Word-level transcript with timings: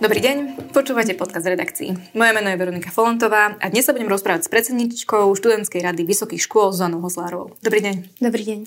Dobrý 0.00 0.16
deň, 0.24 0.72
počúvate 0.72 1.12
podcast 1.12 1.44
redakcií. 1.44 1.92
Moje 2.16 2.32
meno 2.32 2.48
je 2.48 2.56
Veronika 2.56 2.88
Folentová 2.88 3.60
a 3.60 3.68
dnes 3.68 3.84
sa 3.84 3.92
budem 3.92 4.08
rozprávať 4.08 4.48
s 4.48 4.52
predsedničkou 4.52 5.28
študentskej 5.28 5.84
rady 5.84 6.08
Vysokých 6.08 6.40
škôl 6.40 6.72
Zonou 6.72 7.04
Hoslárovou. 7.04 7.52
Dobrý 7.60 7.84
deň. 7.84 8.16
Dobrý 8.16 8.48
deň. 8.48 8.58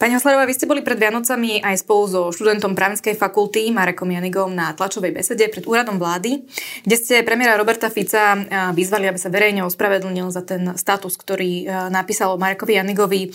Pani 0.00 0.16
Hoslárová, 0.16 0.48
vy 0.48 0.56
ste 0.56 0.64
boli 0.64 0.80
pred 0.80 0.96
Vianocami 0.96 1.60
aj 1.60 1.84
spolu 1.84 2.08
so 2.08 2.20
študentom 2.32 2.72
právnickej 2.72 3.20
fakulty 3.20 3.68
Marekom 3.68 4.08
Janigom 4.08 4.48
na 4.48 4.72
tlačovej 4.72 5.12
besede 5.12 5.44
pred 5.52 5.68
úradom 5.68 6.00
vlády, 6.00 6.48
kde 6.88 6.96
ste 6.96 7.20
premiéra 7.20 7.60
Roberta 7.60 7.92
Fica 7.92 8.32
vyzvali, 8.72 9.04
aby 9.04 9.20
sa 9.20 9.28
verejne 9.28 9.60
ospravedlnil 9.68 10.32
za 10.32 10.40
ten 10.40 10.72
status, 10.80 11.20
ktorý 11.20 11.68
napísal 11.92 12.40
Marekovi 12.40 12.80
Janigovi 12.80 13.28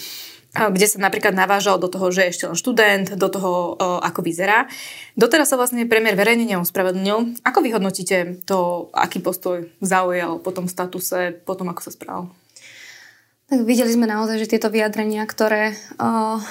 kde 0.49 0.87
sa 0.89 0.97
napríklad 0.97 1.37
navážal 1.37 1.77
do 1.77 1.85
toho, 1.85 2.09
že 2.09 2.25
je 2.25 2.31
ešte 2.33 2.45
len 2.49 2.57
študent, 2.57 3.13
do 3.13 3.29
toho, 3.29 3.77
ako 4.01 4.25
vyzerá. 4.25 4.65
Doteraz 5.13 5.53
sa 5.53 5.61
vlastne 5.61 5.85
premiér 5.85 6.17
verejne 6.17 6.49
neospravedlnil. 6.49 7.45
Ako 7.45 7.61
vyhodnotíte 7.61 8.41
to, 8.49 8.89
aký 8.89 9.21
postoj 9.21 9.69
zaujal 9.77 10.41
po 10.41 10.49
tom 10.49 10.65
statuse, 10.65 11.37
po 11.45 11.53
tom, 11.53 11.69
ako 11.69 11.85
sa 11.85 11.93
správal? 11.93 12.33
Tak 13.49 13.61
videli 13.61 13.93
sme 13.93 14.09
naozaj, 14.09 14.41
že 14.41 14.57
tieto 14.57 14.73
vyjadrenia, 14.73 15.25
ktoré 15.29 15.77
uh, 15.97 16.41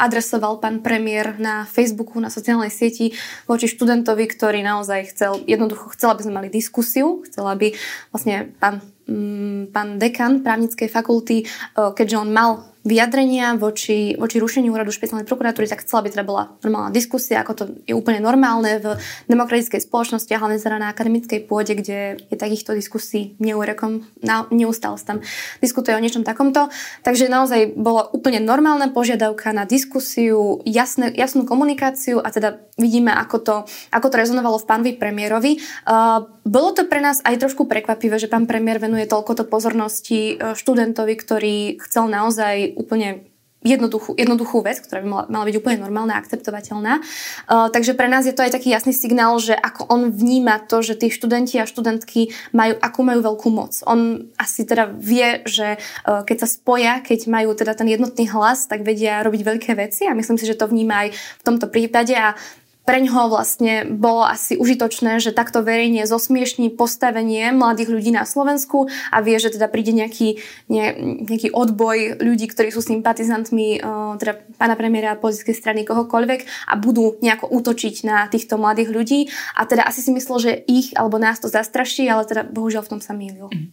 adresoval 0.00 0.60
pán 0.60 0.80
premiér 0.80 1.36
na 1.36 1.68
Facebooku, 1.68 2.16
na 2.16 2.32
sociálnej 2.32 2.72
sieti 2.72 3.12
voči 3.44 3.68
študentovi, 3.68 4.24
ktorý 4.24 4.64
naozaj 4.64 5.12
chcel, 5.12 5.44
jednoducho 5.44 5.92
chcel, 5.92 6.16
aby 6.16 6.24
sme 6.24 6.36
mali 6.40 6.48
diskusiu, 6.48 7.20
chcel, 7.28 7.44
aby 7.44 7.76
vlastne 8.08 8.56
pán, 8.56 8.80
um, 9.04 9.68
pán 9.68 10.00
dekan 10.00 10.40
právnickej 10.40 10.88
fakulty, 10.88 11.44
keďže 11.76 12.16
on 12.16 12.32
mal 12.32 12.71
vyjadrenia 12.82 13.54
voči, 13.54 14.18
voči 14.18 14.42
rušeniu 14.42 14.74
úradu 14.74 14.90
špeciálnej 14.90 15.26
prokuratúry, 15.26 15.70
tak 15.70 15.86
chcela 15.86 16.02
by 16.02 16.08
teda 16.10 16.24
bola 16.26 16.50
normálna 16.66 16.90
diskusia, 16.90 17.38
ako 17.42 17.52
to 17.54 17.64
je 17.86 17.94
úplne 17.94 18.18
normálne 18.18 18.82
v 18.82 18.98
demokratickej 19.30 19.86
spoločnosti 19.86 20.30
a 20.34 20.40
hlavne 20.42 20.58
teda 20.58 20.82
na 20.82 20.90
akademickej 20.90 21.46
pôde, 21.46 21.78
kde 21.78 22.18
je 22.18 22.36
takýchto 22.36 22.74
diskusí 22.74 23.38
neúrekom, 23.38 24.02
na, 24.18 24.50
neustále 24.50 24.98
tam 25.02 25.22
diskutuje 25.62 25.94
o 25.94 26.02
niečom 26.02 26.26
takomto. 26.26 26.68
Takže 27.06 27.30
naozaj 27.30 27.74
bola 27.78 28.10
úplne 28.10 28.42
normálna 28.42 28.90
požiadavka 28.90 29.54
na 29.54 29.64
diskusiu, 29.64 30.60
jasné, 30.66 31.14
jasnú 31.14 31.46
komunikáciu 31.46 32.18
a 32.18 32.28
teda 32.34 32.60
vidíme, 32.76 33.14
ako 33.14 33.36
to, 33.38 33.56
ako 33.94 34.06
to 34.10 34.16
rezonovalo 34.20 34.58
v 34.58 34.68
pánovi 34.68 34.92
premiérovi. 34.98 35.52
Uh, 35.86 36.26
bolo 36.42 36.74
to 36.74 36.90
pre 36.90 36.98
nás 36.98 37.22
aj 37.22 37.38
trošku 37.38 37.70
prekvapivé, 37.70 38.18
že 38.18 38.26
pán 38.26 38.50
premiér 38.50 38.82
venuje 38.82 39.06
toľkoto 39.06 39.46
pozornosti 39.46 40.36
uh, 40.36 40.58
študentovi, 40.58 41.14
ktorý 41.14 41.56
chcel 41.78 42.10
naozaj 42.10 42.71
úplne 42.76 43.32
jednoduchú, 43.62 44.18
jednoduchú 44.18 44.60
vec, 44.66 44.82
ktorá 44.82 45.00
by 45.00 45.08
mala, 45.08 45.24
mala 45.30 45.44
byť 45.48 45.56
úplne 45.62 45.78
normálna 45.80 46.18
a 46.18 46.20
akceptovateľná. 46.20 46.98
Uh, 46.98 47.70
takže 47.70 47.94
pre 47.94 48.10
nás 48.10 48.26
je 48.26 48.34
to 48.34 48.42
aj 48.42 48.58
taký 48.58 48.74
jasný 48.74 48.90
signál, 48.90 49.38
že 49.38 49.54
ako 49.54 49.86
on 49.88 50.10
vníma 50.10 50.66
to, 50.66 50.82
že 50.82 50.98
tí 50.98 51.08
študenti 51.08 51.62
a 51.62 51.66
študentky 51.66 52.34
majú, 52.50 52.74
ako 52.82 52.98
majú 53.06 53.20
veľkú 53.22 53.48
moc. 53.54 53.78
On 53.86 54.26
asi 54.36 54.66
teda 54.66 54.90
vie, 54.90 55.46
že 55.46 55.78
uh, 55.78 56.26
keď 56.26 56.46
sa 56.46 56.48
spoja, 56.50 56.92
keď 57.00 57.30
majú 57.30 57.54
teda 57.54 57.78
ten 57.78 57.86
jednotný 57.86 58.26
hlas, 58.34 58.66
tak 58.66 58.82
vedia 58.82 59.22
robiť 59.22 59.42
veľké 59.46 59.72
veci 59.78 60.10
a 60.10 60.18
myslím 60.18 60.36
si, 60.36 60.44
že 60.44 60.58
to 60.58 60.66
vníma 60.66 61.06
aj 61.06 61.08
v 61.14 61.42
tomto 61.46 61.70
prípade 61.70 62.12
a 62.18 62.34
pre 62.82 62.98
ňoho 62.98 63.30
vlastne 63.30 63.86
bolo 63.86 64.26
asi 64.26 64.58
užitočné, 64.58 65.22
že 65.22 65.30
takto 65.30 65.62
verejne 65.62 66.02
zosmiešní 66.02 66.74
postavenie 66.74 67.54
mladých 67.54 67.94
ľudí 67.94 68.10
na 68.10 68.26
Slovensku 68.26 68.90
a 69.14 69.22
vie, 69.22 69.38
že 69.38 69.54
teda 69.54 69.70
príde 69.70 69.94
nejaký, 69.94 70.42
ne, 70.66 70.86
nejaký 71.22 71.54
odboj 71.54 72.18
ľudí, 72.18 72.50
ktorí 72.50 72.74
sú 72.74 72.82
sympatizantmi 72.82 73.78
uh, 73.78 74.18
teda 74.18 74.34
pána 74.58 74.74
premiéra 74.74 75.14
politickej 75.14 75.54
strany 75.54 75.80
kohokoľvek 75.86 76.70
a 76.70 76.74
budú 76.74 77.22
nejako 77.22 77.54
útočiť 77.54 78.02
na 78.02 78.26
týchto 78.26 78.58
mladých 78.58 78.90
ľudí 78.90 79.20
a 79.54 79.62
teda 79.62 79.86
asi 79.86 80.02
si 80.02 80.10
myslel, 80.10 80.38
že 80.42 80.52
ich 80.66 80.90
alebo 80.98 81.22
nás 81.22 81.38
to 81.38 81.46
zastraší, 81.46 82.10
ale 82.10 82.26
teda 82.26 82.42
bohužiaľ 82.50 82.82
v 82.82 82.90
tom 82.98 83.00
sa 83.00 83.14
mýlil. 83.14 83.46
Mm. 83.46 83.70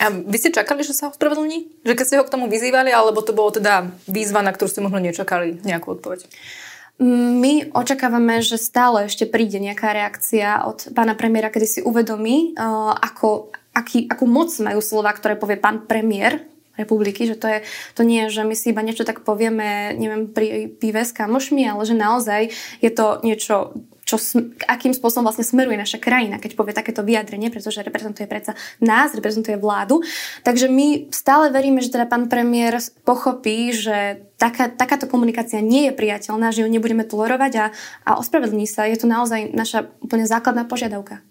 A 0.00 0.08
vy 0.08 0.36
ste 0.40 0.48
čakali, 0.48 0.80
že 0.80 0.96
sa 0.96 1.12
ospravedlní? 1.12 1.84
Že 1.84 1.92
keď 1.92 2.04
ste 2.08 2.16
ho 2.16 2.24
k 2.24 2.32
tomu 2.32 2.48
vyzývali, 2.48 2.88
alebo 2.88 3.20
to 3.20 3.36
bolo 3.36 3.52
teda 3.52 3.92
výzva, 4.08 4.40
na 4.40 4.56
ktorú 4.56 4.72
ste 4.72 4.80
možno 4.80 4.96
nečakali 4.96 5.60
nejakú 5.60 6.00
odpoveď? 6.00 6.24
My 7.00 7.64
očakávame, 7.72 8.44
že 8.44 8.60
stále 8.60 9.08
ešte 9.08 9.24
príde 9.24 9.56
nejaká 9.56 9.96
reakcia 9.96 10.68
od 10.68 10.92
pána 10.92 11.16
premiéra, 11.16 11.48
kedy 11.48 11.66
si 11.66 11.80
uvedomí, 11.80 12.52
uh, 12.60 12.92
ako, 12.92 13.56
aký, 13.72 14.04
akú 14.04 14.28
moc 14.28 14.52
majú 14.60 14.84
slova, 14.84 15.16
ktoré 15.16 15.40
povie 15.40 15.56
pán 15.56 15.88
premiér 15.88 16.44
republiky, 16.76 17.24
že 17.24 17.40
to, 17.40 17.48
je, 17.48 17.58
to 17.96 18.04
nie 18.04 18.28
je, 18.28 18.40
že 18.40 18.42
my 18.44 18.54
si 18.56 18.72
iba 18.72 18.84
niečo 18.84 19.04
tak 19.04 19.24
povieme, 19.24 19.96
neviem, 19.96 20.28
pri 20.32 20.68
pive 20.68 21.04
s 21.04 21.12
kamošmi, 21.12 21.64
ale 21.68 21.82
že 21.84 21.96
naozaj 21.96 22.52
je 22.80 22.90
to 22.92 23.20
niečo 23.20 23.76
čo, 24.10 24.18
akým 24.66 24.90
spôsobom 24.90 25.30
vlastne 25.30 25.46
smeruje 25.46 25.78
naša 25.78 26.02
krajina, 26.02 26.42
keď 26.42 26.58
povie 26.58 26.74
takéto 26.74 27.06
vyjadrenie, 27.06 27.54
pretože 27.54 27.86
reprezentuje 27.86 28.26
predsa 28.26 28.58
nás, 28.82 29.14
reprezentuje 29.14 29.54
vládu. 29.54 30.02
Takže 30.42 30.66
my 30.66 31.14
stále 31.14 31.54
veríme, 31.54 31.78
že 31.78 31.94
teda 31.94 32.10
pán 32.10 32.26
premiér 32.26 32.82
pochopí, 33.06 33.70
že 33.70 34.26
taká, 34.34 34.66
takáto 34.66 35.06
komunikácia 35.06 35.62
nie 35.62 35.86
je 35.90 35.94
priateľná, 35.94 36.50
že 36.50 36.66
ju 36.66 36.68
nebudeme 36.68 37.06
tolerovať 37.06 37.52
a, 37.62 37.66
a 38.02 38.10
ospravedlní 38.18 38.66
sa. 38.66 38.90
Je 38.90 38.98
to 38.98 39.06
naozaj 39.06 39.54
naša 39.54 39.86
úplne 40.02 40.26
základná 40.26 40.66
požiadavka. 40.66 41.22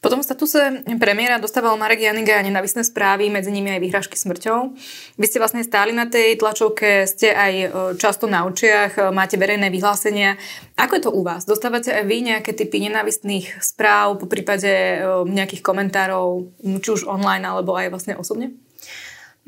Po 0.00 0.08
tom 0.08 0.24
statuse 0.24 0.80
premiéra 0.96 1.36
dostával 1.36 1.76
Marek 1.76 2.00
Janiga 2.00 2.40
nenavisné 2.40 2.88
správy, 2.88 3.28
medzi 3.28 3.52
nimi 3.52 3.68
aj 3.68 3.84
vyhrážky 3.84 4.16
smrťou. 4.16 4.72
Vy 5.20 5.24
ste 5.28 5.36
vlastne 5.36 5.60
stáli 5.60 5.92
na 5.92 6.08
tej 6.08 6.40
tlačovke, 6.40 7.04
ste 7.04 7.36
aj 7.36 7.52
e, 7.52 7.66
často 8.00 8.24
na 8.24 8.48
očiach, 8.48 8.96
e, 8.96 9.00
máte 9.12 9.36
verejné 9.36 9.68
vyhlásenia. 9.68 10.40
Ako 10.80 10.96
je 10.96 11.04
to 11.04 11.12
u 11.12 11.20
vás? 11.20 11.44
Dostávate 11.44 11.92
aj 11.92 12.08
vy 12.08 12.32
nejaké 12.32 12.56
typy 12.56 12.80
nenavistných 12.80 13.60
správ, 13.60 14.16
po 14.16 14.24
prípade 14.24 14.72
e, 14.72 15.04
nejakých 15.28 15.60
komentárov, 15.60 16.48
či 16.80 16.88
už 16.96 17.04
online 17.04 17.44
alebo 17.44 17.76
aj 17.76 17.92
vlastne 17.92 18.16
osobne? 18.16 18.56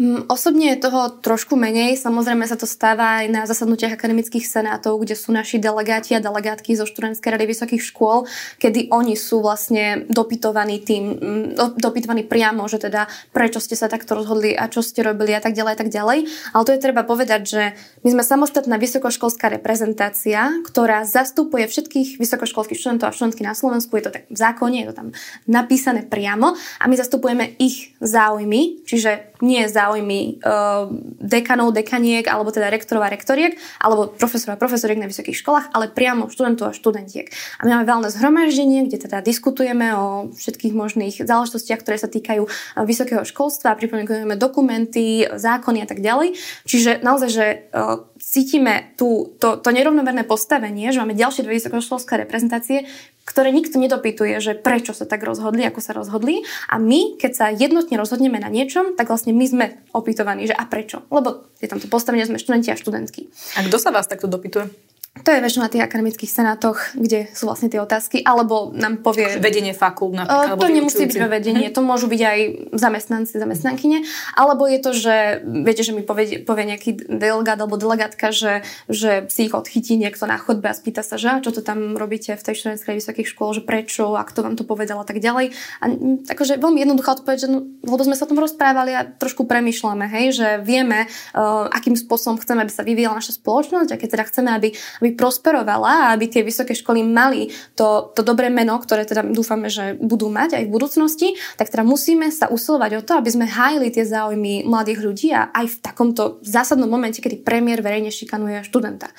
Mm, 0.01 0.25
osobne 0.33 0.73
je 0.73 0.89
toho 0.89 1.13
trošku 1.21 1.53
menej. 1.53 2.01
Samozrejme 2.01 2.49
sa 2.49 2.57
to 2.57 2.65
stáva 2.65 3.21
aj 3.21 3.27
na 3.29 3.45
zasadnutiach 3.45 3.93
akademických 3.93 4.49
senátov, 4.49 4.97
kde 4.97 5.13
sú 5.13 5.37
naši 5.37 5.61
delegáti 5.61 6.17
a 6.17 6.25
delegátky 6.25 6.73
zo 6.81 6.89
študentskej 6.89 7.37
rady 7.37 7.45
vysokých 7.45 7.85
škôl, 7.93 8.25
kedy 8.57 8.89
oni 8.89 9.21
sú 9.21 9.45
vlastne 9.45 10.09
dopytovaní 10.09 10.81
tým, 10.81 11.05
mm, 11.13 11.77
dopytovaní 11.77 12.25
priamo, 12.25 12.65
že 12.73 12.81
teda 12.81 13.05
prečo 13.37 13.61
ste 13.61 13.77
sa 13.77 13.93
takto 13.93 14.17
rozhodli 14.17 14.57
a 14.57 14.73
čo 14.73 14.81
ste 14.81 15.05
robili 15.05 15.37
a 15.37 15.45
tak 15.45 15.53
ďalej 15.53 15.73
a 15.77 15.79
tak 15.85 15.91
ďalej. 15.93 16.19
Ale 16.57 16.63
to 16.65 16.73
je 16.73 16.81
treba 16.81 17.05
povedať, 17.05 17.41
že 17.45 17.63
my 18.01 18.17
sme 18.17 18.25
samostatná 18.25 18.81
vysokoškolská 18.81 19.53
reprezentácia, 19.53 20.57
ktorá 20.65 21.05
zastupuje 21.05 21.69
všetkých 21.69 22.17
vysokoškolských 22.17 22.81
študentov 22.81 23.13
a 23.13 23.17
študentky 23.17 23.45
na 23.45 23.53
Slovensku. 23.53 23.93
Je 24.01 24.09
to 24.09 24.17
tak 24.17 24.25
v 24.33 24.41
zákone, 24.41 24.83
je 24.83 24.89
to 24.89 24.97
tam 24.97 25.09
napísané 25.45 26.09
priamo 26.09 26.57
a 26.81 26.85
my 26.89 26.97
zastupujeme 26.97 27.61
ich 27.61 27.93
záujmy, 28.01 28.89
čiže 28.89 29.32
nie 29.43 29.67
záujmy 29.67 30.39
uh, 30.41 30.87
dekanov, 31.19 31.75
dekaniek, 31.75 32.23
alebo 32.31 32.55
teda 32.55 32.71
rektorov 32.71 33.03
a 33.03 33.11
rektoriek, 33.11 33.59
alebo 33.83 34.15
profesorov 34.15 34.55
a 34.55 34.63
profesoriek 34.63 35.03
na 35.03 35.11
vysokých 35.11 35.43
školách, 35.43 35.75
ale 35.75 35.91
priamo 35.91 36.31
študentov 36.31 36.71
a 36.71 36.77
študentiek. 36.79 37.27
A 37.59 37.67
my 37.67 37.77
máme 37.77 37.87
veľné 37.91 38.09
zhromaždenie, 38.15 38.87
kde 38.87 39.03
teda 39.11 39.19
diskutujeme 39.19 39.91
o 39.99 40.31
všetkých 40.31 40.73
možných 40.73 41.15
záležitostiach, 41.27 41.83
ktoré 41.83 41.99
sa 41.99 42.07
týkajú 42.07 42.47
uh, 42.47 42.87
vysokého 42.87 43.27
školstva, 43.27 43.75
pripomienkujeme 43.75 44.39
dokumenty, 44.39 45.27
zákony 45.27 45.83
a 45.83 45.87
tak 45.91 45.99
ďalej. 45.99 46.39
Čiže 46.63 47.03
naozaj, 47.03 47.29
že 47.29 47.47
uh, 47.75 48.07
cítime 48.23 48.95
tú, 48.95 49.35
to, 49.43 49.59
to 49.59 49.75
nerovnomerné 49.75 50.23
postavenie, 50.23 50.95
že 50.95 51.03
máme 51.03 51.19
ďalšie 51.19 51.43
dve 51.43 51.59
vysokoškolské 51.59 52.15
reprezentácie, 52.23 52.87
ktoré 53.23 53.55
nikto 53.55 53.79
nedopytuje, 53.79 54.43
že 54.43 54.59
prečo 54.59 54.93
sa 54.93 55.07
tak 55.07 55.23
rozhodli, 55.23 55.63
ako 55.63 55.81
sa 55.81 55.95
rozhodli. 55.95 56.43
A 56.67 56.77
my, 56.83 57.17
keď 57.17 57.33
sa 57.33 57.47
jednotne 57.55 57.95
rozhodneme 57.95 58.43
na 58.43 58.51
niečom, 58.51 58.99
tak 58.99 59.09
vlastne 59.09 59.31
my 59.31 59.47
sme 59.47 59.67
opytovaní, 59.95 60.51
že 60.51 60.59
a 60.59 60.67
prečo? 60.67 61.07
Lebo 61.09 61.47
je 61.63 61.71
tam 61.71 61.79
to 61.79 61.87
postavenie, 61.87 62.27
sme 62.27 62.43
študenti 62.43 62.75
a 62.75 62.77
študentky. 62.77 63.31
A 63.57 63.65
kto 63.67 63.79
sa 63.79 63.95
vás 63.95 64.11
takto 64.11 64.27
dopytuje? 64.27 64.92
To 65.13 65.29
je 65.29 65.45
väčšinou 65.45 65.69
na 65.69 65.73
tých 65.73 65.85
akademických 65.85 66.33
senátoch, 66.33 66.97
kde 66.97 67.29
sú 67.37 67.45
vlastne 67.45 67.69
tie 67.69 67.77
otázky, 67.85 68.25
alebo 68.25 68.73
nám 68.73 69.05
povie... 69.05 69.29
Vedenie 69.45 69.77
fakult 69.77 70.17
napríklad. 70.17 70.57
To 70.57 70.73
nemusí 70.73 71.05
byť 71.05 71.29
vedenie, 71.29 71.69
to 71.69 71.85
môžu 71.85 72.09
byť 72.09 72.23
aj 72.25 72.39
zamestnanci, 72.73 73.37
zamestnankyne, 73.37 74.09
alebo 74.33 74.65
je 74.65 74.81
to, 74.81 74.97
že 74.97 75.45
viete, 75.45 75.85
že 75.85 75.93
mi 75.93 76.01
povie, 76.01 76.41
povie 76.41 76.65
nejaký 76.65 77.13
delegát 77.13 77.61
alebo 77.61 77.77
delegátka, 77.77 78.33
že, 78.33 78.65
že 78.89 79.29
si 79.29 79.53
ich 79.53 79.53
odchytí 79.53 80.01
niekto 80.01 80.25
na 80.25 80.41
chodbe 80.41 80.73
a 80.73 80.73
spýta 80.73 81.05
sa, 81.05 81.21
že 81.21 81.45
čo 81.45 81.53
to 81.53 81.61
tam 81.61 81.93
robíte 82.01 82.33
v 82.33 82.43
tej 82.49 82.65
študentskej 82.65 82.97
vysokých 82.97 83.29
škôl, 83.37 83.53
že 83.53 83.61
prečo 83.61 84.17
a 84.17 84.25
kto 84.25 84.41
vám 84.41 84.57
to 84.57 84.65
povedal 84.65 84.97
a 84.97 85.05
tak 85.05 85.21
ďalej. 85.21 85.53
A 85.85 85.93
akože 86.33 86.57
veľmi 86.57 86.89
jednoduchá 86.89 87.21
odpoveď, 87.21 87.37
že 87.37 87.49
no, 87.53 87.69
lebo 87.85 88.01
sme 88.01 88.17
sa 88.17 88.25
o 88.25 88.31
tom 88.33 88.41
rozprávali 88.41 88.97
a 88.97 89.05
trošku 89.05 89.45
premyšľame, 89.45 90.09
hej, 90.09 90.41
že 90.41 90.49
vieme, 90.65 91.05
uh, 91.37 91.69
akým 91.69 92.01
spôsobom 92.01 92.41
chceme, 92.41 92.65
aby 92.65 92.73
sa 92.73 92.81
vyvíjala 92.81 93.21
naša 93.21 93.37
spoločnosť 93.37 93.93
a 93.93 94.01
keď 94.01 94.09
teda 94.09 94.25
chceme, 94.33 94.51
aby 94.57 94.73
aby 95.03 95.19
prosperovala 95.19 96.07
a 96.07 96.11
aby 96.15 96.31
tie 96.31 96.47
vysoké 96.47 96.79
školy 96.79 97.03
mali 97.03 97.51
to, 97.75 98.15
to 98.15 98.23
dobré 98.23 98.47
meno, 98.55 98.79
ktoré 98.79 99.03
teda 99.03 99.27
dúfame, 99.27 99.67
že 99.67 99.99
budú 99.99 100.31
mať 100.31 100.63
aj 100.63 100.65
v 100.71 100.75
budúcnosti, 100.75 101.29
tak 101.59 101.75
teda 101.75 101.83
musíme 101.83 102.31
sa 102.31 102.47
usilovať 102.47 103.03
o 103.03 103.03
to, 103.03 103.13
aby 103.19 103.31
sme 103.35 103.51
hájili 103.51 103.91
tie 103.91 104.07
záujmy 104.07 104.63
mladých 104.63 105.03
ľudí 105.03 105.29
a 105.35 105.51
aj 105.51 105.67
v 105.67 105.77
takomto 105.83 106.39
zásadnom 106.47 106.87
momente, 106.87 107.19
kedy 107.19 107.43
premiér 107.43 107.83
verejne 107.83 108.15
šikanuje 108.15 108.63
študenta. 108.63 109.11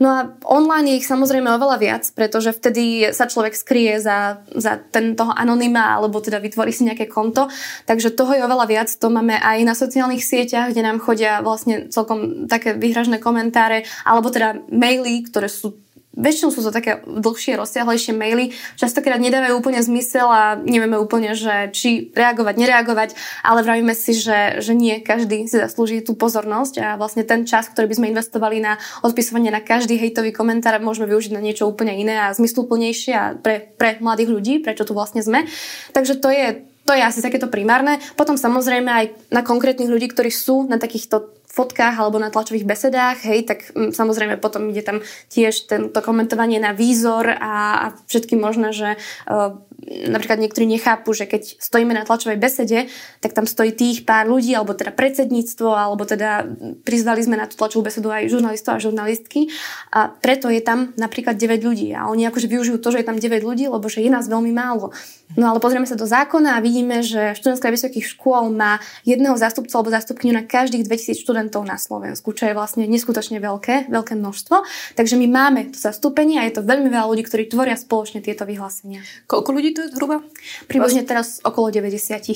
No 0.00 0.08
a 0.12 0.20
online 0.48 0.96
je 0.96 0.98
ich 1.00 1.08
samozrejme 1.08 1.48
oveľa 1.56 1.76
viac, 1.76 2.04
pretože 2.12 2.52
vtedy 2.56 3.12
sa 3.12 3.28
človek 3.28 3.52
skrie 3.52 4.00
za, 4.00 4.44
za 4.52 4.80
ten 4.80 5.16
toho 5.16 5.32
anonyma 5.32 5.96
alebo 5.96 6.20
teda 6.20 6.40
vytvorí 6.40 6.72
si 6.72 6.84
nejaké 6.84 7.08
konto. 7.08 7.48
Takže 7.84 8.12
toho 8.12 8.32
je 8.36 8.44
oveľa 8.44 8.66
viac. 8.68 8.88
To 9.00 9.08
máme 9.08 9.36
aj 9.40 9.58
na 9.64 9.74
sociálnych 9.76 10.24
sieťach, 10.24 10.72
kde 10.72 10.84
nám 10.84 11.00
chodia 11.00 11.40
vlastne 11.40 11.88
celkom 11.88 12.44
také 12.46 12.76
vyhražné 12.76 13.18
komentáre 13.20 13.88
alebo 14.04 14.28
teda 14.28 14.60
maily, 14.68 15.25
ktoré 15.26 15.50
sú 15.50 15.76
väčšinou 16.16 16.48
sú 16.48 16.64
to 16.64 16.72
také 16.72 17.04
dlhšie, 17.04 17.60
rozsiahlejšie 17.60 18.16
maily, 18.16 18.56
častokrát 18.80 19.20
nedávajú 19.20 19.60
úplne 19.60 19.84
zmysel 19.84 20.26
a 20.26 20.56
nevieme 20.56 20.96
úplne, 20.96 21.36
že 21.36 21.68
či 21.76 22.10
reagovať, 22.16 22.56
nereagovať, 22.56 23.10
ale 23.44 23.60
vravíme 23.60 23.92
si, 23.92 24.16
že, 24.16 24.64
že 24.64 24.72
nie 24.72 25.04
každý 25.04 25.44
si 25.44 25.60
zaslúži 25.60 26.00
tú 26.00 26.16
pozornosť 26.16 26.74
a 26.80 26.88
vlastne 26.96 27.22
ten 27.22 27.44
čas, 27.44 27.68
ktorý 27.68 27.92
by 27.92 27.96
sme 28.00 28.10
investovali 28.16 28.64
na 28.64 28.80
odpisovanie 29.04 29.52
na 29.52 29.60
každý 29.60 30.00
hejtový 30.00 30.32
komentár, 30.32 30.80
môžeme 30.80 31.12
využiť 31.12 31.36
na 31.36 31.44
niečo 31.44 31.68
úplne 31.68 31.92
iné 31.92 32.16
a 32.16 32.32
zmysluplnejšie 32.32 33.12
a 33.12 33.36
pre, 33.36 33.76
pre 33.76 34.00
mladých 34.00 34.32
ľudí, 34.32 34.54
prečo 34.64 34.88
tu 34.88 34.96
vlastne 34.96 35.20
sme. 35.20 35.44
Takže 35.92 36.16
to 36.16 36.32
je 36.32 36.64
to 36.86 36.94
je 36.94 37.02
asi 37.02 37.18
takéto 37.18 37.50
primárne. 37.50 37.98
Potom 38.14 38.38
samozrejme 38.38 38.86
aj 38.86 39.06
na 39.34 39.42
konkrétnych 39.42 39.90
ľudí, 39.90 40.06
ktorí 40.06 40.30
sú 40.30 40.70
na 40.70 40.78
takýchto 40.78 41.35
fotkách 41.56 41.96
alebo 41.96 42.20
na 42.20 42.28
tlačových 42.28 42.68
besedách, 42.68 43.24
hej, 43.24 43.48
tak 43.48 43.72
m, 43.72 43.88
mm, 43.88 43.90
samozrejme 43.96 44.36
potom 44.36 44.68
ide 44.68 44.84
tam 44.84 45.00
tiež 45.32 45.64
tento 45.64 45.96
komentovanie 46.04 46.60
na 46.60 46.76
výzor 46.76 47.32
a, 47.32 47.56
a 47.80 47.86
všetky 48.04 48.36
možné, 48.36 48.76
že 48.76 49.00
uh, 49.24 49.56
napríklad 49.84 50.40
niektorí 50.40 50.64
nechápu, 50.64 51.12
že 51.12 51.28
keď 51.28 51.60
stojíme 51.60 51.92
na 51.92 52.08
tlačovej 52.08 52.40
besede, 52.40 52.88
tak 53.20 53.36
tam 53.36 53.44
stojí 53.44 53.76
tých 53.76 54.08
pár 54.08 54.24
ľudí, 54.24 54.56
alebo 54.56 54.72
teda 54.72 54.90
predsedníctvo, 54.96 55.68
alebo 55.68 56.08
teda 56.08 56.48
prizvali 56.82 57.20
sme 57.20 57.36
na 57.36 57.44
tú 57.44 57.60
tlačovú 57.60 57.84
besedu 57.84 58.08
aj 58.08 58.32
žurnalistov 58.32 58.76
a 58.76 58.82
žurnalistky 58.82 59.52
a 59.92 60.08
preto 60.08 60.48
je 60.48 60.64
tam 60.64 60.96
napríklad 60.96 61.36
9 61.36 61.60
ľudí 61.60 61.92
a 61.92 62.08
oni 62.08 62.24
akože 62.28 62.48
využijú 62.48 62.80
to, 62.80 62.88
že 62.92 63.04
je 63.04 63.08
tam 63.08 63.20
9 63.20 63.44
ľudí, 63.44 63.68
lebo 63.68 63.86
že 63.86 64.00
je 64.00 64.10
nás 64.10 64.24
veľmi 64.26 64.52
málo. 64.54 64.96
No 65.34 65.50
ale 65.50 65.58
pozrieme 65.58 65.90
sa 65.90 65.98
do 65.98 66.06
zákona 66.06 66.54
a 66.54 66.62
vidíme, 66.62 67.02
že 67.02 67.34
študentská 67.34 67.68
vysokých 67.74 68.06
škôl 68.14 68.54
má 68.54 68.78
jedného 69.02 69.34
zástupcu 69.34 69.74
alebo 69.74 69.90
zástupkyňu 69.90 70.32
na 70.38 70.46
každých 70.46 70.86
2000 70.86 71.18
študentov 71.18 71.66
na 71.66 71.74
Slovensku, 71.74 72.30
čo 72.30 72.46
je 72.46 72.54
vlastne 72.54 72.86
neskutočne 72.86 73.42
veľké, 73.42 73.90
veľké 73.90 74.14
množstvo. 74.14 74.62
Takže 74.94 75.18
my 75.18 75.26
máme 75.26 75.60
to 75.74 75.78
zastúpenie 75.82 76.38
a 76.38 76.46
je 76.46 76.54
to 76.54 76.62
veľmi 76.62 76.86
veľa 76.86 77.10
ľudí, 77.10 77.26
ktorí 77.26 77.50
tvoria 77.50 77.74
spoločne 77.74 78.22
tieto 78.22 78.46
vyhlásenia. 78.46 79.02
Koľko 79.26 79.50
ľudí 79.50 79.65
to 79.72 79.86
je 79.86 79.88
zhruba? 79.94 80.22
Približne 80.68 81.02
teraz 81.02 81.40
okolo 81.42 81.72
90 81.72 81.90
eh, 81.90 82.34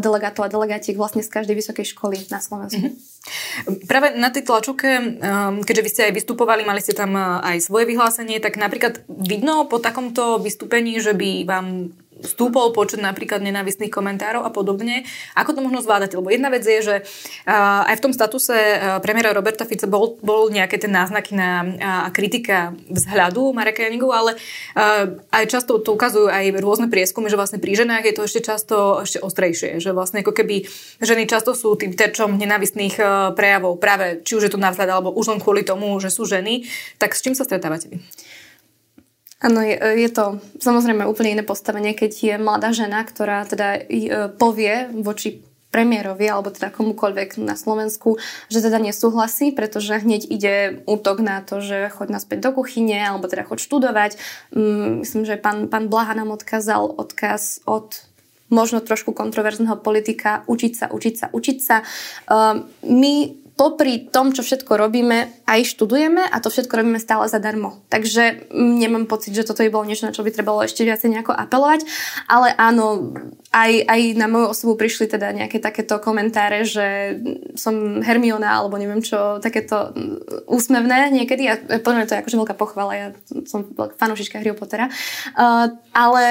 delegátov 0.00 0.46
a 0.46 0.48
delegátiek 0.48 0.96
vlastne 0.96 1.22
z 1.22 1.30
každej 1.30 1.54
vysokej 1.58 1.86
školy 1.92 2.18
na 2.32 2.40
Slovensku. 2.40 2.80
Mm-hmm. 2.80 3.88
Práve 3.88 4.12
na 4.20 4.28
tej 4.28 4.44
tlačovke, 4.44 4.90
ehm, 5.20 5.64
keďže 5.64 5.84
vy 5.84 5.90
ste 5.90 6.02
aj 6.10 6.12
vystupovali, 6.12 6.62
mali 6.64 6.80
ste 6.84 6.92
tam 6.92 7.16
eh, 7.16 7.54
aj 7.54 7.66
svoje 7.66 7.88
vyhlásenie, 7.88 8.40
tak 8.40 8.60
napríklad 8.60 9.04
vidno 9.08 9.64
po 9.66 9.80
takomto 9.80 10.40
vystúpení, 10.40 11.00
že 11.00 11.16
by 11.16 11.48
vám 11.48 11.66
stúpol 12.22 12.70
počet 12.70 13.02
napríklad 13.02 13.42
nenávistných 13.42 13.90
komentárov 13.90 14.46
a 14.46 14.54
podobne. 14.54 15.02
Ako 15.34 15.56
to 15.56 15.64
možno 15.64 15.82
zvládať? 15.82 16.14
Lebo 16.14 16.30
jedna 16.30 16.52
vec 16.52 16.62
je, 16.62 16.80
že 16.84 16.96
aj 17.50 17.94
v 17.98 18.04
tom 18.04 18.12
statuse 18.14 18.54
premiéra 19.02 19.34
Roberta 19.34 19.66
Fica 19.66 19.90
bol, 19.90 20.14
bol 20.22 20.46
nejaké 20.52 20.78
tie 20.78 20.86
náznaky 20.86 21.32
na 21.34 21.50
a 21.80 22.10
kritika 22.14 22.76
vzhľadu 22.86 23.50
Mareka 23.50 23.82
Janigu, 23.82 24.12
ale 24.14 24.38
aj 25.32 25.44
často 25.50 25.82
to 25.82 25.96
ukazujú 25.96 26.30
aj 26.30 26.54
rôzne 26.62 26.86
prieskumy, 26.92 27.26
že 27.26 27.38
vlastne 27.40 27.58
pri 27.58 27.72
ženách 27.74 28.04
je 28.06 28.14
to 28.14 28.22
ešte 28.28 28.40
často 28.44 28.76
ešte 29.02 29.18
ostrejšie, 29.18 29.80
že 29.82 29.90
vlastne 29.90 30.22
ako 30.22 30.32
keby 30.36 30.68
ženy 31.02 31.26
často 31.26 31.56
sú 31.56 31.74
tým 31.74 31.96
terčom 31.96 32.36
nenávistných 32.36 33.00
prejavov 33.34 33.80
práve 33.82 34.20
či 34.22 34.36
už 34.38 34.46
je 34.46 34.52
to 34.52 34.60
navzhľad 34.60 34.90
alebo 34.90 35.10
už 35.14 35.34
len 35.34 35.40
kvôli 35.42 35.64
tomu, 35.64 35.96
že 35.98 36.12
sú 36.12 36.28
ženy. 36.28 36.66
Tak 37.00 37.16
s 37.16 37.22
čím 37.24 37.34
sa 37.34 37.46
stretávate 37.46 37.88
vy? 37.90 37.98
Áno, 39.44 39.60
je, 39.60 39.76
je 39.76 40.08
to 40.08 40.40
samozrejme 40.56 41.04
úplne 41.04 41.36
iné 41.36 41.44
postavenie, 41.44 41.92
keď 41.92 42.12
je 42.16 42.34
mladá 42.40 42.72
žena, 42.72 43.04
ktorá 43.04 43.44
teda 43.44 43.76
e, 43.76 43.80
povie 44.40 44.88
voči 45.04 45.44
premiérovi 45.68 46.24
alebo 46.30 46.48
teda 46.48 46.70
komukoľvek 46.72 47.42
na 47.42 47.52
Slovensku, 47.58 48.16
že 48.48 48.64
teda 48.64 48.80
nesúhlasí, 48.80 49.52
pretože 49.52 50.00
hneď 50.00 50.22
ide 50.24 50.54
útok 50.88 51.20
na 51.20 51.44
to, 51.44 51.60
že 51.60 51.92
choď 51.92 52.14
naspäť 52.14 52.46
do 52.46 52.50
kuchyne 52.56 52.94
alebo 52.94 53.28
teda 53.28 53.44
choď 53.44 53.58
študovať. 53.60 54.12
Mm, 54.54 55.04
myslím, 55.04 55.28
že 55.28 55.36
pán, 55.36 55.68
pán 55.68 55.92
Blaha 55.92 56.16
nám 56.16 56.32
odkázal 56.32 56.94
odkaz 56.94 57.60
od 57.68 58.00
možno 58.48 58.80
trošku 58.80 59.10
kontroverzného 59.12 59.76
politika 59.82 60.46
učiť 60.46 60.72
sa, 60.72 60.86
učiť 60.88 61.14
sa, 61.18 61.26
učiť 61.34 61.58
sa. 61.58 61.76
Uh, 62.30 62.64
my 62.86 63.43
popri 63.54 64.10
tom, 64.10 64.34
čo 64.34 64.42
všetko 64.42 64.74
robíme, 64.74 65.30
aj 65.46 65.60
študujeme 65.62 66.26
a 66.26 66.36
to 66.42 66.50
všetko 66.50 66.74
robíme 66.74 66.98
stále 66.98 67.30
zadarmo. 67.30 67.86
Takže 67.86 68.50
nemám 68.50 69.06
pocit, 69.06 69.30
že 69.30 69.46
toto 69.46 69.62
by 69.62 69.70
bolo 69.70 69.86
niečo, 69.86 70.10
na 70.10 70.14
čo 70.14 70.26
by 70.26 70.34
trebalo 70.34 70.66
ešte 70.66 70.82
viacej 70.82 71.14
nejako 71.14 71.38
apelovať. 71.38 71.86
Ale 72.26 72.50
áno, 72.58 73.14
aj, 73.54 73.72
aj 73.86 74.00
na 74.18 74.26
moju 74.26 74.50
osobu 74.50 74.74
prišli 74.74 75.06
teda 75.06 75.30
nejaké 75.30 75.62
takéto 75.62 76.02
komentáre, 76.02 76.66
že 76.66 77.18
som 77.54 78.02
Hermiona 78.02 78.58
alebo 78.58 78.74
neviem 78.74 79.06
čo, 79.06 79.38
takéto 79.38 79.94
úsmevné 80.50 81.14
niekedy. 81.14 81.46
A 81.46 81.54
podľa 81.78 81.96
mňa 82.02 82.08
to 82.10 82.14
je 82.18 82.22
akože 82.26 82.40
veľká 82.42 82.56
pochvala, 82.58 82.92
ja 82.98 83.08
som 83.46 83.70
fanúšička 83.70 84.42
Harry 84.42 84.50
Pottera. 84.58 84.90
Uh, 85.38 85.70
ale 85.94 86.26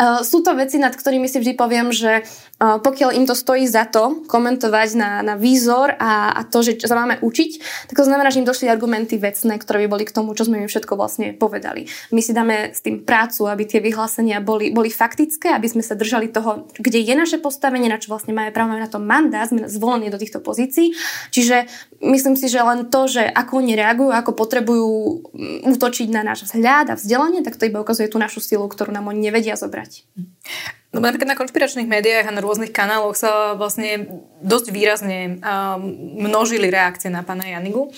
uh, 0.00 0.24
sú 0.24 0.40
to 0.40 0.56
veci, 0.56 0.80
nad 0.80 0.96
ktorými 0.96 1.28
si 1.28 1.36
vždy 1.36 1.52
poviem, 1.52 1.92
že 1.92 2.24
pokiaľ 2.62 3.10
im 3.18 3.26
to 3.26 3.34
stojí 3.34 3.66
za 3.66 3.90
to 3.90 4.22
komentovať 4.30 4.88
na, 4.94 5.10
na 5.26 5.34
výzor 5.34 5.98
a, 5.98 6.30
a 6.38 6.40
to, 6.46 6.62
že 6.62 6.78
sa 6.86 6.94
máme 6.94 7.18
učiť, 7.18 7.50
tak 7.90 7.96
to 7.98 8.06
znamená, 8.06 8.30
že 8.30 8.38
im 8.38 8.46
došli 8.46 8.70
argumenty 8.70 9.18
vecné, 9.18 9.58
ktoré 9.58 9.86
by 9.86 9.88
boli 9.98 10.04
k 10.06 10.14
tomu, 10.14 10.32
čo 10.38 10.46
sme 10.46 10.62
im 10.62 10.70
všetko 10.70 10.94
vlastne 10.94 11.34
povedali. 11.34 11.90
My 12.14 12.22
si 12.22 12.30
dáme 12.30 12.70
s 12.70 12.80
tým 12.80 13.02
prácu, 13.02 13.50
aby 13.50 13.66
tie 13.66 13.82
vyhlásenia 13.82 14.38
boli, 14.38 14.70
boli 14.70 14.88
faktické, 14.94 15.50
aby 15.50 15.66
sme 15.66 15.82
sa 15.82 15.98
držali 15.98 16.30
toho 16.30 16.62
kde 16.78 17.02
je 17.02 17.14
naše 17.14 17.38
postavenie, 17.42 17.90
na 17.90 17.98
čo 17.98 18.12
vlastne 18.12 18.34
máme 18.34 18.54
právo 18.54 18.74
na 18.76 18.88
to 18.88 19.02
mandát, 19.02 19.48
sme 19.48 19.66
zvolení 19.68 20.08
do 20.08 20.20
týchto 20.20 20.38
pozícií. 20.40 20.94
Čiže 21.34 21.66
myslím 22.02 22.38
si, 22.38 22.46
že 22.48 22.62
len 22.62 22.88
to, 22.88 23.08
že 23.08 23.22
ako 23.22 23.62
oni 23.62 23.74
reagujú, 23.78 24.10
ako 24.12 24.32
potrebujú 24.34 24.90
mm, 25.32 25.72
útočiť 25.76 26.08
na 26.10 26.22
náš 26.26 26.48
vzhľad 26.50 26.92
a 26.92 26.98
vzdelanie, 26.98 27.42
tak 27.46 27.58
to 27.58 27.66
iba 27.66 27.82
ukazuje 27.82 28.10
tú 28.10 28.18
našu 28.18 28.42
silu, 28.42 28.66
ktorú 28.66 28.90
nám 28.92 29.08
oni 29.10 29.30
nevedia 29.30 29.58
zobrať. 29.58 30.06
No 30.92 31.00
napríklad 31.00 31.32
na 31.32 31.40
konšpiračných 31.40 31.88
médiách 31.88 32.28
a 32.28 32.36
na 32.36 32.44
rôznych 32.44 32.68
kanáloch 32.68 33.16
sa 33.16 33.56
vlastne 33.56 34.06
dosť 34.44 34.66
výrazne 34.76 35.40
množili 36.20 36.68
reakcie 36.68 37.08
na 37.08 37.24
pána 37.24 37.48
Janigu. 37.48 37.88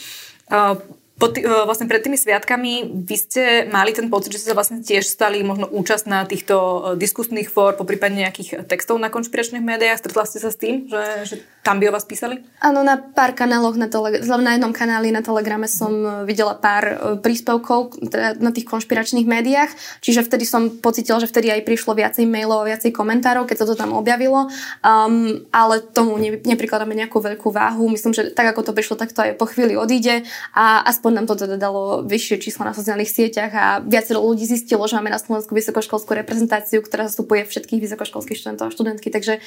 Po 1.15 1.31
tý, 1.31 1.47
e, 1.47 1.51
vlastne 1.63 1.87
pred 1.87 2.03
tými 2.03 2.19
sviatkami 2.19 2.91
vy 3.07 3.17
ste 3.17 3.43
mali 3.71 3.95
ten 3.95 4.11
pocit, 4.11 4.35
že 4.35 4.43
ste 4.43 4.51
sa 4.51 4.59
vlastne 4.59 4.83
tiež 4.83 5.07
stali 5.07 5.47
možno 5.47 5.71
účast 5.71 6.11
na 6.11 6.27
týchto 6.27 6.55
e, 6.59 6.79
diskusných 6.99 7.47
fór, 7.55 7.79
po 7.79 7.87
prípade 7.87 8.19
nejakých 8.19 8.67
textov 8.67 8.99
na 8.99 9.15
konšpiračných 9.15 9.63
médiách. 9.63 10.03
Stretla 10.03 10.27
ste 10.27 10.43
sa 10.43 10.51
s 10.51 10.59
tým, 10.59 10.91
že, 10.91 11.05
že 11.23 11.37
tam 11.65 11.81
by 11.81 11.89
o 11.89 11.97
vás 11.97 12.05
písali? 12.05 12.45
Áno, 12.61 12.85
na 12.85 13.01
pár 13.01 13.33
kanáloch, 13.33 13.81
na, 13.81 13.89
tele, 13.89 14.21
na 14.21 14.53
jednom 14.53 14.69
kanáli 14.71 15.09
na 15.09 15.25
Telegrame 15.25 15.65
som 15.65 15.91
e, 15.91 16.09
videla 16.29 16.53
pár 16.53 17.17
príspevkov 17.25 18.05
teda 18.05 18.37
na 18.37 18.53
tých 18.53 18.69
konšpiračných 18.69 19.25
médiách, 19.25 19.73
čiže 20.05 20.29
vtedy 20.29 20.45
som 20.45 20.69
pocitila, 20.69 21.17
že 21.25 21.27
vtedy 21.33 21.49
aj 21.49 21.65
prišlo 21.65 21.97
viacej 21.97 22.29
mailov, 22.29 22.69
viacej 22.69 22.93
komentárov, 22.93 23.49
keď 23.49 23.65
sa 23.65 23.67
to 23.67 23.75
tam 23.81 23.97
objavilo, 23.97 24.53
um, 24.85 25.41
ale 25.49 25.81
tomu 25.81 26.21
ne, 26.21 26.37
neprikladáme 26.37 26.93
nejakú 26.93 27.25
veľkú 27.25 27.49
váhu. 27.49 27.89
Myslím, 27.89 28.13
že 28.13 28.29
tak 28.37 28.53
ako 28.53 28.69
to 28.69 28.77
prišlo, 28.77 29.01
tak 29.01 29.17
to 29.17 29.25
aj 29.25 29.41
po 29.41 29.49
chvíli 29.49 29.73
odíde 29.73 30.29
a 30.53 30.85
aspoň 30.85 31.25
nám 31.25 31.27
to 31.33 31.35
teda 31.41 31.57
dalo 31.57 32.05
vyššie 32.05 32.45
čísla 32.45 32.69
na 32.69 32.75
sociálnych 32.77 33.09
sieťach 33.09 33.53
a 33.57 33.67
viacero 33.81 34.21
ľudí 34.21 34.45
zistilo, 34.45 34.85
že 34.85 35.01
máme 35.01 35.09
na 35.09 35.23
Slovensku 35.23 35.57
vysokoškolskú 35.57 36.13
reprezentáciu, 36.13 36.85
ktorá 36.85 37.09
zastupuje 37.09 37.49
všetkých 37.49 37.81
vysokoškolských 37.81 38.37
študentov 38.37 38.69
a 38.69 38.75
študentky, 38.75 39.09
takže 39.09 39.41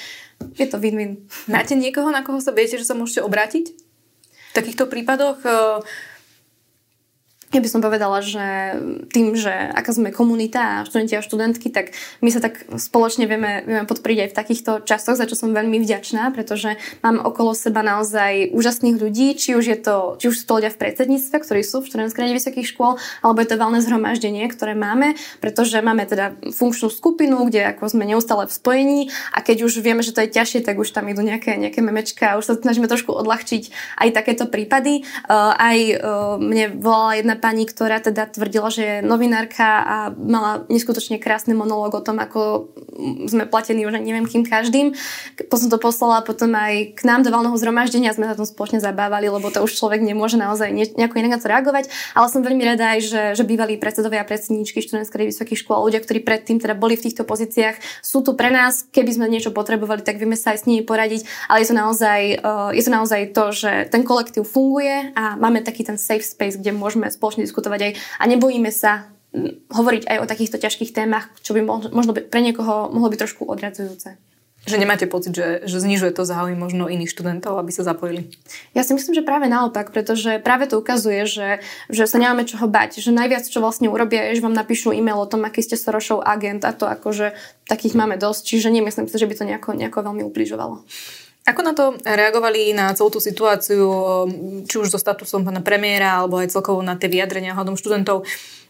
je 0.57 0.65
to 0.65 0.81
win-win. 0.81 1.21
Máte 1.45 1.77
niekoho, 1.77 2.06
na 2.09 2.25
koho 2.25 2.39
sa 2.39 2.55
viete, 2.55 2.79
že 2.79 2.87
sa 2.87 2.97
môžete 2.97 3.23
obrátiť? 3.23 3.65
V 3.73 4.53
takýchto 4.55 4.89
prípadoch 4.89 5.43
ja 7.57 7.65
by 7.65 7.73
som 7.73 7.81
povedala, 7.81 8.21
že 8.21 8.77
tým, 9.09 9.33
že 9.33 9.49
aká 9.49 9.89
sme 9.89 10.13
komunita 10.13 10.61
a 10.61 10.85
študenti 10.85 11.17
a 11.17 11.25
študentky, 11.25 11.73
tak 11.73 11.97
my 12.21 12.29
sa 12.29 12.37
tak 12.37 12.69
spoločne 12.77 13.25
vieme, 13.25 13.65
vieme 13.65 13.89
podporiť 13.89 14.17
aj 14.21 14.29
v 14.29 14.37
takýchto 14.37 14.71
časoch, 14.85 15.17
za 15.17 15.25
čo 15.25 15.33
som 15.33 15.57
veľmi 15.57 15.81
vďačná, 15.81 16.29
pretože 16.37 16.77
mám 17.01 17.17
okolo 17.17 17.57
seba 17.57 17.81
naozaj 17.81 18.53
úžasných 18.53 19.01
ľudí, 19.01 19.33
či 19.33 19.57
už, 19.57 19.65
je 19.65 19.77
to, 19.81 19.95
či 20.21 20.29
už 20.29 20.35
sú 20.37 20.43
to 20.45 20.55
ľudia 20.61 20.69
v 20.69 20.79
predsedníctve, 20.85 21.35
ktorí 21.41 21.61
sú 21.65 21.81
v 21.81 21.89
študentskej 21.89 22.21
rade 22.21 22.37
vysokých 22.37 22.67
škôl, 22.69 23.01
alebo 23.25 23.41
je 23.41 23.49
to 23.49 23.57
valné 23.57 23.79
zhromaždenie, 23.81 24.45
ktoré 24.53 24.77
máme, 24.77 25.17
pretože 25.41 25.81
máme 25.81 26.05
teda 26.05 26.37
funkčnú 26.53 26.93
skupinu, 26.93 27.49
kde 27.49 27.73
ako 27.73 27.89
sme 27.89 28.05
neustále 28.05 28.45
v 28.45 28.53
spojení 28.53 29.01
a 29.33 29.41
keď 29.41 29.65
už 29.65 29.81
vieme, 29.81 30.05
že 30.05 30.13
to 30.13 30.21
je 30.21 30.29
ťažšie, 30.29 30.61
tak 30.61 30.77
už 30.77 30.93
tam 30.93 31.09
idú 31.09 31.25
nejaké, 31.25 31.57
nejaké 31.57 31.81
memečka 31.81 32.35
a 32.35 32.37
už 32.37 32.45
sa 32.45 32.53
snažíme 32.53 32.85
trošku 32.85 33.09
odľahčiť 33.09 33.97
aj 33.97 34.09
takéto 34.13 34.45
prípady. 34.45 35.07
Uh, 35.25 35.55
aj 35.57 35.77
uh, 35.97 35.97
mne 36.37 36.77
volala 36.77 37.17
jedna 37.17 37.35
pani, 37.47 37.63
ktorá 37.63 38.03
teda 38.03 38.27
tvrdila, 38.27 38.67
že 38.67 38.83
je 38.83 38.95
novinárka 38.99 39.67
a 39.87 39.97
mala 40.11 40.67
neskutočne 40.67 41.15
krásny 41.15 41.55
monológ 41.55 41.95
o 41.95 42.03
tom, 42.03 42.19
ako 42.19 42.67
sme 43.31 43.47
platení 43.47 43.87
už 43.87 44.03
neviem 44.03 44.27
kým 44.27 44.43
každým. 44.43 44.91
Potom 45.47 45.71
to 45.71 45.79
poslala 45.79 46.27
potom 46.27 46.51
aj 46.51 46.99
k 46.99 47.01
nám 47.07 47.23
do 47.23 47.31
valného 47.31 47.55
zhromaždenia, 47.55 48.11
sme 48.11 48.27
sa 48.27 48.35
tom 48.35 48.43
spoločne 48.43 48.83
zabávali, 48.83 49.31
lebo 49.31 49.47
to 49.47 49.63
už 49.63 49.79
človek 49.79 50.03
nemôže 50.03 50.35
naozaj 50.35 50.75
nejako 50.75 51.15
inak 51.23 51.39
reagovať. 51.39 51.87
Ale 52.11 52.27
som 52.27 52.43
veľmi 52.43 52.67
rada 52.67 52.97
aj, 52.97 52.99
že, 53.07 53.23
že 53.39 53.43
bývalí 53.47 53.79
predsedovia 53.79 54.25
a 54.25 54.27
predsedničky 54.27 54.83
študentských 54.83 55.31
vysokých 55.31 55.59
škôl, 55.63 55.87
ľudia, 55.87 56.03
ktorí 56.03 56.25
predtým 56.27 56.59
teda 56.59 56.75
boli 56.75 56.99
v 56.99 57.07
týchto 57.07 57.23
pozíciách, 57.23 58.03
sú 58.03 58.25
tu 58.27 58.35
pre 58.35 58.51
nás. 58.51 58.83
Keby 58.91 59.15
sme 59.15 59.31
niečo 59.31 59.55
potrebovali, 59.55 60.03
tak 60.03 60.19
vieme 60.19 60.35
sa 60.35 60.51
aj 60.51 60.65
s 60.65 60.67
nimi 60.67 60.83
poradiť. 60.83 61.23
Ale 61.47 61.63
je 61.63 61.67
to 61.71 61.75
naozaj, 61.77 62.19
uh, 62.43 62.75
je 62.75 62.83
to, 62.83 62.91
naozaj 62.91 63.21
to, 63.31 63.43
že 63.55 63.71
ten 63.93 64.03
kolektív 64.03 64.43
funguje 64.43 65.13
a 65.13 65.37
máme 65.37 65.61
taký 65.63 65.87
ten 65.87 65.95
safe 65.95 66.25
space, 66.25 66.57
kde 66.59 66.73
môžeme 66.73 67.07
spoločne 67.27 67.43
diskutovať 67.43 67.79
aj 67.83 67.91
a 68.19 68.23
nebojíme 68.31 68.71
sa 68.71 69.11
hovoriť 69.75 70.07
aj 70.07 70.17
o 70.23 70.29
takýchto 70.29 70.57
ťažkých 70.63 70.95
témach, 70.95 71.27
čo 71.43 71.51
by 71.51 71.91
možno 71.91 72.15
pre 72.15 72.39
niekoho 72.39 72.87
mohlo 72.87 73.11
byť 73.11 73.19
trošku 73.19 73.43
odradzujúce. 73.43 74.15
Že 74.67 74.83
nemáte 74.83 75.07
pocit, 75.07 75.31
že, 75.31 75.63
že 75.63 75.79
znižuje 75.79 76.11
to 76.11 76.27
záujem 76.27 76.59
možno 76.59 76.91
iných 76.91 77.07
študentov, 77.07 77.55
aby 77.55 77.71
sa 77.71 77.87
zapojili? 77.87 78.27
Ja 78.75 78.83
si 78.83 78.91
myslím, 78.91 79.15
že 79.15 79.23
práve 79.23 79.47
naopak, 79.47 79.95
pretože 79.95 80.43
práve 80.43 80.67
to 80.67 80.83
ukazuje, 80.83 81.23
že, 81.23 81.63
že 81.87 82.03
sa 82.03 82.19
nemáme 82.19 82.43
čoho 82.43 82.67
bať. 82.67 82.99
Že 82.99 83.15
najviac, 83.15 83.47
čo 83.47 83.63
vlastne 83.63 83.87
urobia, 83.87 84.27
je, 84.27 84.41
že 84.41 84.43
vám 84.43 84.51
napíšu 84.51 84.91
e-mail 84.91 85.23
o 85.23 85.29
tom, 85.29 85.47
aký 85.47 85.63
ste 85.63 85.79
Sorosov 85.79 86.19
agent 86.19 86.67
a 86.67 86.75
to 86.75 86.83
akože 86.83 87.31
takých 87.63 87.95
máme 87.95 88.19
dosť. 88.19 88.43
Čiže 88.43 88.67
nemyslím 88.75 89.07
si, 89.07 89.15
že 89.15 89.29
by 89.29 89.35
to 89.39 89.47
nejako, 89.47 89.69
nejako 89.71 90.03
veľmi 90.03 90.27
ubližovalo. 90.27 90.83
Ako 91.47 91.63
na 91.63 91.71
to 91.71 91.95
reagovali 92.03 92.75
na 92.75 92.91
celú 92.91 93.07
tú 93.07 93.23
situáciu, 93.23 93.87
či 94.67 94.75
už 94.75 94.91
so 94.91 94.99
statusom 94.99 95.47
pána 95.47 95.63
premiéra, 95.63 96.19
alebo 96.19 96.43
aj 96.43 96.51
celkovo 96.51 96.83
na 96.83 96.99
tie 96.99 97.07
vyjadrenia 97.07 97.55
hľadom 97.55 97.79
študentov? 97.79 98.27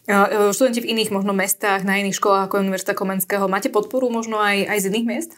E, 0.07 0.55
študenti 0.55 0.79
v 0.79 0.95
iných 0.95 1.11
možno 1.11 1.35
mestách, 1.35 1.83
na 1.83 1.99
iných 1.99 2.15
školách 2.15 2.47
ako 2.47 2.63
Univerzita 2.63 2.95
Komenského, 2.95 3.51
máte 3.51 3.67
podporu 3.67 4.07
možno 4.07 4.39
aj, 4.39 4.63
aj 4.63 4.77
z 4.79 4.85
iných 4.87 5.05
miest? 5.07 5.31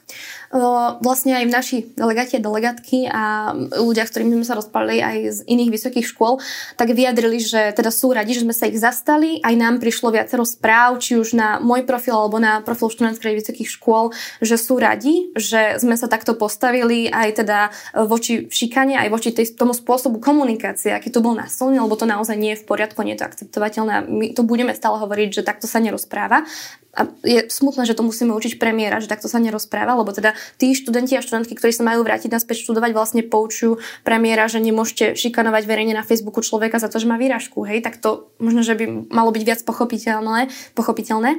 Vlastne 1.01 1.41
aj 1.41 1.45
v 1.45 1.51
naši 1.53 1.77
delegáti 1.93 2.37
a 2.37 2.45
delegátky 2.45 2.99
a 3.09 3.23
ľudia, 3.81 4.05
s 4.05 4.13
ktorými 4.13 4.41
sme 4.41 4.45
sa 4.45 4.57
rozprávali 4.57 5.01
aj 5.01 5.17
z 5.29 5.39
iných 5.45 5.73
vysokých 5.73 6.05
škôl, 6.09 6.41
tak 6.77 6.93
vyjadrili, 6.93 7.37
že 7.41 7.73
teda 7.73 7.89
sú 7.89 8.13
radi, 8.13 8.33
že 8.37 8.45
sme 8.45 8.53
sa 8.53 8.65
ich 8.65 8.77
zastali. 8.77 9.41
Aj 9.41 9.53
nám 9.53 9.81
prišlo 9.81 10.13
viacero 10.13 10.45
správ, 10.45 11.01
či 11.01 11.17
už 11.17 11.37
na 11.37 11.61
môj 11.61 11.85
profil 11.85 12.17
alebo 12.17 12.41
na 12.41 12.61
profil 12.61 12.93
študentských 12.93 13.41
vysokých 13.41 13.69
škôl, 13.69 14.13
že 14.41 14.57
sú 14.57 14.81
radi, 14.81 15.33
že 15.37 15.81
sme 15.81 15.97
sa 15.97 16.09
takto 16.09 16.33
postavili 16.33 17.09
aj 17.09 17.41
teda 17.41 17.59
voči 18.05 18.49
šikane, 18.49 18.97
aj 18.97 19.09
voči 19.09 19.29
tej, 19.33 19.53
tomu 19.53 19.73
spôsobu 19.77 20.17
komunikácie, 20.17 20.93
aký 20.93 21.13
tu 21.13 21.21
bol 21.21 21.37
násilný, 21.37 21.77
lebo 21.77 21.93
to 21.93 22.09
naozaj 22.09 22.37
nie 22.37 22.53
je 22.53 22.61
v 22.61 22.67
poriadku, 22.69 23.01
nie 23.05 23.13
je 23.17 23.21
to 23.21 23.29
akceptovateľné. 23.29 24.09
My 24.09 24.33
to 24.33 24.41
bude 24.41 24.58
budeme 24.59 24.75
stále 24.75 24.99
hovoriť, 24.99 25.39
že 25.39 25.47
takto 25.47 25.71
sa 25.71 25.79
nerozpráva. 25.79 26.43
A 26.97 27.05
je 27.21 27.45
smutné, 27.53 27.85
že 27.85 27.93
to 27.93 28.01
musíme 28.01 28.33
učiť 28.33 28.57
premiéra, 28.57 28.97
že 28.97 29.05
takto 29.05 29.29
sa 29.29 29.37
nerozpráva, 29.37 29.93
lebo 29.93 30.09
teda 30.09 30.33
tí 30.57 30.73
študenti 30.73 31.13
a 31.13 31.21
študentky, 31.21 31.53
ktorí 31.53 31.69
sa 31.69 31.85
majú 31.85 32.01
vrátiť 32.01 32.33
naspäť 32.33 32.65
študovať, 32.65 32.91
vlastne 32.97 33.21
poučujú 33.21 33.77
premiéra, 34.01 34.49
že 34.49 34.57
nemôžete 34.57 35.13
šikanovať 35.13 35.69
verejne 35.69 35.93
na 35.93 36.01
Facebooku 36.01 36.41
človeka 36.41 36.81
za 36.81 36.89
to, 36.89 36.97
že 36.97 37.05
má 37.05 37.21
výražku. 37.21 37.61
Hej, 37.61 37.85
tak 37.85 38.01
to 38.01 38.33
možno, 38.41 38.65
že 38.65 38.73
by 38.73 39.09
malo 39.13 39.29
byť 39.29 39.43
viac 39.45 39.61
pochopiteľné. 39.61 40.49
pochopiteľné. 40.73 41.37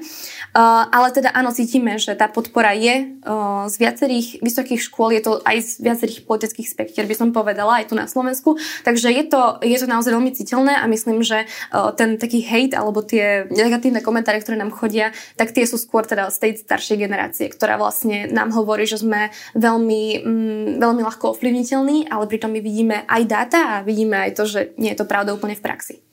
Uh, 0.55 0.87
ale 0.87 1.11
teda 1.11 1.35
áno, 1.35 1.51
cítime, 1.51 1.99
že 1.99 2.15
tá 2.15 2.31
podpora 2.31 2.71
je 2.71 3.11
uh, 3.27 3.67
z 3.67 3.75
viacerých 3.75 4.39
vysokých 4.47 4.81
škôl, 4.87 5.11
je 5.19 5.23
to 5.27 5.43
aj 5.43 5.57
z 5.67 5.71
viacerých 5.83 6.31
politických 6.31 6.69
spektier, 6.71 7.05
by 7.11 7.17
som 7.19 7.35
povedala, 7.35 7.83
aj 7.83 7.91
tu 7.91 7.99
na 7.99 8.07
Slovensku. 8.07 8.55
Takže 8.87 9.11
je 9.11 9.25
to, 9.27 9.59
je 9.67 9.77
to 9.77 9.87
naozaj 9.91 10.15
veľmi 10.15 10.31
citeľné 10.31 10.79
a 10.79 10.87
myslím, 10.87 11.27
že 11.27 11.51
uh, 11.75 11.91
ten 11.91 12.23
taký 12.23 12.47
hate 12.47 12.79
alebo 12.79 13.03
tie 13.03 13.51
negatívne 13.51 13.99
komentáre, 13.99 14.39
ktoré 14.39 14.55
nám 14.55 14.71
chodia, 14.71 15.11
tak 15.41 15.57
tie 15.57 15.65
sú 15.65 15.81
skôr 15.81 16.05
teda 16.05 16.29
z 16.29 16.37
tej 16.37 16.53
staršej 16.61 17.01
generácie, 17.01 17.49
ktorá 17.49 17.81
vlastne 17.81 18.29
nám 18.29 18.53
hovorí, 18.53 18.85
že 18.85 19.01
sme 19.01 19.33
veľmi, 19.57 20.03
mm, 20.21 20.69
veľmi 20.77 21.01
ľahko 21.01 21.33
ovplyvniteľní, 21.33 22.13
ale 22.13 22.29
pritom 22.29 22.53
my 22.53 22.61
vidíme 22.61 23.09
aj 23.09 23.23
dáta 23.25 23.61
a 23.65 23.75
vidíme 23.81 24.21
aj 24.21 24.37
to, 24.37 24.45
že 24.45 24.61
nie 24.77 24.93
je 24.93 25.01
to 25.01 25.09
pravda 25.09 25.33
úplne 25.33 25.57
v 25.57 25.65
praxi. 25.65 26.05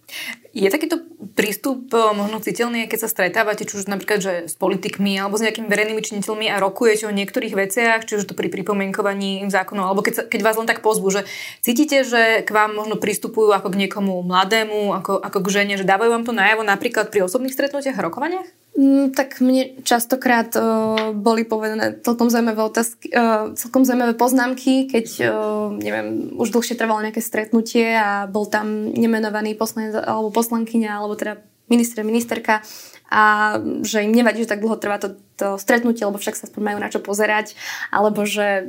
Je 0.56 0.72
takýto 0.72 1.04
prístup 1.36 1.92
eh, 1.92 2.00
možno 2.16 2.40
citeľný, 2.40 2.88
keď 2.88 3.00
sa 3.06 3.12
stretávate, 3.12 3.68
či 3.68 3.76
už 3.76 3.92
napríklad 3.92 4.24
že 4.24 4.34
s 4.48 4.56
politikmi 4.56 5.20
alebo 5.20 5.36
s 5.36 5.44
nejakými 5.44 5.68
verejnými 5.68 6.00
činiteľmi 6.00 6.48
a 6.48 6.64
rokujete 6.64 7.06
o 7.06 7.14
niektorých 7.14 7.54
veciach, 7.54 8.08
či 8.08 8.16
už 8.16 8.32
to 8.32 8.34
pri 8.34 8.48
pripomienkovaní 8.48 9.44
zákonov, 9.52 9.92
alebo 9.92 10.02
keď, 10.02 10.14
sa, 10.16 10.24
keď 10.24 10.40
vás 10.48 10.56
len 10.56 10.66
tak 10.66 10.80
pozbú, 10.80 11.12
že 11.12 11.28
cítite, 11.60 12.08
že 12.08 12.42
k 12.48 12.50
vám 12.50 12.80
možno 12.80 12.96
pristupujú 12.96 13.52
ako 13.52 13.76
k 13.76 13.80
niekomu 13.86 14.24
mladému, 14.24 14.96
ako, 14.96 15.20
ako 15.20 15.40
k 15.44 15.52
žene, 15.52 15.76
že 15.76 15.86
dávajú 15.86 16.10
vám 16.16 16.24
to 16.24 16.32
najavo 16.32 16.64
napríklad 16.64 17.12
pri 17.12 17.28
osobných 17.28 17.54
stretnutiach 17.54 18.00
a 18.00 18.06
rokovaniach? 18.08 18.48
Mm, 18.78 19.10
tak 19.10 19.42
mne 19.42 19.82
častokrát 19.82 20.54
uh, 20.54 21.10
boli 21.18 21.42
povedané 21.50 21.98
celkom 22.06 22.30
zaujímavé 22.30 22.62
otázky, 22.62 23.10
uh, 23.10 23.58
celkom 23.58 23.82
zaujímavé 23.82 24.14
poznámky, 24.14 24.86
keď, 24.86 25.08
uh, 25.26 25.74
neviem, 25.74 26.38
už 26.38 26.54
dlhšie 26.54 26.78
trvalo 26.78 27.02
nejaké 27.02 27.18
stretnutie 27.18 27.98
a 27.98 28.30
bol 28.30 28.46
tam 28.46 28.94
nemenovaný 28.94 29.58
poslanec 29.58 29.98
alebo 29.98 30.30
poslankyňa, 30.30 30.94
alebo 30.94 31.18
teda 31.18 31.42
minister, 31.74 32.06
ministerka 32.06 32.62
a 33.08 33.56
že 33.88 34.04
im 34.04 34.12
nevadí, 34.12 34.44
že 34.44 34.52
tak 34.52 34.60
dlho 34.60 34.76
trvá 34.76 35.00
to, 35.00 35.16
to 35.40 35.56
stretnutie, 35.56 36.04
lebo 36.04 36.20
však 36.20 36.36
sa 36.36 36.46
aspoň 36.46 36.62
majú 36.62 36.78
na 36.78 36.92
čo 36.92 37.00
pozerať, 37.00 37.56
alebo 37.88 38.28
že, 38.28 38.68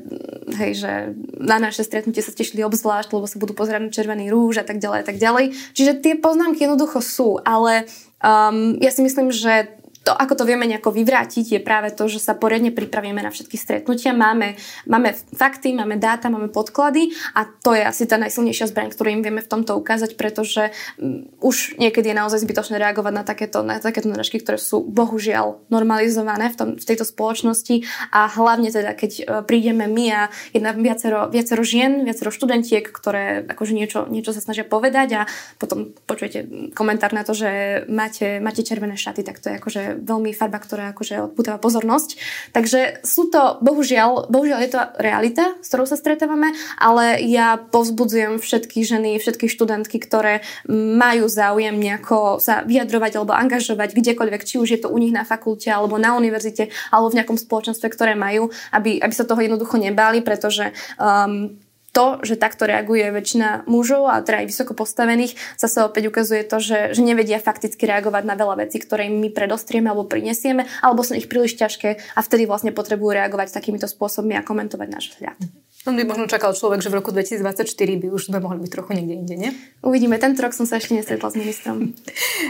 hej, 0.54 0.72
že 0.78 0.92
na 1.36 1.58
naše 1.58 1.82
stretnutie 1.82 2.22
sa 2.22 2.30
tešili 2.30 2.62
obzvlášť, 2.62 3.10
lebo 3.10 3.26
sa 3.26 3.36
budú 3.42 3.52
pozerať 3.52 3.90
na 3.90 3.94
červený 3.94 4.30
rúž 4.30 4.62
a 4.62 4.66
tak 4.66 4.78
ďalej 4.78 4.98
a 5.02 5.06
tak 5.06 5.18
ďalej. 5.18 5.58
Čiže 5.74 6.00
tie 6.00 6.14
poznámky 6.16 6.64
jednoducho 6.64 7.02
sú, 7.02 7.42
ale 7.42 7.90
um, 8.22 8.78
ja 8.78 8.94
si 8.94 9.02
myslím, 9.02 9.34
že 9.34 9.74
to, 10.08 10.16
ako 10.16 10.40
to 10.40 10.44
vieme 10.48 10.64
nejako 10.64 10.96
vyvrátiť, 10.96 11.46
je 11.52 11.60
práve 11.60 11.92
to, 11.92 12.08
že 12.08 12.24
sa 12.24 12.32
poriadne 12.32 12.72
pripravíme 12.72 13.20
na 13.20 13.28
všetky 13.28 13.60
stretnutia. 13.60 14.16
Máme, 14.16 14.56
máme 14.88 15.12
fakty, 15.36 15.76
máme 15.76 16.00
dáta, 16.00 16.32
máme 16.32 16.48
podklady 16.48 17.12
a 17.36 17.44
to 17.44 17.76
je 17.76 17.84
asi 17.84 18.08
tá 18.08 18.16
najsilnejšia 18.16 18.72
zbraň, 18.72 18.88
ktorú 18.96 19.12
im 19.12 19.20
vieme 19.20 19.44
v 19.44 19.52
tomto 19.52 19.76
ukázať, 19.76 20.16
pretože 20.16 20.72
um, 20.96 21.28
už 21.44 21.76
niekedy 21.76 22.08
je 22.08 22.16
naozaj 22.16 22.40
zbytočné 22.40 22.80
reagovať 22.80 23.12
na 23.12 23.20
takéto, 23.20 23.60
na 23.60 23.76
takéto 23.76 24.08
narážky, 24.08 24.40
ktoré 24.40 24.56
sú 24.56 24.80
bohužiaľ 24.80 25.60
normalizované 25.68 26.48
v, 26.48 26.56
tom, 26.56 26.68
v 26.80 26.88
tejto 26.88 27.04
spoločnosti 27.04 27.84
a 28.08 28.32
hlavne 28.32 28.72
teda, 28.72 28.96
keď 28.96 29.12
uh, 29.12 29.22
prídeme 29.44 29.84
my 29.84 30.06
a 30.08 30.22
jedna 30.56 30.72
viacero, 30.72 31.28
viacero 31.28 31.60
žien, 31.60 32.08
viacero 32.08 32.32
študentiek, 32.32 32.88
ktoré 32.88 33.44
akože 33.44 33.76
niečo, 33.76 34.08
niečo 34.08 34.32
sa 34.32 34.40
snažia 34.40 34.64
povedať 34.64 35.08
a 35.20 35.22
potom 35.60 35.92
počujete 36.08 36.72
komentár 36.72 37.12
na 37.12 37.28
to, 37.28 37.36
že 37.36 37.84
máte, 37.92 38.40
máte 38.40 38.64
červené 38.64 38.96
šaty, 38.96 39.20
tak 39.20 39.44
to 39.44 39.52
je 39.52 39.60
akože 39.60 39.97
veľmi 40.02 40.30
farba, 40.34 40.58
ktorá 40.62 40.94
akože 40.94 41.32
odputáva 41.32 41.58
pozornosť. 41.60 42.18
Takže 42.54 43.02
sú 43.04 43.28
to, 43.28 43.58
bohužiaľ, 43.60 44.30
bohužiaľ 44.30 44.60
je 44.64 44.70
to 44.72 44.80
realita, 44.98 45.44
s 45.60 45.68
ktorou 45.70 45.86
sa 45.86 45.98
stretávame, 45.98 46.54
ale 46.78 47.20
ja 47.26 47.58
povzbudzujem 47.58 48.38
všetky 48.38 48.82
ženy, 48.86 49.18
všetky 49.18 49.50
študentky, 49.50 49.98
ktoré 50.00 50.46
majú 50.70 51.26
záujem 51.28 51.74
nejako 51.76 52.38
sa 52.38 52.62
vyjadrovať 52.64 53.20
alebo 53.20 53.34
angažovať 53.34 53.94
kdekoľvek, 53.94 54.42
či 54.46 54.56
už 54.58 54.68
je 54.74 54.80
to 54.80 54.88
u 54.88 54.98
nich 54.98 55.12
na 55.12 55.26
fakulte 55.26 55.68
alebo 55.68 56.00
na 56.00 56.14
univerzite 56.16 56.70
alebo 56.94 57.12
v 57.12 57.22
nejakom 57.22 57.38
spoločenstve, 57.38 57.86
ktoré 57.92 58.12
majú, 58.14 58.50
aby, 58.72 58.98
aby 59.02 59.14
sa 59.14 59.28
toho 59.28 59.40
jednoducho 59.42 59.76
nebáli, 59.76 60.24
pretože 60.24 60.72
um, 60.98 61.54
to, 61.98 62.22
že 62.22 62.38
takto 62.38 62.62
reaguje 62.62 63.10
väčšina 63.10 63.66
mužov 63.66 64.06
a 64.06 64.22
teda 64.22 64.46
aj 64.46 64.54
vysoko 64.54 64.78
postavených, 64.78 65.34
zase 65.58 65.82
opäť 65.82 66.14
ukazuje 66.14 66.46
to, 66.46 66.62
že, 66.62 66.94
že 66.94 67.02
nevedia 67.02 67.42
fakticky 67.42 67.90
reagovať 67.90 68.22
na 68.22 68.38
veľa 68.38 68.62
vecí, 68.62 68.78
ktoré 68.78 69.10
im 69.10 69.18
my 69.18 69.34
predostrieme 69.34 69.90
alebo 69.90 70.06
prinesieme, 70.06 70.70
alebo 70.78 71.02
sú 71.02 71.18
ich 71.18 71.26
príliš 71.26 71.58
ťažké 71.58 72.14
a 72.14 72.20
vtedy 72.22 72.46
vlastne 72.46 72.70
potrebujú 72.70 73.18
reagovať 73.18 73.50
takýmito 73.50 73.90
spôsobmi 73.90 74.38
a 74.38 74.46
komentovať 74.46 74.88
náš 74.94 75.10
vzhľad. 75.18 75.67
On 75.86 75.94
by 75.94 76.02
možno 76.02 76.26
čakal 76.26 76.50
človek, 76.58 76.82
že 76.82 76.90
v 76.90 76.98
roku 76.98 77.14
2024 77.14 77.62
by 78.02 78.10
už 78.10 78.28
sme 78.28 78.42
mohli 78.42 78.58
byť 78.66 78.70
trochu 78.74 78.98
niekde 78.98 79.14
inde, 79.14 79.34
nie? 79.38 79.50
Uvidíme. 79.78 80.18
Tento 80.18 80.42
rok 80.42 80.50
som 80.50 80.66
sa 80.66 80.82
ešte 80.82 80.98
nestretla 80.98 81.30
s 81.30 81.36
ministrom. 81.38 81.76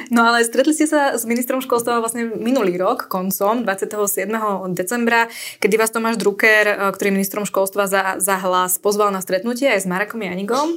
No 0.09 0.25
ale 0.25 0.41
stretli 0.41 0.73
ste 0.73 0.89
sa 0.89 1.13
s 1.17 1.29
ministrom 1.29 1.61
školstva 1.61 2.01
vlastne 2.01 2.33
minulý 2.33 2.81
rok, 2.81 3.13
koncom 3.13 3.61
27. 3.61 4.25
decembra, 4.73 5.29
kedy 5.61 5.75
vás 5.77 5.93
Tomáš 5.93 6.17
Drucker, 6.17 6.65
e, 6.65 6.75
ktorý 6.97 7.13
ministrom 7.13 7.45
školstva 7.45 7.85
za, 7.85 8.17
za 8.17 8.41
hlas, 8.41 8.81
pozval 8.81 9.13
na 9.13 9.21
stretnutie 9.21 9.69
aj 9.69 9.85
s 9.85 9.87
Marekom 9.87 10.25
Janigom. 10.25 10.73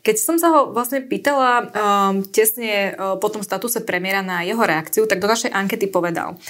Keď 0.00 0.16
som 0.16 0.40
sa 0.40 0.48
ho 0.48 0.60
vlastne 0.72 1.04
pýtala 1.04 1.68
um, 1.68 2.24
tesne 2.24 2.96
uh, 2.96 3.20
po 3.20 3.28
tom 3.28 3.44
statuse 3.44 3.84
premiéra 3.84 4.24
na 4.24 4.40
jeho 4.40 4.64
reakciu, 4.64 5.04
tak 5.04 5.20
do 5.20 5.28
našej 5.28 5.52
ankety 5.52 5.92
povedal. 5.92 6.40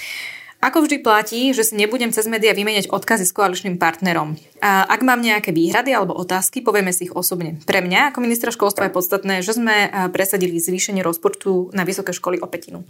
Ako 0.61 0.85
vždy 0.85 1.01
platí, 1.01 1.57
že 1.57 1.65
si 1.65 1.73
nebudem 1.73 2.13
cez 2.13 2.29
médiá 2.29 2.53
vymeniať 2.53 2.93
odkazy 2.93 3.25
s 3.25 3.33
koaličným 3.33 3.81
partnerom. 3.81 4.37
A 4.61 4.85
ak 4.85 5.01
mám 5.01 5.17
nejaké 5.17 5.49
výhrady 5.49 5.89
alebo 5.89 6.13
otázky, 6.13 6.61
povieme 6.61 6.93
si 6.93 7.09
ich 7.09 7.17
osobne. 7.17 7.57
Pre 7.65 7.81
mňa 7.81 8.13
ako 8.13 8.21
ministra 8.21 8.53
školstva 8.53 8.85
je 8.85 8.93
podstatné, 8.93 9.41
že 9.41 9.57
sme 9.57 9.89
presadili 10.13 10.61
zvýšenie 10.61 11.01
rozpočtu 11.01 11.73
na 11.73 11.81
vysoké 11.81 12.13
školy 12.13 12.37
o 12.37 12.45
petinu. 12.45 12.85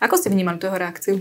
Ako 0.00 0.16
ste 0.16 0.32
vnímali 0.32 0.56
tú 0.56 0.72
reakciu? 0.72 1.20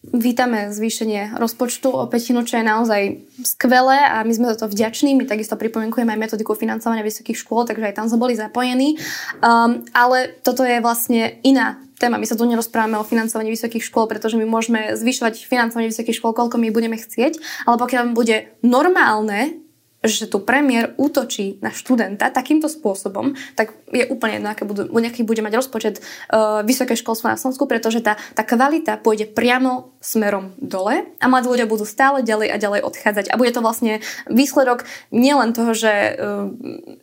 Vítame 0.00 0.72
zvýšenie 0.72 1.36
rozpočtu 1.36 1.92
o 1.92 2.08
petinu, 2.08 2.40
čo 2.46 2.56
je 2.56 2.64
naozaj 2.64 3.02
skvelé 3.44 4.00
a 4.00 4.24
my 4.24 4.32
sme 4.32 4.48
za 4.48 4.64
to 4.64 4.72
vďační. 4.72 5.12
My 5.12 5.28
takisto 5.28 5.60
pripomienkujeme 5.60 6.16
aj 6.16 6.30
metodiku 6.30 6.56
financovania 6.56 7.04
vysokých 7.04 7.36
škôl, 7.36 7.68
takže 7.68 7.90
aj 7.90 7.96
tam 8.00 8.06
sme 8.08 8.16
boli 8.16 8.32
zapojení. 8.32 8.96
Um, 9.44 9.84
ale 9.92 10.40
toto 10.40 10.64
je 10.64 10.80
vlastne 10.80 11.36
iná 11.44 11.84
téma. 12.00 12.16
My 12.16 12.24
sa 12.24 12.34
tu 12.34 12.48
nerozprávame 12.48 12.96
o 12.96 13.04
financovaní 13.04 13.52
vysokých 13.52 13.84
škôl, 13.84 14.08
pretože 14.08 14.40
my 14.40 14.48
môžeme 14.48 14.96
zvyšovať 14.96 15.44
financovanie 15.44 15.92
vysokých 15.92 16.16
škôl, 16.16 16.32
koľko 16.32 16.56
my 16.56 16.72
budeme 16.72 16.96
chcieť, 16.96 17.36
ale 17.68 17.76
pokiaľ 17.76 18.16
bude 18.16 18.48
normálne 18.64 19.60
že 20.00 20.32
tu 20.32 20.40
premiér 20.40 20.96
útočí 20.96 21.60
na 21.60 21.68
študenta 21.68 22.32
takýmto 22.32 22.72
spôsobom, 22.72 23.36
tak 23.52 23.76
je 23.92 24.08
úplne 24.08 24.40
jedno, 24.40 24.48
aké 24.48 24.64
budú, 24.64 24.88
nejaký 24.88 25.28
bude 25.28 25.44
mať 25.44 25.60
rozpočet 25.60 26.00
uh, 26.00 26.64
vysoké 26.64 26.96
školstvo 26.96 27.28
na 27.28 27.36
Slovensku, 27.36 27.68
pretože 27.68 28.00
tá, 28.00 28.16
tá 28.32 28.40
kvalita 28.40 28.96
pôjde 28.96 29.28
priamo 29.28 29.92
smerom 30.00 30.56
dole 30.56 31.04
a 31.20 31.24
mladí 31.28 31.52
ľudia 31.52 31.68
budú 31.68 31.84
stále 31.84 32.24
ďalej 32.24 32.48
a 32.48 32.56
ďalej 32.56 32.80
odchádzať. 32.80 33.26
A 33.28 33.36
bude 33.36 33.52
to 33.52 33.60
vlastne 33.60 34.00
výsledok 34.24 34.88
nielen 35.12 35.52
toho, 35.52 35.76
že, 35.76 36.16
uh, 36.16 36.48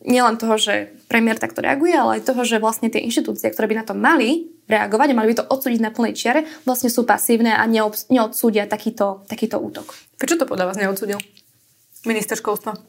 nielen 0.02 0.42
toho, 0.42 0.58
že 0.58 0.90
premiér 1.06 1.38
takto 1.38 1.62
reaguje, 1.62 1.94
ale 1.94 2.18
aj 2.18 2.26
toho, 2.34 2.42
že 2.42 2.58
vlastne 2.58 2.90
tie 2.90 3.06
inštitúcie, 3.06 3.54
ktoré 3.54 3.70
by 3.70 3.78
na 3.78 3.86
to 3.86 3.94
mali 3.94 4.50
reagovať 4.66 5.08
a 5.14 5.18
mali 5.22 5.32
by 5.32 5.38
to 5.38 5.50
odsúdiť 5.54 5.80
na 5.86 5.94
plnej 5.94 6.18
čiare, 6.18 6.50
vlastne 6.66 6.90
sú 6.90 7.06
pasívne 7.06 7.56
a 7.56 7.64
neodsúdia 8.10 8.66
takýto, 8.66 9.24
takýto 9.30 9.62
útok. 9.62 9.96
Prečo 10.18 10.36
to 10.36 10.50
podľa 10.50 10.74
vás 10.74 10.78
neodsúdil? 10.82 11.22
Minister 12.08 12.40
školstva? 12.40 12.80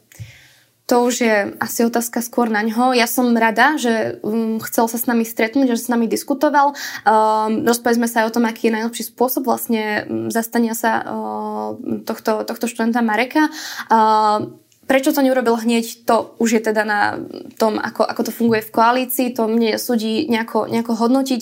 To 0.89 1.05
už 1.05 1.15
je 1.21 1.53
asi 1.61 1.85
otázka 1.85 2.17
skôr 2.25 2.49
na 2.49 2.65
ňo. 2.65 2.97
Ja 2.97 3.05
som 3.05 3.37
rada, 3.37 3.77
že 3.77 4.17
um, 4.25 4.57
chcel 4.57 4.89
sa 4.89 4.97
s 4.97 5.05
nami 5.05 5.21
stretnúť, 5.21 5.77
že 5.77 5.85
s 5.85 5.91
nami 5.93 6.09
diskutoval. 6.09 6.73
Um, 7.05 7.61
rozprávali 7.61 8.01
sme 8.01 8.09
sa 8.09 8.25
aj 8.25 8.33
o 8.33 8.35
tom, 8.41 8.49
aký 8.49 8.73
je 8.73 8.75
najlepší 8.81 9.13
spôsob 9.13 9.45
vlastne 9.45 10.09
um, 10.09 10.33
zastania 10.33 10.73
sa 10.73 11.05
uh, 11.05 11.69
tohto, 12.09 12.41
tohto 12.41 12.65
študenta 12.65 13.05
Mareka. 13.05 13.53
Uh, 13.85 14.57
Prečo 14.89 15.13
to 15.13 15.21
neurobil 15.21 15.53
hneď, 15.53 16.01
to 16.01 16.33
už 16.41 16.49
je 16.57 16.61
teda 16.65 16.81
na 16.81 17.21
tom, 17.61 17.77
ako, 17.77 18.01
ako 18.01 18.21
to 18.25 18.31
funguje 18.33 18.65
v 18.65 18.73
koalícii, 18.73 19.37
to 19.37 19.45
mne 19.45 19.77
súdi 19.77 20.25
nejako, 20.25 20.65
nejako 20.65 20.97
hodnotiť. 20.97 21.41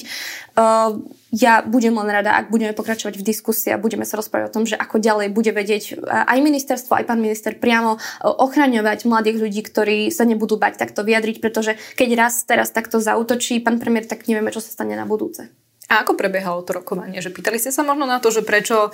Uh, 0.60 1.00
ja 1.32 1.64
budem 1.64 1.96
len 1.96 2.12
rada, 2.12 2.36
ak 2.36 2.52
budeme 2.52 2.76
pokračovať 2.76 3.16
v 3.16 3.24
diskusii 3.24 3.72
a 3.72 3.80
budeme 3.80 4.04
sa 4.04 4.20
rozprávať 4.20 4.52
o 4.52 4.56
tom, 4.60 4.68
že 4.68 4.76
ako 4.76 5.00
ďalej 5.00 5.32
bude 5.32 5.56
vedieť 5.56 5.96
aj 6.12 6.38
ministerstvo, 6.44 7.00
aj 7.00 7.08
pán 7.08 7.24
minister 7.24 7.56
priamo 7.56 7.96
uh, 7.96 8.02
ochraňovať 8.28 9.08
mladých 9.08 9.40
ľudí, 9.40 9.64
ktorí 9.64 10.12
sa 10.12 10.28
nebudú 10.28 10.60
bať 10.60 10.84
takto 10.84 11.08
vyjadriť, 11.08 11.40
pretože 11.40 11.80
keď 11.96 12.10
raz 12.20 12.44
teraz 12.44 12.76
takto 12.76 13.00
zautočí 13.00 13.64
pán 13.64 13.80
premiér, 13.80 14.12
tak 14.12 14.28
nevieme, 14.28 14.52
čo 14.52 14.60
sa 14.60 14.76
stane 14.76 15.00
na 15.00 15.08
budúce. 15.08 15.48
A 15.88 16.04
ako 16.04 16.20
prebiehalo 16.20 16.68
to 16.68 16.76
rokovanie? 16.76 17.24
Že 17.24 17.32
pýtali 17.32 17.64
ste 17.64 17.72
sa 17.72 17.80
možno 17.80 18.04
na 18.04 18.20
to, 18.20 18.28
že 18.28 18.44
prečo 18.44 18.92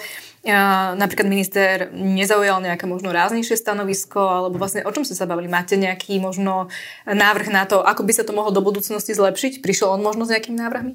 napríklad 0.94 1.26
minister 1.26 1.90
nezaujal 1.90 2.62
nejaké 2.62 2.86
možno 2.86 3.10
ráznejšie 3.10 3.58
stanovisko, 3.58 4.22
alebo 4.22 4.62
vlastne 4.62 4.86
o 4.86 4.94
čom 4.94 5.02
ste 5.02 5.18
sa 5.18 5.26
bavili? 5.26 5.50
Máte 5.50 5.74
nejaký 5.74 6.22
možno 6.22 6.70
návrh 7.10 7.50
na 7.50 7.66
to, 7.66 7.82
ako 7.82 8.06
by 8.06 8.14
sa 8.14 8.22
to 8.22 8.38
mohlo 8.38 8.54
do 8.54 8.62
budúcnosti 8.62 9.18
zlepšiť? 9.18 9.66
Prišiel 9.66 9.90
on 9.90 10.06
možno 10.06 10.30
s 10.30 10.38
nejakými 10.38 10.62
návrhmi? 10.62 10.94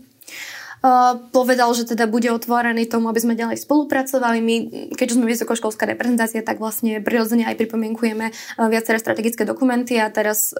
Povedal, 1.35 1.69
že 1.77 1.85
teda 1.85 2.09
bude 2.09 2.31
otvorený 2.33 2.89
tomu, 2.89 3.13
aby 3.13 3.21
sme 3.21 3.35
ďalej 3.37 3.61
spolupracovali. 3.61 4.39
My, 4.41 4.57
keďže 4.97 5.21
sme 5.21 5.29
vysokoškolská 5.29 5.85
reprezentácia, 5.85 6.41
tak 6.41 6.63
vlastne 6.63 7.05
prirodzene 7.05 7.45
aj 7.45 7.59
pripomienkujeme 7.61 8.33
viaceré 8.73 8.97
strategické 8.97 9.45
dokumenty 9.45 10.01
a 10.01 10.09
teraz 10.09 10.57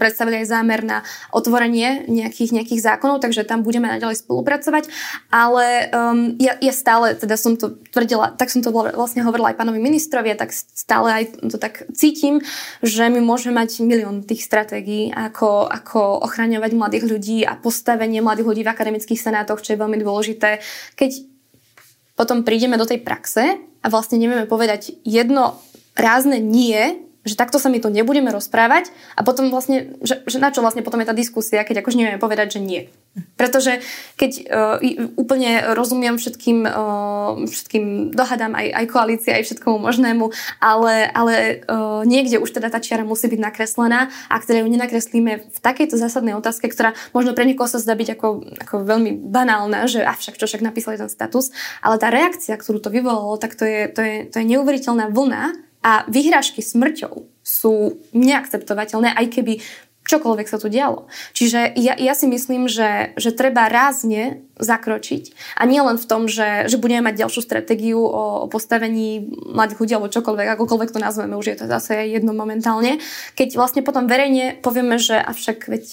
predstavili 0.00 0.42
aj 0.42 0.50
zámer 0.50 0.80
na 0.82 0.98
otvorenie 1.30 2.10
nejakých, 2.10 2.56
nejakých 2.56 2.80
zákonov, 2.82 3.22
takže 3.22 3.46
tam 3.46 3.62
budeme 3.62 3.86
naďalej 3.86 4.24
spolupracovať. 4.24 4.90
Ale 5.30 5.92
um, 5.94 6.34
ja, 6.40 6.58
ja 6.58 6.74
stále, 6.74 7.14
teda 7.14 7.36
som 7.38 7.54
to 7.54 7.76
tvrdila, 7.94 8.34
tak 8.34 8.50
som 8.50 8.64
to 8.64 8.72
vlastne 8.72 9.22
hovorila 9.22 9.52
aj 9.54 9.58
pánovi 9.60 9.78
ministrovi 9.78 10.30
tak 10.40 10.54
stále 10.54 11.08
aj 11.10 11.24
to 11.50 11.58
tak 11.58 11.84
cítim, 11.92 12.38
že 12.80 13.10
my 13.10 13.18
môžeme 13.18 13.58
mať 13.58 13.82
milión 13.82 14.22
tých 14.22 14.46
stratégií, 14.46 15.10
ako, 15.10 15.66
ako 15.66 16.22
ochraňovať 16.22 16.70
mladých 16.76 17.04
ľudí 17.10 17.38
a 17.42 17.58
postavenie 17.58 18.22
mladých 18.22 18.46
ľudí 18.46 18.62
v 18.62 18.72
akademických 18.72 19.20
senátoch 19.20 19.49
štátoch, 19.50 19.66
čo 19.66 19.74
je 19.74 19.82
veľmi 19.82 19.98
dôležité. 19.98 20.62
Keď 20.94 21.10
potom 22.14 22.46
prídeme 22.46 22.78
do 22.78 22.86
tej 22.86 23.02
praxe 23.02 23.58
a 23.58 23.86
vlastne 23.90 24.22
nevieme 24.22 24.46
povedať 24.46 24.94
jedno 25.02 25.58
rázne 25.98 26.38
nie, 26.38 27.09
že 27.20 27.36
takto 27.36 27.60
sa 27.60 27.68
my 27.68 27.84
tu 27.84 27.92
nebudeme 27.92 28.32
rozprávať 28.32 28.88
a 29.12 29.20
potom 29.20 29.52
vlastne, 29.52 29.92
že, 30.00 30.24
že 30.24 30.40
na 30.40 30.48
čo 30.48 30.64
vlastne 30.64 30.80
potom 30.80 31.04
je 31.04 31.08
tá 31.08 31.12
diskusia, 31.12 31.68
keď 31.68 31.84
akože 31.84 31.98
nevieme 32.00 32.20
povedať, 32.22 32.56
že 32.56 32.60
nie. 32.64 32.80
Pretože 33.36 33.84
keď 34.16 34.30
uh, 34.48 34.76
úplne 35.20 35.74
rozumiem 35.76 36.16
všetkým, 36.16 36.64
uh, 36.64 37.44
všetkým 37.44 38.14
dohadám 38.16 38.56
aj, 38.56 38.66
aj 38.72 38.84
koalícii, 38.88 39.34
aj 39.36 39.44
všetkomu 39.50 39.82
možnému, 39.82 40.32
ale, 40.62 41.10
ale 41.12 41.60
uh, 41.68 42.06
niekde 42.08 42.40
už 42.40 42.56
teda 42.56 42.72
tá 42.72 42.80
čiara 42.80 43.04
musí 43.04 43.28
byť 43.28 43.40
nakreslená 43.42 44.08
a 44.30 44.34
teda 44.40 44.64
ju 44.64 44.68
nenakreslíme 44.72 45.32
v 45.44 45.58
takejto 45.60 46.00
zásadnej 46.00 46.38
otázke, 46.38 46.72
ktorá 46.72 46.96
možno 47.12 47.36
pre 47.36 47.44
niekoho 47.44 47.68
sa 47.68 47.82
zdá 47.82 47.92
byť 47.98 48.16
ako, 48.16 48.28
ako 48.64 48.74
veľmi 48.86 49.28
banálna, 49.28 49.84
že 49.90 50.00
avšak 50.06 50.40
čo 50.40 50.48
však 50.48 50.64
napísali 50.64 50.96
ten 50.96 51.12
status, 51.12 51.52
ale 51.84 52.00
tá 52.00 52.08
reakcia, 52.08 52.56
ktorú 52.56 52.80
to 52.80 52.88
vyvolalo, 52.88 53.36
tak 53.36 53.58
to 53.58 53.68
je, 53.68 53.92
to 53.92 54.00
je, 54.00 54.16
to 54.30 54.36
je 54.40 54.46
neuveriteľná 54.56 55.12
vlna 55.12 55.69
a 55.80 56.04
vyhrážky 56.08 56.60
smrťou 56.60 57.28
sú 57.40 58.00
neakceptovateľné, 58.12 59.16
aj 59.16 59.26
keby 59.32 59.52
čokoľvek 60.10 60.48
sa 60.48 60.58
tu 60.58 60.66
dialo. 60.66 61.06
Čiže 61.36 61.76
ja, 61.78 61.94
ja 61.94 62.14
si 62.18 62.26
myslím, 62.26 62.66
že, 62.66 63.14
že 63.14 63.30
treba 63.30 63.70
rázne 63.70 64.42
zakročiť. 64.58 65.54
A 65.60 65.68
nie 65.68 65.78
len 65.78 66.00
v 66.00 66.08
tom, 66.08 66.26
že, 66.26 66.66
že 66.66 66.80
budeme 66.80 67.06
mať 67.06 67.22
ďalšiu 67.22 67.40
stratégiu 67.44 68.00
o, 68.00 68.44
o 68.44 68.48
postavení 68.50 69.30
mladých 69.54 69.78
ľudí 69.78 69.92
alebo 69.94 70.10
čokoľvek, 70.10 70.46
akokoľvek 70.56 70.90
to 70.90 71.00
nazveme, 71.00 71.38
už 71.38 71.54
je 71.54 71.56
to 71.62 71.66
zase 71.70 71.94
jedno 72.10 72.34
momentálne. 72.34 72.98
Keď 73.38 73.54
vlastne 73.54 73.86
potom 73.86 74.10
verejne 74.10 74.58
povieme, 74.58 74.98
že 74.98 75.14
avšak 75.20 75.70
veď 75.70 75.84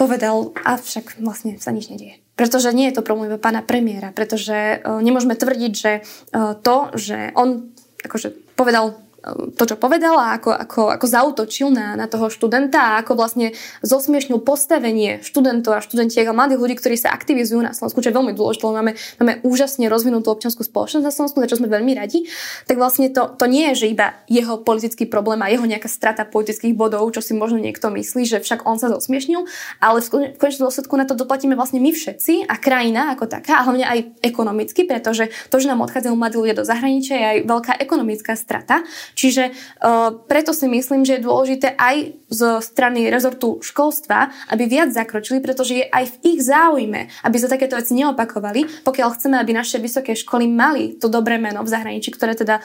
povedal, 0.00 0.56
avšak 0.64 1.20
vlastne 1.20 1.60
sa 1.60 1.76
nič 1.76 1.92
nedieje. 1.92 2.24
Pretože 2.40 2.72
nie 2.72 2.88
je 2.88 2.96
to 2.96 3.04
problém 3.04 3.36
pána 3.36 3.60
premiéra, 3.60 4.16
pretože 4.16 4.80
uh, 4.80 4.96
nemôžeme 5.04 5.36
tvrdiť, 5.36 5.72
že 5.76 5.92
uh, 6.00 6.56
to, 6.56 6.88
že 6.96 7.36
on 7.36 7.68
akože 8.04 8.56
povedal 8.56 8.96
to, 9.28 9.62
čo 9.68 9.76
povedal 9.76 10.16
a 10.16 10.40
ako, 10.40 10.50
ako, 10.50 10.82
ako 10.96 11.06
zautočil 11.06 11.68
na, 11.68 11.92
na 11.92 12.08
toho 12.08 12.32
študenta 12.32 12.80
a 12.80 13.04
ako 13.04 13.20
vlastne 13.20 13.52
zosmiešnil 13.84 14.40
postavenie 14.40 15.20
študentov 15.20 15.76
a 15.76 15.84
študentiek 15.84 16.24
a 16.24 16.32
mladých 16.32 16.60
ľudí, 16.60 16.74
ktorí 16.80 16.96
sa 16.96 17.12
aktivizujú 17.12 17.60
na 17.60 17.76
Slovensku, 17.76 18.00
čo 18.00 18.08
je 18.10 18.16
veľmi 18.16 18.32
dôležité, 18.32 18.64
máme, 18.64 18.92
máme 19.20 19.32
úžasne 19.44 19.92
rozvinutú 19.92 20.32
občianskú 20.32 20.64
spoločnosť 20.64 21.04
na 21.04 21.12
Slovensku, 21.12 21.36
za 21.44 21.48
čo 21.52 21.60
sme 21.60 21.68
veľmi 21.68 21.92
radi, 21.92 22.24
tak 22.64 22.80
vlastne 22.80 23.12
to, 23.12 23.36
to 23.36 23.44
nie 23.44 23.68
je, 23.72 23.84
že 23.84 23.86
iba 23.92 24.16
jeho 24.24 24.64
politický 24.64 25.04
problém 25.04 25.44
a 25.44 25.52
jeho 25.52 25.68
nejaká 25.68 25.88
strata 25.92 26.24
politických 26.24 26.72
bodov, 26.72 27.04
čo 27.12 27.20
si 27.20 27.36
možno 27.36 27.60
niekto 27.60 27.92
myslí, 27.92 28.24
že 28.24 28.38
však 28.40 28.64
on 28.64 28.80
sa 28.80 28.88
zosmiešnil, 28.88 29.44
ale 29.84 30.00
v 30.00 30.36
konečnom 30.40 30.72
dôsledku 30.72 30.96
na 30.96 31.04
to 31.04 31.12
doplatíme 31.12 31.52
vlastne 31.52 31.76
my 31.82 31.92
všetci 31.92 32.48
a 32.48 32.56
krajina 32.56 33.12
ako 33.12 33.28
taká 33.28 33.60
a 33.60 33.68
hlavne 33.68 33.84
aj 33.84 34.24
ekonomicky, 34.24 34.88
pretože 34.88 35.28
to, 35.52 35.60
že 35.60 35.68
nám 35.68 35.84
odchádzajú 35.84 36.14
mladí 36.16 36.36
ľudia 36.40 36.56
do 36.56 36.64
zahraničia, 36.64 37.14
je 37.20 37.26
aj 37.26 37.38
veľká 37.44 37.72
ekonomická 37.84 38.32
strata 38.32 38.80
Čiže 39.14 39.50
uh, 39.50 40.14
preto 40.26 40.50
si 40.50 40.66
myslím, 40.66 41.06
že 41.06 41.18
je 41.18 41.26
dôležité 41.26 41.74
aj 41.76 42.16
zo 42.30 42.62
strany 42.62 43.10
rezortu 43.10 43.58
školstva, 43.60 44.30
aby 44.50 44.70
viac 44.70 44.94
zakročili, 44.94 45.42
pretože 45.42 45.82
je 45.82 45.86
aj 45.86 46.04
v 46.06 46.16
ich 46.36 46.40
záujme, 46.46 47.10
aby 47.26 47.36
sa 47.38 47.50
takéto 47.50 47.74
veci 47.74 47.98
neopakovali, 47.98 48.86
pokiaľ 48.86 49.08
chceme, 49.18 49.36
aby 49.36 49.52
naše 49.54 49.82
vysoké 49.82 50.14
školy 50.14 50.46
mali 50.46 50.96
to 50.96 51.10
dobré 51.10 51.36
meno 51.36 51.62
v 51.66 51.72
zahraničí, 51.72 52.14
ktoré 52.14 52.38
teda 52.38 52.62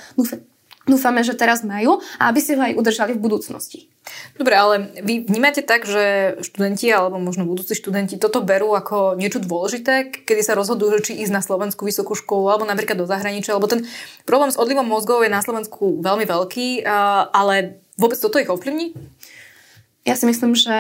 dúfame, 0.86 1.26
že 1.26 1.34
teraz 1.38 1.66
majú 1.66 2.00
a 2.22 2.30
aby 2.30 2.40
si 2.40 2.54
ho 2.54 2.62
aj 2.62 2.78
udržali 2.78 3.18
v 3.18 3.24
budúcnosti. 3.26 3.90
Dobre, 4.38 4.54
ale 4.54 4.76
vy 5.02 5.26
vnímate 5.26 5.66
tak, 5.66 5.90
že 5.90 6.38
študenti 6.46 6.94
alebo 6.94 7.18
možno 7.18 7.50
budúci 7.50 7.74
študenti 7.74 8.22
toto 8.22 8.46
berú 8.46 8.78
ako 8.78 9.18
niečo 9.18 9.42
dôležité, 9.42 10.14
kedy 10.30 10.42
sa 10.46 10.54
rozhodujú, 10.54 11.02
či 11.02 11.26
ísť 11.26 11.34
na 11.34 11.42
slovenskú 11.42 11.90
vysokú 11.90 12.14
školu 12.14 12.54
alebo 12.54 12.70
napríklad 12.70 13.02
do 13.02 13.10
zahraničia, 13.10 13.58
lebo 13.58 13.66
ten 13.66 13.82
problém 14.30 14.54
s 14.54 14.62
odlivom 14.62 14.86
mozgov 14.86 15.26
je 15.26 15.34
na 15.34 15.42
Slovensku 15.42 16.06
veľmi 16.06 16.30
veľký, 16.30 16.86
ale 17.34 17.82
vôbec 17.98 18.22
toto 18.22 18.38
ich 18.38 18.52
ovplyvní? 18.52 18.94
Ja 20.06 20.14
si 20.14 20.30
myslím, 20.30 20.54
že 20.54 20.78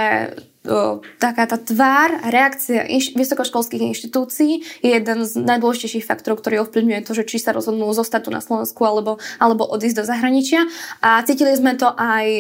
taká 1.19 1.45
tá 1.45 1.58
tvár, 1.60 2.10
reakcia 2.25 2.88
inš, 2.88 3.13
vysokoškolských 3.13 3.84
inštitúcií 3.91 4.63
je 4.80 4.89
jeden 4.89 5.28
z 5.28 5.38
najdôležitejších 5.43 6.08
faktorov, 6.08 6.39
ktorý 6.39 6.63
ovplyvňuje 6.63 7.01
to, 7.04 7.12
že 7.13 7.28
či 7.28 7.38
sa 7.43 7.51
rozhodnú 7.51 7.91
zostať 7.91 8.28
tu 8.28 8.32
na 8.32 8.39
Slovensku 8.39 8.82
alebo, 8.88 9.19
alebo 9.38 9.67
odísť 9.67 10.01
do 10.01 10.06
zahraničia. 10.08 10.63
A 11.04 11.19
cítili 11.28 11.51
sme 11.54 11.75
to 11.75 11.91
aj 11.91 12.25
o, 12.25 12.36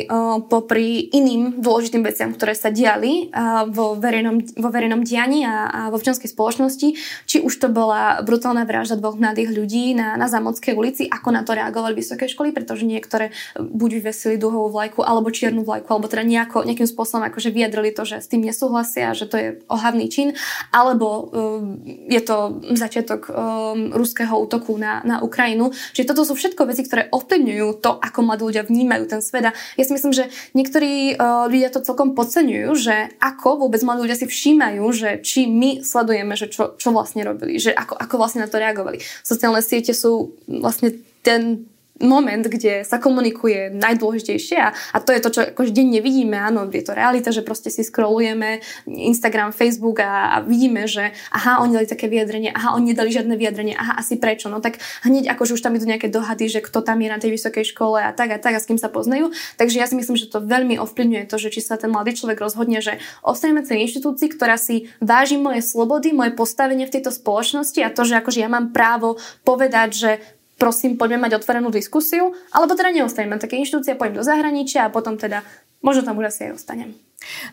popri 0.47 1.11
iným 1.11 1.59
dôležitým 1.59 2.01
veciam, 2.01 2.31
ktoré 2.31 2.55
sa 2.55 2.71
diali 2.71 3.29
a, 3.35 3.67
vo, 3.67 3.99
verejnom, 3.99 4.41
vo 4.55 4.69
verejnom 4.71 5.03
dianí 5.03 5.43
a, 5.43 5.67
a 5.67 5.79
vo 5.91 5.97
občianskej 5.99 6.29
spoločnosti. 6.29 6.87
Či 7.25 7.41
už 7.41 7.53
to 7.57 7.67
bola 7.73 8.21
brutálna 8.21 8.61
vražda 8.69 9.01
dvoch 9.01 9.17
mladých 9.17 9.57
ľudí 9.57 9.97
na, 9.97 10.13
na 10.15 10.29
Zámodskej 10.29 10.77
ulici, 10.77 11.09
ako 11.09 11.33
na 11.33 11.41
to 11.41 11.57
reagovali 11.57 11.97
vysoké 11.97 12.29
školy, 12.29 12.53
pretože 12.53 12.85
niektoré 12.85 13.33
buď 13.57 13.89
vyvesili 14.05 14.37
duhovú 14.37 14.69
vlajku 14.69 15.01
alebo 15.01 15.33
čiernu 15.33 15.65
vlajku, 15.65 15.89
alebo 15.89 16.05
teda 16.05 16.21
nejako, 16.21 16.61
nejakým 16.67 16.85
spôsobom 16.85 17.25
akože 17.25 17.49
vyjadrili 17.49 17.89
to, 17.89 18.05
že 18.05 18.14
že 18.15 18.23
s 18.23 18.31
tým 18.31 18.47
nesúhlasia, 18.47 19.11
že 19.11 19.27
to 19.27 19.35
je 19.35 19.47
ohavný 19.67 20.07
čin, 20.07 20.31
alebo 20.71 21.07
um, 21.27 21.83
je 22.07 22.21
to 22.23 22.63
začiatok 22.73 23.27
um, 23.27 23.91
ruského 23.91 24.31
útoku 24.39 24.79
na, 24.79 25.03
na 25.03 25.19
Ukrajinu. 25.19 25.75
Čiže 25.91 26.15
toto 26.15 26.23
sú 26.23 26.33
všetko 26.39 26.63
veci, 26.71 26.87
ktoré 26.87 27.11
ovplyvňujú 27.11 27.67
to, 27.83 27.91
ako 27.99 28.19
mladí 28.23 28.43
ľudia 28.47 28.63
vnímajú 28.63 29.03
ten 29.11 29.19
svet. 29.19 29.51
A 29.51 29.55
ja 29.75 29.83
si 29.83 29.91
myslím, 29.91 30.15
že 30.15 30.31
niektorí 30.55 31.19
uh, 31.19 31.51
ľudia 31.51 31.69
to 31.73 31.83
celkom 31.83 32.15
podceňujú, 32.15 32.69
že 32.79 32.95
ako 33.19 33.67
vôbec 33.67 33.83
mladí 33.83 34.07
ľudia 34.07 34.17
si 34.17 34.27
všímajú, 34.29 34.83
že 34.95 35.09
či 35.19 35.51
my 35.51 35.83
sledujeme, 35.83 36.33
že 36.39 36.47
čo, 36.47 36.79
čo 36.79 36.95
vlastne 36.95 37.27
robili, 37.27 37.59
že 37.59 37.75
ako, 37.75 37.99
ako 37.99 38.15
vlastne 38.15 38.41
na 38.45 38.49
to 38.49 38.61
reagovali. 38.61 39.03
Sociálne 39.21 39.59
siete 39.59 39.91
sú 39.91 40.37
vlastne 40.47 40.95
ten 41.25 41.65
moment, 42.03 42.43
kde 42.43 42.83
sa 42.83 42.99
komunikuje 42.99 43.71
najdôležitejšie 43.71 44.59
a, 44.59 44.97
to 44.99 45.15
je 45.15 45.23
to, 45.23 45.29
čo 45.31 45.41
akože 45.55 45.71
denne 45.71 46.03
vidíme, 46.03 46.35
áno, 46.35 46.67
je 46.67 46.83
to 46.83 46.91
realita, 46.91 47.31
že 47.31 47.39
proste 47.39 47.71
si 47.71 47.87
scrollujeme 47.87 48.59
Instagram, 48.83 49.55
Facebook 49.55 50.03
a, 50.03 50.35
a 50.35 50.37
vidíme, 50.43 50.91
že 50.91 51.15
aha, 51.31 51.63
oni 51.63 51.79
dali 51.79 51.87
také 51.87 52.11
vyjadrenie, 52.11 52.51
aha, 52.51 52.75
oni 52.75 52.91
nedali 52.91 53.15
žiadne 53.15 53.39
vyjadrenie, 53.39 53.79
aha, 53.79 53.95
asi 54.03 54.19
prečo, 54.19 54.51
no 54.51 54.59
tak 54.59 54.83
hneď 55.07 55.31
akože 55.31 55.55
už 55.55 55.63
tam 55.63 55.71
idú 55.79 55.87
nejaké 55.87 56.11
dohady, 56.11 56.51
že 56.51 56.59
kto 56.59 56.83
tam 56.83 56.99
je 56.99 57.07
na 57.07 57.15
tej 57.15 57.31
vysokej 57.31 57.63
škole 57.63 58.03
a 58.03 58.11
tak 58.11 58.35
a 58.35 58.37
tak 58.43 58.57
a 58.57 58.59
s 58.59 58.67
kým 58.67 58.75
sa 58.75 58.91
poznajú, 58.91 59.31
takže 59.55 59.79
ja 59.79 59.87
si 59.87 59.95
myslím, 59.95 60.19
že 60.19 60.27
to 60.27 60.43
veľmi 60.43 60.75
ovplyvňuje 60.75 61.31
to, 61.31 61.39
že 61.39 61.55
či 61.55 61.63
sa 61.63 61.79
ten 61.79 61.95
mladý 61.95 62.11
človek 62.11 62.43
rozhodne, 62.43 62.83
že 62.83 62.99
ostaneme 63.23 63.63
tej 63.63 63.87
inštitúcii, 63.87 64.35
ktorá 64.35 64.59
si 64.59 64.91
váži 64.99 65.39
moje 65.39 65.63
slobody, 65.63 66.11
moje 66.11 66.35
postavenie 66.35 66.83
v 66.83 66.99
tejto 66.99 67.15
spoločnosti 67.15 67.79
a 67.79 67.89
to, 67.89 68.03
že 68.03 68.19
akože 68.19 68.43
ja 68.43 68.51
mám 68.51 68.75
právo 68.75 69.15
povedať, 69.47 69.89
že 69.95 70.11
prosím, 70.55 70.95
poďme 70.95 71.27
mať 71.27 71.39
otvorenú 71.43 71.71
diskusiu, 71.71 72.35
alebo 72.51 72.75
teda 72.75 72.91
neostaneme 72.95 73.39
také 73.39 73.59
inštitúcie, 73.59 73.99
poďme 73.99 74.21
do 74.21 74.27
zahraničia 74.27 74.87
a 74.87 74.93
potom 74.93 75.19
teda 75.19 75.43
možno 75.83 76.07
tam 76.07 76.17
už 76.17 76.31
asi 76.31 76.49
aj 76.49 76.57
ostanem. 76.57 76.95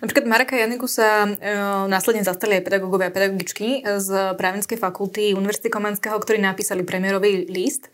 Napríklad 0.05 0.29
Mareka 0.29 0.55
Janiku 0.57 0.85
sa 0.85 1.25
e, 1.25 1.33
následne 1.89 2.21
zastali 2.27 2.61
aj 2.61 2.67
pedagógovia 2.67 3.09
a 3.09 3.15
pedagogičky 3.15 3.81
z 3.81 4.37
právnickej 4.37 4.77
fakulty 4.77 5.33
Univerzity 5.33 5.73
Komenského, 5.73 6.17
ktorí 6.21 6.43
napísali 6.43 6.85
premiérový 6.85 7.49
list 7.49 7.89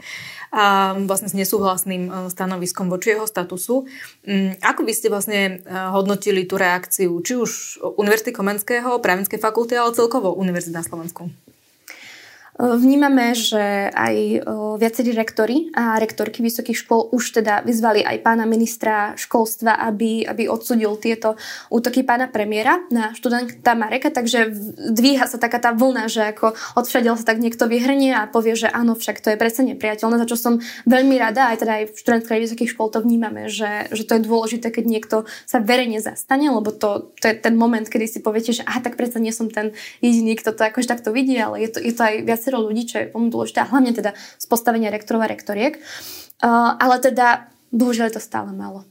a 0.50 0.96
vlastne 0.96 1.28
s 1.30 1.38
nesúhlasným 1.38 2.02
e, 2.08 2.10
stanoviskom 2.32 2.90
voči 2.90 3.14
jeho 3.14 3.28
statusu. 3.28 3.86
Mm, 4.26 4.58
ako 4.58 4.80
by 4.82 4.92
ste 4.96 5.12
vlastne 5.12 5.40
e, 5.40 5.52
hodnotili 5.70 6.48
tú 6.48 6.58
reakciu, 6.58 7.14
či 7.22 7.38
už 7.38 7.78
Univerzity 8.00 8.34
Komenského, 8.34 8.98
právnickej 8.98 9.38
fakulty, 9.38 9.78
ale 9.78 9.94
celkovo 9.94 10.34
Univerzity 10.34 10.74
na 10.74 10.82
Slovensku? 10.82 11.30
Vnímame, 12.58 13.38
že 13.38 13.86
aj 13.94 14.42
viacerí 14.82 15.14
rektory 15.14 15.70
a 15.78 15.94
rektorky 15.94 16.42
vysokých 16.42 16.82
škôl 16.82 17.06
už 17.14 17.38
teda 17.38 17.62
vyzvali 17.62 18.02
aj 18.02 18.18
pána 18.26 18.50
ministra 18.50 19.14
školstva, 19.14 19.78
aby, 19.86 20.26
aby 20.26 20.50
odsudil 20.50 20.98
tieto 20.98 21.38
útoky 21.70 22.02
pána 22.02 22.26
premiéra 22.26 22.82
na 22.90 23.14
študenta 23.14 23.78
Mareka, 23.78 24.10
takže 24.10 24.50
dvíha 24.90 25.30
sa 25.30 25.38
taká 25.38 25.62
tá 25.62 25.70
vlna, 25.70 26.10
že 26.10 26.34
ako 26.34 26.58
odvšadiel 26.74 27.14
sa 27.14 27.30
tak 27.30 27.38
niekto 27.38 27.70
vyhrnie 27.70 28.10
a 28.10 28.26
povie, 28.26 28.58
že 28.58 28.66
áno, 28.66 28.98
však 28.98 29.22
to 29.22 29.30
je 29.30 29.38
predsa 29.38 29.62
nepriateľné, 29.62 30.18
za 30.18 30.26
čo 30.26 30.34
som 30.34 30.58
veľmi 30.82 31.14
rada, 31.14 31.54
aj 31.54 31.62
teda 31.62 31.72
aj 31.78 31.84
v 31.94 31.98
študentských 32.02 32.42
vysokých 32.42 32.70
škôl 32.74 32.90
to 32.90 33.06
vnímame, 33.06 33.46
že, 33.46 33.86
že 33.94 34.02
to 34.02 34.18
je 34.18 34.26
dôležité, 34.26 34.74
keď 34.74 34.84
niekto 34.90 35.16
sa 35.46 35.62
verejne 35.62 36.02
zastane, 36.02 36.50
lebo 36.50 36.74
to, 36.74 37.14
to 37.22 37.30
je 37.30 37.38
ten 37.38 37.54
moment, 37.54 37.86
kedy 37.86 38.10
si 38.10 38.18
poviete, 38.18 38.50
že 38.50 38.66
aha, 38.66 38.82
tak 38.82 38.98
predsa 38.98 39.22
nie 39.22 39.30
som 39.30 39.46
ten 39.46 39.78
jediný, 40.02 40.34
kto 40.34 40.58
to 40.58 40.66
akože 40.66 40.90
takto 40.90 41.14
vidí, 41.14 41.38
ale 41.38 41.62
je 41.62 41.70
to, 41.70 41.78
je 41.78 41.94
to 41.94 42.02
aj 42.02 42.16
viac 42.26 42.42
viacero 42.48 42.64
ľudí, 42.64 42.88
čo 42.88 42.96
je 42.96 43.04
veľmi 43.12 43.28
dôležité, 43.28 43.61
a 43.61 43.68
hlavne 43.68 43.92
teda 43.92 44.16
z 44.16 44.46
postavenia 44.48 44.88
rektorov 44.88 45.20
a 45.20 45.28
rektoriek. 45.28 45.76
Uh, 46.40 46.80
ale 46.80 46.96
teda, 47.04 47.52
bohužiaľ 47.68 48.08
je 48.08 48.16
to 48.16 48.22
stále 48.24 48.48
málo. 48.56 48.88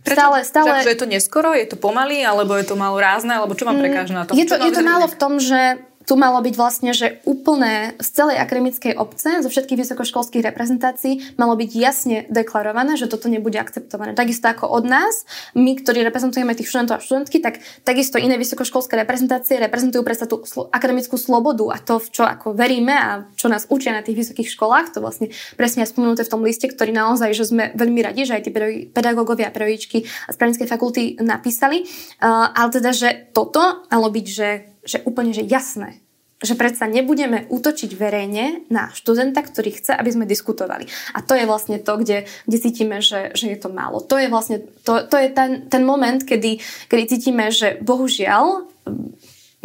Prečo? 0.00 0.16
Stále, 0.16 0.38
stále... 0.46 0.72
Že, 0.80 0.84
že 0.88 0.92
je 0.96 1.00
to 1.04 1.08
neskoro, 1.10 1.50
je 1.52 1.66
to 1.68 1.76
pomaly, 1.76 2.24
alebo 2.24 2.56
je 2.56 2.64
to 2.64 2.78
malo 2.78 2.96
rázne, 2.96 3.36
alebo 3.36 3.52
čo 3.52 3.68
vám 3.68 3.76
mm, 3.76 3.82
prekáže 3.82 4.14
na 4.16 4.24
tom? 4.24 4.38
Je 4.38 4.46
to, 4.48 4.56
je 4.56 4.72
to 4.72 4.80
málo 4.80 5.04
v 5.04 5.16
tom, 5.18 5.36
že 5.36 5.82
tu 6.06 6.14
malo 6.14 6.38
byť 6.38 6.54
vlastne, 6.54 6.94
že 6.94 7.18
úplné 7.26 7.98
z 7.98 8.08
celej 8.14 8.38
akademickej 8.38 8.94
obce, 8.94 9.42
zo 9.42 9.50
všetkých 9.50 9.82
vysokoškolských 9.82 10.46
reprezentácií, 10.46 11.34
malo 11.34 11.58
byť 11.58 11.70
jasne 11.74 12.16
deklarované, 12.30 12.94
že 12.94 13.10
toto 13.10 13.26
nebude 13.26 13.58
akceptované. 13.58 14.14
Takisto 14.14 14.46
ako 14.46 14.70
od 14.70 14.86
nás, 14.86 15.26
my, 15.58 15.74
ktorí 15.74 16.06
reprezentujeme 16.06 16.54
tých 16.54 16.70
študentov 16.70 17.02
a 17.02 17.04
študentky, 17.04 17.42
tak 17.42 17.58
takisto 17.82 18.22
iné 18.22 18.38
vysokoškolské 18.38 18.94
reprezentácie 18.94 19.58
reprezentujú 19.58 20.06
predsa 20.06 20.30
tú 20.30 20.46
slo- 20.46 20.70
akademickú 20.70 21.18
slobodu 21.18 21.74
a 21.74 21.76
to, 21.82 21.98
v 21.98 22.08
čo 22.14 22.22
ako 22.22 22.54
veríme 22.54 22.94
a 22.94 23.26
čo 23.34 23.50
nás 23.50 23.66
učia 23.66 23.90
na 23.90 24.06
tých 24.06 24.22
vysokých 24.22 24.48
školách, 24.54 24.94
to 24.94 25.02
vlastne 25.02 25.34
presne 25.58 25.82
je 25.82 25.90
spomenuté 25.90 26.22
v 26.22 26.32
tom 26.32 26.46
liste, 26.46 26.70
ktorý 26.70 26.94
naozaj, 26.94 27.34
že 27.34 27.50
sme 27.50 27.74
veľmi 27.74 28.00
radi, 28.06 28.22
že 28.22 28.38
aj 28.38 28.42
tí 28.46 28.50
pedagógovia 28.94 29.50
a 29.50 29.54
pedagogičky 29.54 30.06
z 30.06 30.36
právnickej 30.38 30.70
fakulty 30.70 31.02
napísali. 31.18 31.82
Uh, 32.22 32.54
ale 32.54 32.70
teda, 32.70 32.94
že 32.94 33.08
toto 33.34 33.82
malo 33.90 34.06
byť, 34.06 34.26
že 34.30 34.48
že 34.86 35.02
úplne 35.04 35.34
že 35.34 35.42
jasné, 35.42 36.00
že 36.36 36.52
predsa 36.52 36.84
nebudeme 36.84 37.48
útočiť 37.48 37.90
verejne 37.96 38.68
na 38.68 38.92
študenta, 38.92 39.40
ktorý 39.40 39.72
chce, 39.72 39.96
aby 39.96 40.10
sme 40.12 40.28
diskutovali. 40.28 40.84
A 41.16 41.24
to 41.24 41.32
je 41.32 41.48
vlastne 41.48 41.80
to, 41.80 41.96
kde, 41.96 42.28
kde 42.44 42.58
cítime, 42.60 43.00
že, 43.00 43.32
že 43.32 43.56
je 43.56 43.58
to 43.58 43.72
málo. 43.72 44.04
To 44.04 44.20
je 44.20 44.28
vlastne 44.28 44.60
to, 44.84 45.00
to 45.08 45.16
je 45.16 45.32
ten, 45.32 45.64
ten 45.72 45.82
moment, 45.82 46.20
kedy, 46.20 46.60
kedy 46.92 47.04
cítime, 47.08 47.48
že 47.48 47.80
bohužiaľ 47.80 48.68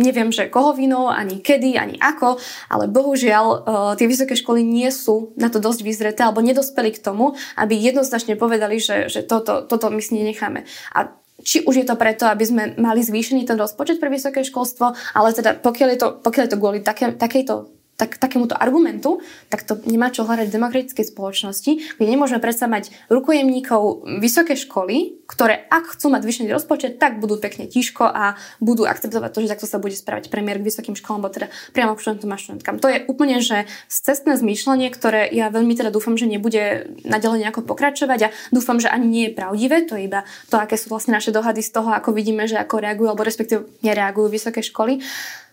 neviem, 0.01 0.34
že 0.34 0.49
koho 0.49 0.73
vinou, 0.73 1.13
ani 1.13 1.43
kedy, 1.45 1.77
ani 1.77 1.95
ako, 2.01 2.41
ale 2.73 2.89
bohužiaľ 2.89 3.45
uh, 3.45 3.60
tie 3.93 4.10
vysoké 4.10 4.34
školy 4.34 4.65
nie 4.65 4.89
sú 4.89 5.38
na 5.38 5.53
to 5.53 5.62
dosť 5.62 5.86
vyzreté 5.86 6.25
alebo 6.25 6.41
nedospeli 6.41 6.89
k 6.89 7.03
tomu, 7.03 7.38
aby 7.53 7.77
jednoznačne 7.77 8.34
povedali, 8.34 8.81
že, 8.81 9.12
že 9.13 9.21
toto, 9.21 9.62
toto 9.62 9.93
my 9.93 10.01
si 10.01 10.17
nenecháme. 10.17 10.65
A 10.97 11.13
či 11.41 11.65
už 11.65 11.75
je 11.82 11.86
to 11.86 11.95
preto, 11.97 12.30
aby 12.30 12.45
sme 12.45 12.63
mali 12.77 13.01
zvýšený 13.01 13.49
ten 13.49 13.58
rozpočet 13.58 13.97
pre 13.97 14.13
vysoké 14.13 14.45
školstvo, 14.45 14.93
ale 15.17 15.30
teda 15.34 15.60
pokiaľ 15.60 15.89
je 15.93 15.99
to, 15.99 16.08
pokiaľ 16.21 16.43
je 16.45 16.51
to 16.54 16.62
kvôli 16.62 16.80
také, 16.86 17.12
takejto 17.13 17.81
tak, 18.01 18.17
takémuto 18.17 18.57
argumentu, 18.57 19.21
tak 19.53 19.61
to 19.61 19.77
nemá 19.85 20.09
čo 20.09 20.25
hľadať 20.25 20.49
v 20.49 20.55
demokratickej 20.57 21.05
spoločnosti, 21.13 21.71
kde 22.01 22.07
nemôžeme 22.09 22.41
predsa 22.41 22.65
mať 22.65 22.89
rukojemníkov 23.13 24.09
vysoké 24.17 24.57
školy, 24.57 25.21
ktoré 25.29 25.69
ak 25.69 25.93
chcú 25.93 26.09
mať 26.09 26.25
vyšší 26.25 26.49
rozpočet, 26.49 26.97
tak 26.97 27.21
budú 27.21 27.37
pekne 27.37 27.69
tiško 27.69 28.09
a 28.09 28.35
budú 28.57 28.89
akceptovať 28.89 29.29
to, 29.29 29.39
že 29.45 29.51
takto 29.53 29.69
sa 29.69 29.77
bude 29.77 29.93
správať 29.93 30.33
premiér 30.33 30.57
k 30.57 30.65
vysokým 30.65 30.97
školám, 30.97 31.21
alebo 31.21 31.37
teda 31.37 31.47
priamo 31.77 31.93
k 31.93 32.01
študentom 32.01 32.33
a 32.33 32.41
študentkám. 32.41 32.75
To 32.81 32.89
je 32.89 33.05
úplne, 33.05 33.37
že 33.39 33.69
cestné 33.85 34.33
zmýšľanie, 34.33 34.89
ktoré 34.89 35.29
ja 35.29 35.53
veľmi 35.53 35.77
teda 35.77 35.93
dúfam, 35.93 36.17
že 36.17 36.25
nebude 36.25 36.89
naďalej 37.05 37.45
nejako 37.45 37.69
pokračovať 37.69 38.19
a 38.25 38.33
dúfam, 38.49 38.81
že 38.81 38.89
ani 38.89 39.05
nie 39.05 39.23
je 39.29 39.37
pravdivé, 39.37 39.85
to 39.85 39.93
je 39.93 40.09
iba 40.09 40.25
to, 40.49 40.57
aké 40.57 40.73
sú 40.75 40.89
vlastne 40.89 41.13
naše 41.13 41.29
dohady 41.29 41.61
z 41.61 41.69
toho, 41.69 41.93
ako 41.93 42.17
vidíme, 42.17 42.49
že 42.49 42.57
ako 42.57 42.81
reagujú, 42.81 43.13
alebo 43.13 43.21
respektíve 43.21 43.69
nereagujú 43.85 44.27
vysoké 44.33 44.65
školy. 44.65 44.99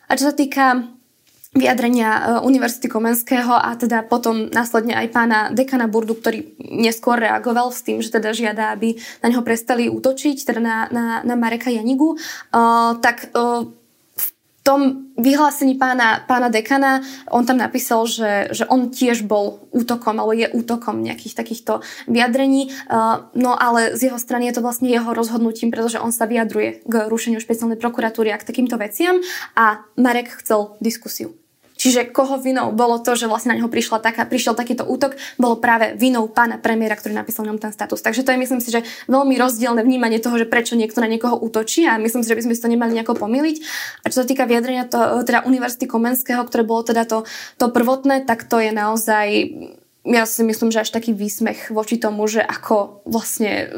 A 0.08 0.16
čo 0.16 0.32
sa 0.32 0.34
týka 0.34 0.88
vyjadrenia 1.56 2.10
e, 2.10 2.20
Univerzity 2.44 2.88
Komenského 2.92 3.56
a 3.56 3.72
teda 3.78 4.04
potom 4.04 4.52
následne 4.52 4.92
aj 4.96 5.06
pána 5.12 5.38
dekana 5.48 5.88
Burdu, 5.88 6.18
ktorý 6.18 6.56
neskôr 6.60 7.16
reagoval 7.16 7.72
s 7.72 7.80
tým, 7.84 8.04
že 8.04 8.12
teda 8.12 8.36
žiada, 8.36 8.74
aby 8.74 8.98
na 9.24 9.32
neho 9.32 9.40
prestali 9.40 9.88
útočiť, 9.88 10.36
teda 10.44 10.60
na, 10.60 10.76
na, 10.92 11.04
na 11.24 11.34
Mareka 11.36 11.72
Janigu, 11.72 12.16
uh, 12.16 13.00
tak 13.00 13.32
uh, 13.32 13.64
tom 14.62 15.10
vyhlásení 15.18 15.74
pána, 15.74 16.22
pána 16.28 16.48
dekana 16.48 17.00
on 17.32 17.46
tam 17.46 17.58
napísal, 17.58 18.06
že, 18.06 18.52
že 18.52 18.64
on 18.68 18.92
tiež 18.92 19.24
bol 19.24 19.66
útokom, 19.72 20.20
alebo 20.20 20.36
je 20.36 20.46
útokom 20.52 21.02
nejakých 21.02 21.34
takýchto 21.34 21.80
vyjadrení, 22.06 22.68
uh, 22.68 23.32
no 23.34 23.56
ale 23.56 23.96
z 23.96 24.12
jeho 24.12 24.18
strany 24.20 24.46
je 24.52 24.60
to 24.60 24.64
vlastne 24.64 24.86
jeho 24.86 25.10
rozhodnutím, 25.16 25.72
pretože 25.72 25.98
on 25.98 26.12
sa 26.12 26.28
vyjadruje 26.28 26.84
k 26.84 26.94
rušeniu 27.08 27.40
špeciálnej 27.40 27.80
prokuratúry 27.80 28.30
a 28.30 28.38
k 28.38 28.46
takýmto 28.46 28.76
veciam 28.76 29.18
a 29.56 29.82
Marek 29.96 30.30
chcel 30.38 30.76
diskusiu. 30.84 31.34
Čiže 31.78 32.10
koho 32.10 32.42
vinou 32.42 32.74
bolo 32.74 32.98
to, 32.98 33.14
že 33.14 33.30
vlastne 33.30 33.54
na 33.54 33.62
neho 33.62 33.70
prišla 33.70 34.02
taká, 34.02 34.26
prišiel 34.26 34.58
takýto 34.58 34.82
útok, 34.82 35.14
bolo 35.38 35.62
práve 35.62 35.94
vinou 35.94 36.26
pána 36.26 36.58
premiéra, 36.58 36.98
ktorý 36.98 37.14
napísal 37.14 37.46
ňom 37.46 37.62
ten 37.62 37.70
status. 37.70 38.02
Takže 38.02 38.26
to 38.26 38.34
je, 38.34 38.38
myslím 38.42 38.58
si, 38.58 38.74
že 38.74 38.82
veľmi 39.06 39.38
rozdielne 39.38 39.86
vnímanie 39.86 40.18
toho, 40.18 40.34
že 40.36 40.50
prečo 40.50 40.74
niekto 40.74 40.98
na 40.98 41.06
niekoho 41.06 41.38
útočí 41.38 41.86
a 41.86 41.96
myslím 42.02 42.26
si, 42.26 42.34
že 42.34 42.36
by 42.36 42.44
sme 42.50 42.54
si 42.58 42.62
to 42.66 42.68
nemali 42.68 42.98
nejako 42.98 43.14
pomýliť. 43.14 43.56
A 44.02 44.10
čo 44.10 44.20
sa 44.20 44.26
týka 44.26 44.50
vyjadrenia 44.50 44.90
to, 44.90 45.22
teda 45.22 45.46
Univerzity 45.46 45.86
Komenského, 45.86 46.42
ktoré 46.42 46.66
bolo 46.66 46.82
teda 46.82 47.06
to, 47.06 47.22
to 47.62 47.70
prvotné, 47.70 48.26
tak 48.26 48.50
to 48.50 48.58
je 48.58 48.74
naozaj 48.74 49.26
ja 50.06 50.24
si 50.24 50.46
myslím, 50.46 50.70
že 50.70 50.86
až 50.86 50.94
taký 50.94 51.10
výsmech 51.10 51.74
voči 51.74 51.98
tomu, 51.98 52.24
že 52.30 52.40
ako 52.40 53.02
vlastne 53.04 53.70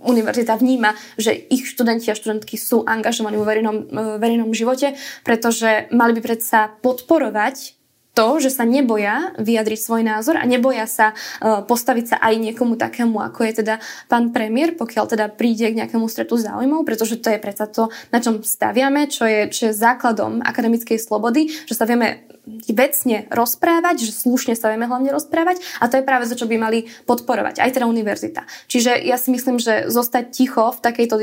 univerzita 0.00 0.56
vníma, 0.56 0.96
že 1.20 1.36
ich 1.36 1.68
študenti 1.68 2.10
a 2.10 2.18
študentky 2.18 2.56
sú 2.56 2.82
angažovaní 2.88 3.36
vo 3.36 3.46
verejnom, 3.46 3.76
e, 3.86 4.18
verejnom 4.18 4.50
živote, 4.56 4.96
pretože 5.22 5.86
mali 5.92 6.16
by 6.16 6.20
predsa 6.24 6.72
podporovať 6.80 7.80
to, 8.10 8.42
že 8.42 8.50
sa 8.50 8.66
neboja 8.66 9.38
vyjadriť 9.38 9.78
svoj 9.78 10.02
názor 10.02 10.34
a 10.34 10.42
neboja 10.42 10.82
sa 10.90 11.14
uh, 11.14 11.62
postaviť 11.62 12.04
sa 12.10 12.16
aj 12.18 12.34
niekomu 12.42 12.74
takému, 12.74 13.22
ako 13.22 13.46
je 13.46 13.62
teda 13.62 13.78
pán 14.10 14.34
premiér, 14.34 14.74
pokiaľ 14.74 15.04
teda 15.06 15.30
príde 15.30 15.70
k 15.70 15.78
nejakému 15.78 16.10
stretu 16.10 16.34
záujmov, 16.34 16.82
pretože 16.82 17.22
to 17.22 17.30
je 17.30 17.38
predsa 17.38 17.70
to, 17.70 17.86
na 18.10 18.18
čom 18.18 18.42
staviame, 18.42 19.06
čo 19.06 19.30
je, 19.30 19.46
čo 19.54 19.70
je 19.70 19.78
základom 19.78 20.42
akademickej 20.42 20.98
slobody, 20.98 21.54
že 21.70 21.78
sa 21.78 21.86
vieme 21.86 22.26
vecne 22.70 23.26
rozprávať, 23.30 24.06
že 24.06 24.12
slušne 24.14 24.54
sa 24.54 24.70
vieme 24.72 24.86
hlavne 24.86 25.10
rozprávať 25.14 25.60
a 25.82 25.88
to 25.90 25.98
je 26.00 26.04
práve 26.06 26.26
to, 26.26 26.38
čo 26.38 26.46
by 26.46 26.56
mali 26.56 26.86
podporovať, 27.04 27.62
aj 27.62 27.70
teda 27.76 27.86
univerzita. 27.86 28.46
Čiže 28.70 28.96
ja 29.02 29.16
si 29.18 29.34
myslím, 29.34 29.58
že 29.58 29.90
zostať 29.90 30.24
ticho 30.30 30.70
v 30.74 30.80
takejto, 30.80 31.16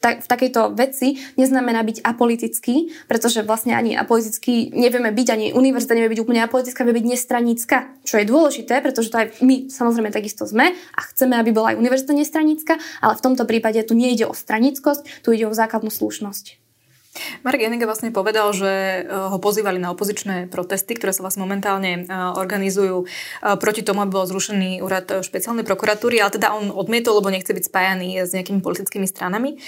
v 0.00 0.26
takejto 0.26 0.76
veci 0.76 1.18
neznamená 1.38 1.82
byť 1.86 2.02
apolitický, 2.02 2.92
pretože 3.06 3.46
vlastne 3.46 3.74
ani 3.74 3.94
apolitický 3.96 4.74
nevieme 4.74 5.14
byť, 5.14 5.28
ani 5.32 5.46
univerzita 5.54 5.94
nevie 5.96 6.18
byť 6.18 6.20
úplne 6.22 6.40
apolitická, 6.44 6.84
vie 6.84 6.98
byť 6.98 7.06
nestranická, 7.06 7.78
čo 8.02 8.18
je 8.20 8.26
dôležité, 8.28 8.82
pretože 8.82 9.08
to 9.08 9.16
aj 9.22 9.26
my 9.40 9.70
samozrejme 9.70 10.10
takisto 10.10 10.44
sme 10.44 10.74
a 10.74 11.00
chceme, 11.12 11.38
aby 11.38 11.50
bola 11.54 11.72
aj 11.72 11.80
univerzita 11.80 12.12
nestranická, 12.12 12.74
ale 13.00 13.14
v 13.14 13.24
tomto 13.24 13.44
prípade 13.48 13.80
tu 13.86 13.94
nejde 13.94 14.26
o 14.28 14.34
stranickosť, 14.34 15.22
tu 15.22 15.32
ide 15.32 15.46
o 15.48 15.54
základnú 15.54 15.88
slušnosť. 15.88 16.65
Marek 17.42 17.66
Jeniga 17.66 17.86
vlastne 17.88 18.14
povedal, 18.14 18.52
že 18.52 18.70
eh, 18.70 19.04
ho 19.06 19.38
pozývali 19.40 19.80
na 19.80 19.92
opozičné 19.92 20.48
protesty, 20.48 20.96
ktoré 20.96 21.14
sa 21.14 21.24
vlastne 21.24 21.44
momentálne 21.44 22.04
eh, 22.04 22.06
organizujú 22.12 23.04
eh, 23.04 23.56
proti 23.56 23.82
tomu, 23.84 24.02
aby 24.04 24.12
bol 24.16 24.28
zrušený 24.28 24.80
úrad 24.82 25.24
špeciálnej 25.24 25.64
prokuratúry, 25.64 26.20
ale 26.20 26.34
teda 26.34 26.52
on 26.54 26.72
odmietol, 26.72 27.18
lebo 27.20 27.32
nechce 27.32 27.52
byť 27.52 27.64
spájaný 27.68 28.24
s 28.24 28.34
nejakými 28.34 28.60
politickými 28.60 29.06
stranami. 29.08 29.58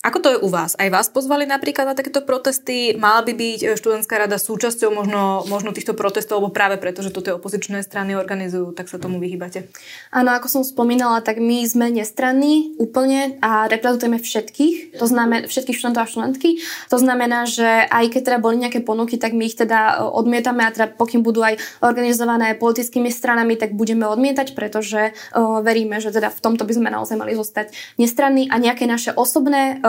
Ako 0.00 0.16
to 0.24 0.32
je 0.32 0.40
u 0.40 0.48
vás? 0.48 0.80
Aj 0.80 0.88
vás 0.88 1.12
pozvali 1.12 1.44
napríklad 1.44 1.84
na 1.84 1.92
takéto 1.92 2.24
protesty? 2.24 2.96
Mala 2.96 3.20
by 3.20 3.36
byť 3.36 3.60
e, 3.60 3.66
študentská 3.76 4.16
rada 4.24 4.40
súčasťou 4.40 4.88
možno, 4.96 5.44
možno 5.44 5.76
týchto 5.76 5.92
protestov, 5.92 6.40
alebo 6.40 6.56
práve 6.56 6.80
preto, 6.80 7.04
že 7.04 7.12
toto 7.12 7.36
opozičné 7.36 7.84
strany 7.84 8.16
organizujú, 8.16 8.72
tak 8.72 8.88
sa 8.88 8.96
tomu 8.96 9.20
vyhýbate? 9.20 9.68
Áno, 10.08 10.32
ako 10.32 10.48
som 10.48 10.62
spomínala, 10.64 11.20
tak 11.20 11.36
my 11.36 11.68
sme 11.68 11.92
nestranní 11.92 12.80
úplne 12.80 13.36
a 13.44 13.68
reprezentujeme 13.68 14.16
všetkých, 14.16 14.96
to 14.96 15.04
znamená 15.04 15.44
všetkých 15.44 15.76
študentov 15.76 16.08
a 16.08 16.08
študentky. 16.08 16.64
To 16.88 16.96
znamená, 16.96 17.44
že 17.44 17.68
aj 17.92 18.16
keď 18.16 18.20
teda 18.24 18.38
boli 18.40 18.56
nejaké 18.56 18.80
ponuky, 18.80 19.20
tak 19.20 19.36
my 19.36 19.52
ich 19.52 19.60
teda 19.60 20.00
e, 20.00 20.08
odmietame 20.16 20.64
a 20.64 20.72
teda 20.72 20.96
pokým 20.96 21.20
budú 21.20 21.44
aj 21.44 21.60
organizované 21.84 22.56
politickými 22.56 23.12
stranami, 23.12 23.60
tak 23.60 23.76
budeme 23.76 24.08
odmietať, 24.08 24.56
pretože 24.56 25.12
uh, 25.12 25.60
veríme, 25.60 26.00
že 26.00 26.08
teda 26.08 26.32
v 26.32 26.40
tomto 26.40 26.64
by 26.64 26.72
sme 26.72 26.88
naozaj 26.88 27.16
mali 27.20 27.36
zostať 27.36 27.76
nestranní 28.00 28.48
a 28.48 28.56
nejaké 28.56 28.88
naše 28.88 29.12
osobné 29.12 29.82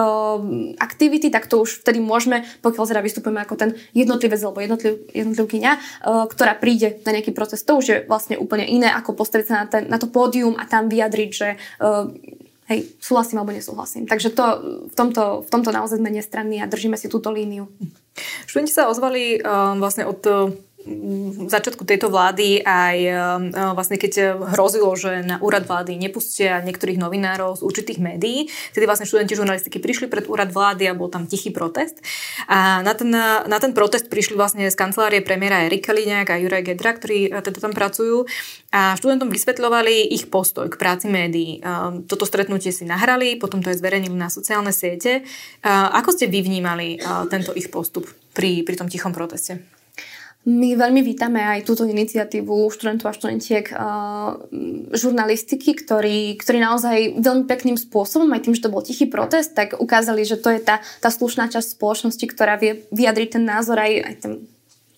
aktivity, 0.77 1.29
tak 1.29 1.47
to 1.47 1.63
už 1.63 1.81
vtedy 1.85 2.01
môžeme, 2.01 2.43
pokiaľ 2.61 2.83
teda 2.87 3.01
vystupujeme 3.01 3.41
ako 3.41 3.55
ten 3.57 3.69
jednotlivec 3.91 4.41
alebo 4.41 4.59
jednotliv, 4.61 4.93
jednotlivkyňa, 5.11 5.71
uh, 5.73 6.25
ktorá 6.27 6.57
príde 6.57 7.01
na 7.05 7.15
nejaký 7.15 7.31
proces. 7.33 7.63
To 7.65 7.79
už 7.79 7.85
je 7.85 7.97
vlastne 8.05 8.35
úplne 8.37 8.65
iné, 8.67 8.89
ako 8.91 9.17
postaviť 9.17 9.45
sa 9.47 9.55
na, 9.61 9.65
ten, 9.69 9.83
na 9.87 9.97
to 10.01 10.09
pódium 10.09 10.57
a 10.59 10.67
tam 10.67 10.87
vyjadriť, 10.91 11.29
že 11.31 11.49
uh, 11.81 12.09
hej, 12.71 12.87
súhlasím 13.03 13.43
alebo 13.43 13.51
nesúhlasím. 13.51 14.07
Takže 14.07 14.31
to, 14.31 14.45
v, 14.87 14.95
tomto, 14.95 15.43
v 15.43 15.49
tomto 15.51 15.69
naozaj 15.75 15.99
sme 15.99 16.11
nestranní 16.11 16.63
a 16.63 16.71
držíme 16.71 16.95
si 16.95 17.11
túto 17.11 17.27
líniu. 17.29 17.67
Študenti 18.47 18.71
sa 18.71 18.87
ozvali 18.87 19.39
uh, 19.39 19.75
vlastne 19.79 20.07
od 20.07 20.21
v 20.85 21.49
začiatku 21.49 21.85
tejto 21.85 22.09
vlády 22.09 22.65
aj 22.65 22.97
e, 22.97 23.13
vlastne 23.77 24.01
keď 24.01 24.41
hrozilo, 24.55 24.89
že 24.97 25.21
na 25.21 25.37
úrad 25.37 25.69
vlády 25.69 25.97
nepustia 25.97 26.61
niektorých 26.65 26.97
novinárov 26.97 27.61
z 27.61 27.65
určitých 27.65 27.99
médií, 28.01 28.49
tedy 28.73 28.85
vlastne 28.89 29.05
študenti 29.05 29.37
žurnalistiky 29.37 29.77
prišli 29.77 30.09
pred 30.09 30.25
úrad 30.25 30.49
vlády 30.49 30.89
a 30.89 30.97
bol 30.97 31.07
tam 31.09 31.29
tichý 31.29 31.53
protest. 31.53 32.01
A 32.49 32.81
na 32.81 32.97
ten, 32.97 33.13
na 33.13 33.57
ten 33.61 33.77
protest 33.77 34.09
prišli 34.09 34.33
vlastne 34.33 34.65
z 34.65 34.75
kancelárie 34.77 35.21
premiéra 35.21 35.65
Erika 35.69 35.93
Liňák 35.93 36.33
a 36.33 36.39
Juraj 36.41 36.63
Gedra, 36.65 36.97
ktorí 36.97 37.29
e, 37.29 37.39
teda 37.41 37.59
tam 37.61 37.73
pracujú 37.77 38.25
a 38.73 38.95
študentom 38.97 39.29
vysvetľovali 39.29 40.09
ich 40.09 40.33
postoj 40.33 40.65
k 40.71 40.79
práci 40.81 41.11
médií. 41.11 41.61
E, 41.61 42.05
toto 42.09 42.25
stretnutie 42.25 42.73
si 42.73 42.89
nahrali, 42.89 43.37
potom 43.37 43.61
to 43.61 43.69
je 43.69 43.77
zverejnili 43.77 44.17
na 44.17 44.33
sociálne 44.33 44.73
siete. 44.73 45.23
Ako 45.65 46.15
ste 46.15 46.31
vy 46.31 46.41
vnímali 46.41 46.97
tento 47.29 47.53
ich 47.53 47.69
postup 47.69 48.07
pri, 48.33 48.63
pri 48.63 48.75
tom 48.79 48.87
tichom 48.87 49.11
proteste? 49.13 49.80
My 50.41 50.73
veľmi 50.73 51.05
vítame 51.05 51.37
aj 51.37 51.69
túto 51.69 51.85
iniciatívu 51.85 52.73
študentov 52.73 53.13
a 53.13 53.17
študentiek 53.17 53.69
uh, 53.69 54.41
žurnalistiky, 54.89 55.77
ktorí, 55.77 56.33
ktorí 56.41 56.57
naozaj 56.57 57.21
veľmi 57.21 57.45
pekným 57.45 57.77
spôsobom, 57.77 58.25
aj 58.33 58.49
tým, 58.49 58.57
že 58.57 58.65
to 58.65 58.73
bol 58.73 58.81
tichý 58.81 59.05
protest, 59.05 59.53
tak 59.53 59.77
ukázali, 59.77 60.25
že 60.25 60.41
to 60.41 60.49
je 60.49 60.57
tá, 60.65 60.81
tá 60.97 61.13
slušná 61.13 61.45
časť 61.45 61.77
spoločnosti, 61.77 62.25
ktorá 62.25 62.57
vie 62.57 62.81
vyjadriť 62.89 63.37
ten 63.37 63.43
názor 63.45 63.77
aj, 63.77 63.93
aj 64.01 64.15
ten 64.17 64.31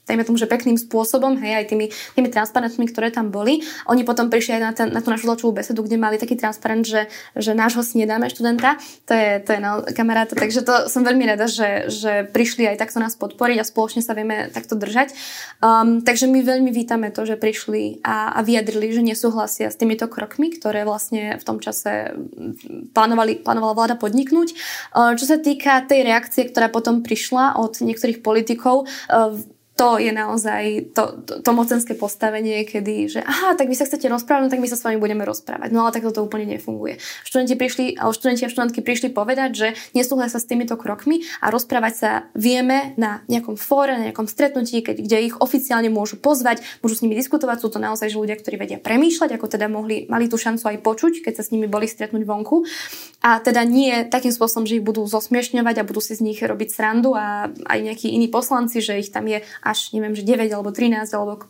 dajme 0.04 0.24
tomu, 0.28 0.36
že 0.36 0.52
pekným 0.52 0.76
spôsobom, 0.76 1.40
hej, 1.40 1.64
aj 1.64 1.66
tými, 1.72 1.88
tými 2.16 2.28
transparentmi, 2.28 2.86
ktoré 2.92 3.08
tam 3.08 3.32
boli. 3.32 3.64
Oni 3.88 4.04
potom 4.04 4.28
prišli 4.28 4.60
aj 4.60 4.62
na, 4.62 4.72
ten, 4.76 4.88
na 4.92 5.00
tú 5.00 5.10
našu 5.10 5.32
tlačovú 5.32 5.56
besedu, 5.56 5.80
kde 5.84 5.96
mali 5.96 6.20
taký 6.20 6.36
transparent, 6.36 6.84
že, 6.84 7.08
že 7.40 7.56
nášho 7.56 7.80
si 7.88 8.04
nedáme 8.04 8.28
študenta. 8.28 8.76
To 9.08 9.14
je, 9.16 9.40
to 9.40 9.50
je 9.56 9.60
na 9.64 9.80
kamaráta, 9.96 10.36
takže 10.36 10.68
to 10.68 10.92
som 10.92 11.08
veľmi 11.08 11.24
rada, 11.24 11.48
že, 11.48 11.88
že 11.88 12.28
prišli 12.28 12.68
aj 12.68 12.84
takto 12.84 13.00
nás 13.00 13.16
podporiť 13.16 13.64
a 13.64 13.68
spoločne 13.68 14.04
sa 14.04 14.12
vieme 14.12 14.52
takto 14.52 14.76
držať. 14.76 15.16
Um, 15.64 16.04
takže 16.04 16.28
my 16.28 16.44
veľmi 16.44 16.72
vítame 16.76 17.08
to, 17.16 17.24
že 17.24 17.40
prišli 17.40 18.04
a, 18.04 18.36
a 18.36 18.40
vyjadrili, 18.44 18.92
že 18.92 19.02
nesúhlasia 19.08 19.72
s 19.72 19.80
týmito 19.80 20.12
krokmi, 20.12 20.52
ktoré 20.52 20.84
vlastne 20.84 21.40
v 21.40 21.44
tom 21.48 21.64
čase 21.64 22.12
plánovali, 22.92 23.40
plánovala 23.40 23.72
vláda 23.72 23.96
podniknúť. 23.96 24.52
Uh, 24.92 25.16
čo 25.16 25.24
sa 25.24 25.40
týka 25.40 25.80
tej 25.88 26.04
reakcie, 26.04 26.52
ktorá 26.52 26.68
potom 26.68 27.00
prišla 27.00 27.56
od 27.56 27.80
niektorých 27.80 28.20
politikov, 28.20 28.84
uh, 28.84 29.32
to 29.74 29.98
je 29.98 30.14
naozaj 30.14 30.94
to, 30.94 31.26
to, 31.26 31.34
to 31.42 31.50
mocenské 31.50 31.98
postavenie, 31.98 32.62
kedy, 32.62 33.10
že 33.10 33.20
aha, 33.26 33.58
tak 33.58 33.66
vy 33.66 33.74
sa 33.74 33.90
chcete 33.90 34.06
rozprávať, 34.06 34.42
no 34.46 34.52
tak 34.54 34.62
my 34.62 34.70
sa 34.70 34.78
s 34.78 34.86
vami 34.86 35.02
budeme 35.02 35.26
rozprávať. 35.26 35.74
No 35.74 35.82
ale 35.82 35.98
takto 35.98 36.14
to 36.14 36.22
úplne 36.22 36.46
nefunguje. 36.46 37.02
Študenti, 37.26 37.58
prišli, 37.58 37.86
ale 37.98 38.14
študenti 38.14 38.46
a 38.46 38.54
študentky 38.54 38.86
prišli 38.86 39.10
povedať, 39.10 39.50
že 39.58 39.68
nesúhlasia 39.98 40.38
s 40.38 40.46
týmito 40.46 40.78
krokmi 40.78 41.26
a 41.42 41.50
rozprávať 41.50 41.94
sa 41.98 42.12
vieme 42.38 42.94
na 43.02 43.26
nejakom 43.26 43.58
fóre, 43.58 43.98
na 43.98 44.14
nejakom 44.14 44.30
stretnutí, 44.30 44.86
keď, 44.86 45.02
kde 45.02 45.18
ich 45.34 45.36
oficiálne 45.42 45.90
môžu 45.90 46.22
pozvať, 46.22 46.62
môžu 46.86 47.02
s 47.02 47.02
nimi 47.02 47.18
diskutovať. 47.18 47.66
Sú 47.66 47.74
to 47.74 47.82
naozaj 47.82 48.14
že 48.14 48.22
ľudia, 48.22 48.38
ktorí 48.38 48.62
vedia 48.62 48.78
premýšľať, 48.78 49.42
ako 49.42 49.48
teda 49.50 49.66
mohli, 49.74 50.06
mali 50.06 50.30
tú 50.30 50.38
šancu 50.38 50.70
aj 50.70 50.78
počuť, 50.86 51.26
keď 51.26 51.42
sa 51.42 51.44
s 51.44 51.50
nimi 51.50 51.66
boli 51.66 51.90
stretnúť 51.90 52.22
vonku. 52.22 52.62
A 53.26 53.42
teda 53.42 53.66
nie 53.66 54.06
takým 54.06 54.30
spôsobom, 54.30 54.70
že 54.70 54.78
ich 54.78 54.86
budú 54.86 55.02
zosmiešňovať 55.10 55.82
a 55.82 55.88
budú 55.88 55.98
si 55.98 56.14
z 56.14 56.22
nich 56.22 56.38
robiť 56.38 56.70
srandu 56.70 57.18
a 57.18 57.50
aj 57.50 57.80
nejakí 57.82 58.12
iní 58.12 58.30
poslanci, 58.30 58.84
že 58.84 59.02
ich 59.02 59.10
tam 59.10 59.26
je 59.26 59.42
až 59.64 59.96
neviem, 59.96 60.12
že 60.14 60.28
9 60.28 60.52
alebo 60.52 60.76
13 60.76 61.08
alebo 61.16 61.48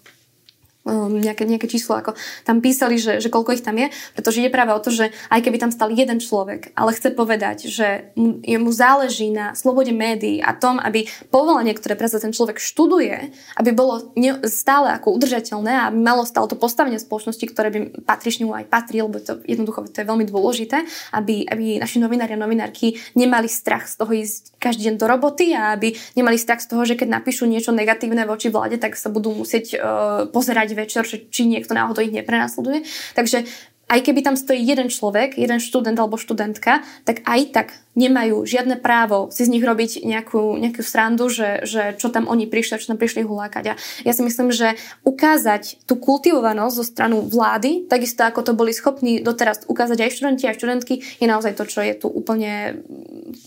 um, 0.83 1.19
nejaké, 1.19 1.47
nejaké 1.47 1.67
číslo, 1.67 1.97
ako 1.97 2.15
tam 2.43 2.59
písali, 2.59 2.99
že, 2.99 3.19
že 3.23 3.31
koľko 3.31 3.55
ich 3.55 3.63
tam 3.63 3.79
je, 3.79 3.89
pretože 4.15 4.39
ide 4.43 4.51
práve 4.51 4.71
o 4.75 4.79
to, 4.83 4.91
že 4.91 5.11
aj 5.31 5.39
keby 5.43 5.57
tam 5.59 5.71
stal 5.71 5.89
jeden 5.91 6.19
človek, 6.19 6.75
ale 6.75 6.95
chce 6.95 7.15
povedať, 7.15 7.67
že 7.67 8.11
mu, 8.19 8.39
mu 8.43 8.71
záleží 8.71 9.31
na 9.31 9.55
slobode 9.55 9.91
médií 9.95 10.43
a 10.43 10.55
tom, 10.55 10.77
aby 10.79 11.07
povolanie, 11.31 11.71
ktoré 11.75 11.95
predsa 11.95 12.19
ten 12.19 12.35
človek 12.35 12.59
študuje, 12.59 13.31
aby 13.59 13.69
bolo 13.71 14.11
ne, 14.19 14.43
stále 14.47 14.91
ako 14.91 15.15
udržateľné 15.15 15.73
a 15.73 15.85
malo 15.89 16.27
stále 16.27 16.51
to 16.51 16.59
postavenie 16.59 16.99
spoločnosti, 16.99 17.45
ktoré 17.47 17.71
by 17.71 17.79
patrične 18.03 18.45
aj 18.53 18.67
patrí, 18.67 18.99
lebo 18.99 19.17
to 19.23 19.39
jednoducho 19.47 19.87
to 19.89 20.03
je 20.03 20.09
veľmi 20.09 20.27
dôležité, 20.27 20.83
aby, 21.15 21.47
aby 21.47 21.79
naši 21.79 21.97
novinári 21.97 22.35
a 22.35 22.39
novinárky 22.43 22.99
nemali 23.15 23.47
strach 23.47 23.87
z 23.87 23.95
toho 23.97 24.11
ísť 24.11 24.59
každý 24.59 24.91
deň 24.91 24.95
do 24.99 25.05
roboty 25.07 25.55
a 25.55 25.73
aby 25.75 25.95
nemali 26.15 26.35
strach 26.35 26.61
z 26.61 26.69
toho, 26.69 26.83
že 26.83 26.99
keď 26.99 27.19
napíšu 27.19 27.47
niečo 27.47 27.71
negatívne 27.71 28.27
voči 28.27 28.51
vláde, 28.51 28.77
tak 28.77 28.99
sa 28.99 29.07
budú 29.07 29.31
musieť 29.33 29.65
uh, 29.75 30.27
pozerať 30.29 30.72
večer, 30.73 31.05
či 31.05 31.41
niekto 31.45 31.73
náhodou 31.77 32.01
ich 32.01 32.13
neprenasleduje. 32.13 32.85
Takže 33.13 33.45
aj 33.93 33.99
keby 33.99 34.25
tam 34.25 34.33
stojí 34.39 34.63
jeden 34.63 34.87
človek, 34.87 35.35
jeden 35.37 35.59
študent 35.59 35.99
alebo 35.99 36.17
študentka, 36.17 36.81
tak 37.03 37.21
aj 37.27 37.41
tak 37.51 37.67
nemajú 37.93 38.41
žiadne 38.41 38.81
právo 38.81 39.29
si 39.29 39.45
z 39.45 39.53
nich 39.53 39.61
robiť 39.61 40.01
nejakú, 40.01 40.57
nejakú 40.57 40.81
srandu, 40.81 41.29
že, 41.29 41.61
že 41.67 41.93
čo 42.01 42.09
tam 42.09 42.25
oni 42.25 42.49
prišli, 42.49 42.81
čo 42.81 42.89
tam 42.89 42.97
prišli 42.97 43.21
hulákať. 43.21 43.63
A 43.69 43.73
ja 43.77 44.13
si 44.15 44.25
myslím, 44.25 44.49
že 44.49 44.73
ukázať 45.05 45.85
tú 45.85 46.01
kultivovanosť 46.01 46.73
zo 46.73 46.85
stranu 46.85 47.21
vlády, 47.21 47.85
takisto 47.85 48.25
ako 48.25 48.41
to 48.41 48.53
boli 48.57 48.73
schopní 48.73 49.21
doteraz 49.21 49.69
ukázať 49.69 50.09
aj 50.09 50.13
študenti, 50.15 50.49
aj 50.49 50.57
študentky, 50.57 50.95
je 51.21 51.27
naozaj 51.29 51.53
to, 51.53 51.69
čo 51.69 51.85
je 51.85 51.93
tu 51.93 52.07
úplne 52.09 52.81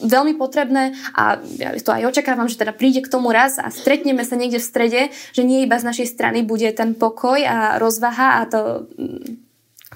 veľmi 0.02 0.34
potrebné 0.36 0.92
a 1.14 1.38
ja 1.58 1.70
to 1.78 1.94
aj 1.94 2.10
očakávam, 2.10 2.50
že 2.50 2.58
teda 2.58 2.74
príde 2.74 3.02
k 3.02 3.12
tomu 3.12 3.30
raz 3.30 3.56
a 3.62 3.70
stretneme 3.70 4.22
sa 4.26 4.34
niekde 4.34 4.58
v 4.58 4.68
strede, 4.68 5.00
že 5.32 5.42
nie 5.46 5.64
iba 5.64 5.78
z 5.78 5.86
našej 5.88 6.08
strany 6.10 6.42
bude 6.42 6.68
ten 6.74 6.94
pokoj 6.98 7.38
a 7.42 7.78
rozvaha 7.78 8.40
a 8.40 8.50
to 8.50 8.60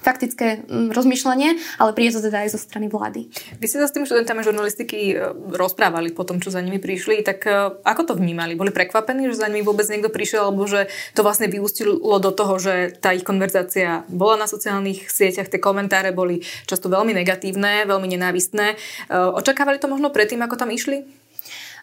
faktické 0.01 0.65
mm, 0.65 0.91
rozmýšľanie, 0.91 1.49
ale 1.77 1.93
príde 1.93 2.17
to 2.17 2.25
teda 2.25 2.43
aj 2.43 2.57
zo 2.57 2.59
strany 2.59 2.89
vlády. 2.89 3.29
Vy 3.61 3.65
ste 3.69 3.77
sa 3.79 3.87
s 3.87 3.93
tými 3.93 4.09
študentami 4.09 4.41
žurnalistiky 4.41 5.13
e, 5.13 5.15
rozprávali 5.53 6.11
po 6.11 6.25
tom, 6.25 6.41
čo 6.41 6.49
za 6.49 6.59
nimi 6.59 6.81
prišli, 6.81 7.21
tak 7.21 7.45
e, 7.45 7.77
ako 7.85 8.11
to 8.11 8.13
vnímali? 8.17 8.57
Boli 8.57 8.73
prekvapení, 8.73 9.29
že 9.29 9.39
za 9.39 9.47
nimi 9.47 9.61
vôbec 9.61 9.85
niekto 9.87 10.09
prišiel, 10.09 10.49
alebo 10.49 10.65
že 10.65 10.89
to 11.13 11.21
vlastne 11.21 11.47
vyústilo 11.47 12.17
do 12.17 12.31
toho, 12.33 12.57
že 12.57 12.97
tá 12.97 13.13
ich 13.13 13.23
konverzácia 13.23 14.03
bola 14.09 14.43
na 14.43 14.47
sociálnych 14.49 15.07
sieťach, 15.07 15.47
tie 15.47 15.61
komentáre 15.61 16.09
boli 16.11 16.41
často 16.65 16.89
veľmi 16.89 17.13
negatívne, 17.13 17.85
veľmi 17.85 18.07
nenávistné. 18.17 18.73
E, 18.73 19.15
očakávali 19.15 19.77
to 19.77 19.85
možno 19.85 20.09
predtým, 20.09 20.41
ako 20.41 20.57
tam 20.57 20.73
išli? 20.73 21.20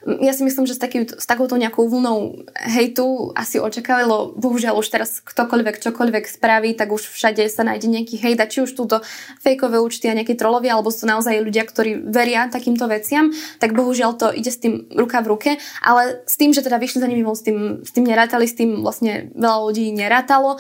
Ja 0.07 0.33
si 0.33 0.43
myslím, 0.47 0.67
že 0.67 0.79
s, 0.79 0.81
taký, 0.81 1.11
s 1.11 1.27
takouto 1.27 1.59
nejakou 1.59 1.91
vlnou 1.91 2.47
hejtu 2.55 3.35
asi 3.35 3.59
očakávalo, 3.59 4.39
bohužiaľ 4.39 4.79
už 4.79 4.89
teraz 4.95 5.19
ktokoľvek 5.25 5.83
čokoľvek 5.83 6.25
spraví, 6.29 6.79
tak 6.79 6.95
už 6.95 7.11
všade 7.11 7.43
sa 7.51 7.67
nájde 7.67 7.91
nejaký 7.91 8.17
hejt. 8.23 8.41
Či 8.49 8.65
už 8.65 8.79
túto 8.79 9.03
fejkové 9.43 9.83
účty 9.83 10.07
a 10.07 10.15
nejaké 10.15 10.39
trolovia, 10.39 10.79
alebo 10.79 10.95
sú 10.95 11.05
naozaj 11.05 11.43
ľudia, 11.43 11.67
ktorí 11.67 12.07
veria 12.07 12.47
takýmto 12.47 12.87
veciam, 12.87 13.35
tak 13.59 13.75
bohužiaľ 13.75 14.15
to 14.15 14.31
ide 14.31 14.49
s 14.49 14.63
tým 14.63 14.87
ruka 14.95 15.19
v 15.21 15.31
ruke, 15.35 15.51
ale 15.83 16.23
s 16.25 16.39
tým, 16.39 16.55
že 16.55 16.63
teda 16.63 16.79
vyšli 16.79 17.03
za 17.03 17.09
nimi 17.11 17.27
s 17.27 17.43
tým, 17.43 17.83
s 17.83 17.91
tým 17.91 18.07
nerátali, 18.07 18.47
s 18.47 18.55
tým 18.55 18.81
vlastne 18.81 19.35
veľa 19.35 19.59
ľudí 19.69 19.91
nerátalo. 19.91 20.57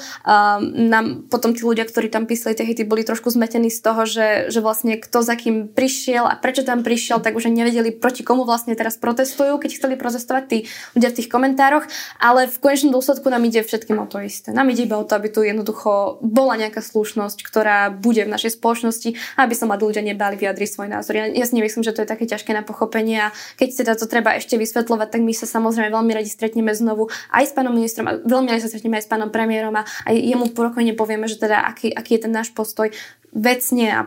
Nám 0.74 1.30
potom 1.30 1.54
tí 1.54 1.62
ľudia, 1.62 1.86
ktorí 1.86 2.10
tam 2.10 2.26
písali 2.26 2.58
tie 2.58 2.66
hejty, 2.66 2.82
boli 2.84 3.06
trošku 3.06 3.30
zmetení 3.30 3.70
z 3.70 3.80
toho, 3.80 4.02
že, 4.04 4.50
že 4.50 4.58
vlastne 4.58 4.98
kto 4.98 5.22
za 5.22 5.38
kým 5.38 5.70
prišiel 5.70 6.26
a 6.26 6.34
prečo 6.34 6.66
tam 6.66 6.82
prišiel, 6.82 7.22
tak 7.22 7.38
už 7.38 7.48
nevedeli, 7.48 7.94
proti 7.94 8.26
komu 8.26 8.42
vlastne 8.42 8.74
teraz 8.74 8.98
protestujú, 8.98 9.27
keď 9.36 9.70
chceli 9.74 9.94
protestovať 9.98 10.44
tí 10.48 10.58
ľudia 10.96 11.10
v 11.12 11.16
tých 11.20 11.28
komentároch, 11.28 11.84
ale 12.22 12.46
v 12.46 12.56
konečnom 12.56 12.94
dôsledku 12.94 13.26
nám 13.28 13.44
ide 13.44 13.60
všetkým 13.66 13.98
o 14.00 14.06
to 14.08 14.22
isté. 14.22 14.54
Nám 14.54 14.70
ide 14.72 14.86
iba 14.88 14.96
o 14.96 15.04
to, 15.04 15.18
aby 15.18 15.28
tu 15.28 15.44
jednoducho 15.44 16.22
bola 16.24 16.56
nejaká 16.56 16.80
slušnosť, 16.80 17.44
ktorá 17.44 17.92
bude 17.92 18.24
v 18.24 18.30
našej 18.30 18.56
spoločnosti, 18.56 19.18
aby 19.36 19.52
sa 19.52 19.64
mladí 19.68 19.84
ľudia 19.84 20.04
nebali 20.04 20.38
vyjadriť 20.38 20.68
svoj 20.68 20.88
názor. 20.88 21.18
Ja, 21.18 21.26
ja 21.28 21.44
si 21.44 21.54
nemyslím, 21.58 21.82
že 21.84 21.92
to 21.92 22.02
je 22.04 22.08
také 22.08 22.24
ťažké 22.24 22.54
na 22.54 22.62
pochopenie 22.62 23.28
a 23.28 23.34
keď 23.58 23.84
teda 23.84 23.92
to 23.98 24.06
treba 24.06 24.36
ešte 24.38 24.54
vysvetľovať, 24.56 25.08
tak 25.18 25.20
my 25.24 25.32
sa 25.34 25.46
samozrejme 25.48 25.90
veľmi 25.90 26.12
radi 26.14 26.30
stretneme 26.30 26.70
znovu 26.72 27.10
aj 27.34 27.44
s 27.48 27.52
pánom 27.52 27.74
ministrom, 27.74 28.06
a 28.06 28.20
veľmi 28.22 28.48
radi 28.48 28.62
sa 28.64 28.70
stretneme 28.70 29.00
aj 29.00 29.04
s 29.04 29.10
pánom 29.10 29.28
premiérom 29.28 29.74
a 29.74 29.82
aj 30.06 30.14
jemu 30.14 30.46
pokojne 30.54 30.94
povieme, 30.94 31.26
že 31.26 31.40
teda 31.40 31.64
aký, 31.66 31.90
aký 31.90 32.18
je 32.18 32.22
ten 32.28 32.32
náš 32.32 32.54
postoj 32.54 32.92
vecne 33.38 33.86
a 33.94 34.00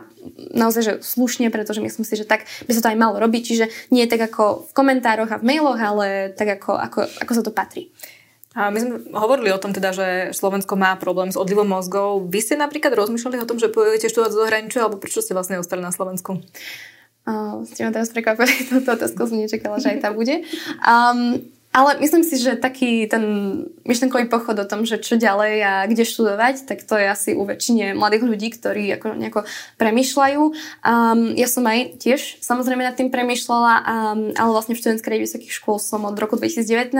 naozaj 0.52 0.82
že 0.84 0.94
slušne, 1.00 1.48
pretože 1.48 1.80
myslím 1.80 2.04
si, 2.04 2.14
že 2.14 2.28
tak 2.28 2.44
by 2.68 2.72
sa 2.76 2.84
to 2.84 2.90
aj 2.92 2.98
malo 3.00 3.16
robiť, 3.16 3.42
čiže 3.42 3.66
nie 3.88 4.04
tak 4.04 4.20
ako 4.28 4.68
v 4.68 4.72
komentároch 4.76 5.32
a 5.32 5.40
v 5.40 5.46
mailoch, 5.48 5.80
ale 5.80 6.30
tak 6.36 6.60
ako, 6.60 6.76
ako, 6.76 7.00
ako 7.24 7.32
sa 7.32 7.42
to 7.42 7.50
patrí. 7.50 7.90
A 8.52 8.68
my 8.68 8.78
sme 8.84 8.94
hovorili 9.16 9.48
o 9.48 9.56
tom 9.56 9.72
teda, 9.72 9.96
že 9.96 10.08
Slovensko 10.36 10.76
má 10.76 10.92
problém 11.00 11.32
s 11.32 11.40
odlivom 11.40 11.64
mozgov. 11.64 12.28
Vy 12.28 12.44
ste 12.44 12.60
napríklad 12.60 12.92
rozmýšľali 12.92 13.40
o 13.40 13.48
tom, 13.48 13.56
že 13.56 13.72
pôjdete 13.72 14.12
študovať 14.12 14.30
do 14.36 14.40
zahraničia, 14.44 14.84
alebo 14.84 15.00
prečo 15.00 15.24
ste 15.24 15.32
vlastne 15.32 15.56
ostali 15.56 15.80
na 15.80 15.88
Slovensku? 15.88 16.36
Uh, 17.24 17.64
ste 17.64 17.88
ma 17.88 17.96
teraz 17.96 18.12
prekvapili, 18.12 18.52
toto 18.70 18.92
otázku 18.92 19.24
som 19.24 19.40
nečakala, 19.40 19.80
že 19.80 19.96
aj 19.96 19.98
tá 20.04 20.10
bude. 20.12 20.44
Um, 20.84 21.48
ale 21.72 21.96
myslím 22.04 22.20
si, 22.20 22.36
že 22.36 22.60
taký 22.60 23.08
ten 23.08 23.24
myšlenkový 23.88 24.28
pochod 24.28 24.60
o 24.60 24.68
tom, 24.68 24.84
že 24.84 25.00
čo 25.00 25.16
ďalej 25.16 25.54
a 25.64 25.72
kde 25.88 26.04
študovať, 26.04 26.68
tak 26.68 26.84
to 26.84 27.00
je 27.00 27.06
asi 27.08 27.30
u 27.32 27.48
väčšine 27.48 27.96
mladých 27.96 28.28
ľudí, 28.28 28.48
ktorí 28.52 28.92
ako 29.00 29.16
nejako 29.16 29.40
premyšľajú. 29.80 30.42
Um, 30.84 31.32
ja 31.32 31.48
som 31.48 31.64
aj 31.64 31.96
tiež 31.96 32.44
samozrejme 32.44 32.84
nad 32.84 32.92
tým 32.92 33.08
premyšľala, 33.08 33.72
um, 33.80 33.84
ale 34.36 34.50
vlastne 34.52 34.76
v 34.76 34.84
študentskej 34.84 35.24
vysokých 35.24 35.52
škôl 35.56 35.80
som 35.80 36.04
od 36.04 36.12
roku 36.20 36.36
2019, 36.36 36.92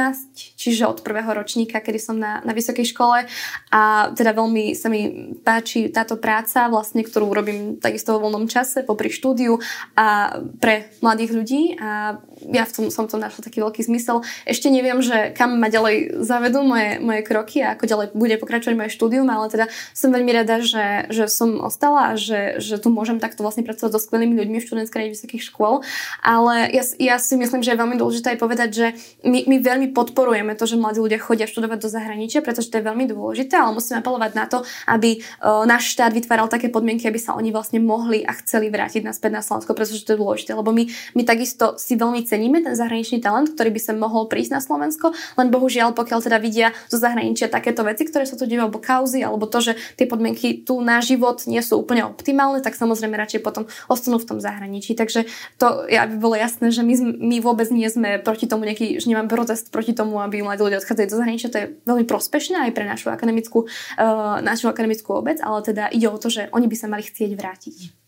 čiže 0.56 0.88
od 0.88 1.04
prvého 1.04 1.28
ročníka, 1.36 1.84
kedy 1.84 2.00
som 2.00 2.16
na, 2.16 2.40
na 2.40 2.56
vysokej 2.56 2.88
škole 2.96 3.28
a 3.68 3.82
teda 4.16 4.32
veľmi 4.32 4.72
sa 4.72 4.88
mi 4.88 5.36
páči 5.44 5.92
táto 5.92 6.16
práca, 6.16 6.72
vlastne, 6.72 7.04
ktorú 7.04 7.28
robím 7.28 7.76
takisto 7.76 8.16
vo 8.16 8.24
voľnom 8.24 8.48
čase, 8.48 8.88
popri 8.88 9.12
štúdiu 9.12 9.60
a 10.00 10.40
pre 10.56 10.88
mladých 11.04 11.30
ľudí 11.36 11.62
a 11.76 12.16
ja 12.50 12.66
v 12.66 12.72
tom, 12.72 12.84
som 12.90 13.06
v 13.06 13.12
tom 13.14 13.20
našla 13.22 13.46
taký 13.46 13.62
veľký 13.62 13.86
zmysel. 13.86 14.26
Ešte 14.48 14.72
neviem, 14.72 14.98
že 15.04 15.30
kam 15.36 15.60
ma 15.62 15.70
ďalej 15.70 16.24
zavedú 16.24 16.66
moje, 16.66 16.98
moje 16.98 17.20
kroky 17.22 17.62
a 17.62 17.78
ako 17.78 17.84
ďalej 17.86 18.06
bude 18.16 18.34
pokračovať 18.42 18.74
moje 18.74 18.90
štúdium, 18.94 19.28
ale 19.30 19.46
teda 19.52 19.66
som 19.94 20.10
veľmi 20.10 20.32
rada, 20.34 20.58
že, 20.64 21.06
že 21.12 21.30
som 21.30 21.62
ostala 21.62 22.12
a 22.12 22.18
že, 22.18 22.58
že 22.58 22.80
tu 22.82 22.90
môžem 22.90 23.22
takto 23.22 23.46
vlastne 23.46 23.62
pracovať 23.62 23.90
so 23.94 24.00
skvelými 24.02 24.34
ľuďmi 24.34 24.58
v 24.58 24.66
študentskej 24.66 25.12
vysokých 25.12 25.42
škôl. 25.42 25.86
Ale 26.24 26.72
ja, 26.72 26.82
ja 26.98 27.16
si 27.22 27.38
myslím, 27.38 27.62
že 27.62 27.74
je 27.74 27.80
veľmi 27.80 27.96
dôležité 28.00 28.34
aj 28.34 28.38
povedať, 28.40 28.70
že 28.72 28.86
my, 29.22 29.46
my 29.46 29.56
veľmi 29.62 29.86
podporujeme 29.94 30.56
to, 30.58 30.64
že 30.66 30.80
mladí 30.80 30.98
ľudia 30.98 31.20
chodia 31.22 31.46
študovať 31.46 31.78
do 31.78 31.88
zahraničia, 31.92 32.40
pretože 32.40 32.72
to 32.72 32.80
je 32.80 32.88
veľmi 32.88 33.06
dôležité, 33.06 33.54
ale 33.60 33.76
musíme 33.76 34.00
apelovať 34.00 34.32
na 34.32 34.44
to, 34.48 34.64
aby 34.88 35.20
uh, 35.20 35.62
náš 35.68 35.92
štát 35.94 36.10
vytváral 36.10 36.48
také 36.48 36.72
podmienky, 36.72 37.06
aby 37.06 37.20
sa 37.20 37.36
oni 37.36 37.52
vlastne 37.52 37.78
mohli 37.78 38.24
a 38.24 38.32
chceli 38.40 38.72
vrátiť 38.72 39.04
naspäť 39.04 39.30
na 39.30 39.42
Slovensko, 39.44 39.76
pretože 39.76 40.02
to 40.02 40.16
je 40.16 40.18
dôležité, 40.18 40.56
lebo 40.56 40.72
my, 40.72 40.88
my 41.18 41.22
takisto 41.22 41.76
si 41.76 41.94
veľmi 41.94 42.24
ceníme 42.32 42.64
ten 42.64 42.72
zahraničný 42.72 43.20
talent, 43.20 43.52
ktorý 43.52 43.68
by 43.76 43.80
sa 43.84 43.92
mohol 43.92 44.32
prísť 44.32 44.56
na 44.56 44.60
Slovensko, 44.64 45.12
len 45.36 45.52
bohužiaľ, 45.52 45.92
pokiaľ 45.92 46.24
teda 46.24 46.40
vidia 46.40 46.72
zo 46.88 46.96
zahraničia 46.96 47.52
takéto 47.52 47.84
veci, 47.84 48.08
ktoré 48.08 48.24
sa 48.24 48.40
tu 48.40 48.48
dejú, 48.48 48.64
alebo 48.64 48.80
kauzy, 48.80 49.20
alebo 49.20 49.44
to, 49.44 49.60
že 49.60 49.76
tie 50.00 50.08
podmienky 50.08 50.64
tu 50.64 50.80
na 50.80 51.04
život 51.04 51.44
nie 51.44 51.60
sú 51.60 51.76
úplne 51.76 52.08
optimálne, 52.08 52.64
tak 52.64 52.72
samozrejme 52.72 53.12
radšej 53.20 53.44
potom 53.44 53.68
ostanú 53.92 54.16
v 54.16 54.28
tom 54.32 54.38
zahraničí. 54.40 54.96
Takže 54.96 55.28
to 55.60 55.84
ja 55.92 56.08
by 56.08 56.16
bolo 56.16 56.40
jasné, 56.40 56.72
že 56.72 56.80
my, 56.80 57.20
my 57.20 57.36
vôbec 57.44 57.68
nie 57.68 57.86
sme 57.92 58.16
proti 58.22 58.48
tomu 58.48 58.64
nejaký, 58.64 59.02
že 59.02 59.10
nemám 59.12 59.28
protest 59.28 59.68
proti 59.68 59.92
tomu, 59.92 60.22
aby 60.24 60.40
mladí 60.40 60.64
ľudia 60.64 60.80
odchádzali 60.80 61.10
do 61.10 61.18
zahraničia. 61.20 61.52
To 61.52 61.60
je 61.60 61.66
veľmi 61.84 62.04
prospešné 62.08 62.70
aj 62.70 62.72
pre 62.72 62.88
našu 62.88 63.12
akademickú, 63.12 63.68
uh, 63.68 64.40
našu 64.40 64.72
akademickú 64.72 65.12
obec, 65.12 65.42
ale 65.44 65.60
teda 65.60 65.92
ide 65.92 66.08
o 66.08 66.16
to, 66.16 66.32
že 66.32 66.48
oni 66.54 66.70
by 66.70 66.76
sa 66.78 66.86
mali 66.88 67.04
chcieť 67.04 67.30
vrátiť. 67.36 68.01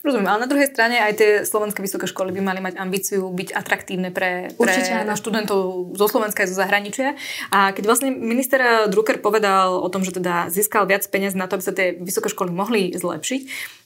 Rozumiem, 0.00 0.28
ale 0.32 0.44
na 0.44 0.50
druhej 0.50 0.72
strane 0.72 0.96
aj 0.96 1.12
tie 1.20 1.30
slovenské 1.44 1.84
vysoké 1.84 2.08
školy 2.08 2.32
by 2.32 2.40
mali 2.40 2.60
mať 2.64 2.80
ambíciu 2.80 3.28
byť 3.28 3.52
atraktívne 3.52 4.08
pre, 4.08 4.48
pre 4.56 4.74
študentov 5.12 5.92
zo 5.92 6.06
Slovenska 6.08 6.42
aj 6.44 6.48
zo 6.48 6.56
zahraničia. 6.56 7.20
A 7.52 7.76
keď 7.76 7.84
vlastne 7.84 8.08
minister 8.08 8.88
Drucker 8.88 9.20
povedal 9.20 9.76
o 9.76 9.88
tom, 9.92 10.00
že 10.00 10.16
teda 10.16 10.48
získal 10.48 10.88
viac 10.88 11.04
peniaz 11.12 11.36
na 11.36 11.44
to, 11.44 11.60
aby 11.60 11.64
sa 11.64 11.76
tie 11.76 12.00
vysoké 12.00 12.32
školy 12.32 12.48
mohli 12.48 12.96
zlepšiť, 12.96 13.40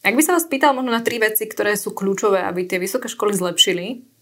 ak 0.07 0.15
by 0.15 0.23
sa 0.23 0.37
vás 0.39 0.47
pýtal 0.47 0.77
možno 0.77 0.95
na 0.95 1.03
tri 1.03 1.19
veci, 1.19 1.49
ktoré 1.51 1.75
sú 1.75 1.91
kľúčové, 1.97 2.47
aby 2.47 2.69
tie 2.69 2.79
vysoké 2.79 3.11
školy 3.11 3.35
zlepšili, 3.35 4.14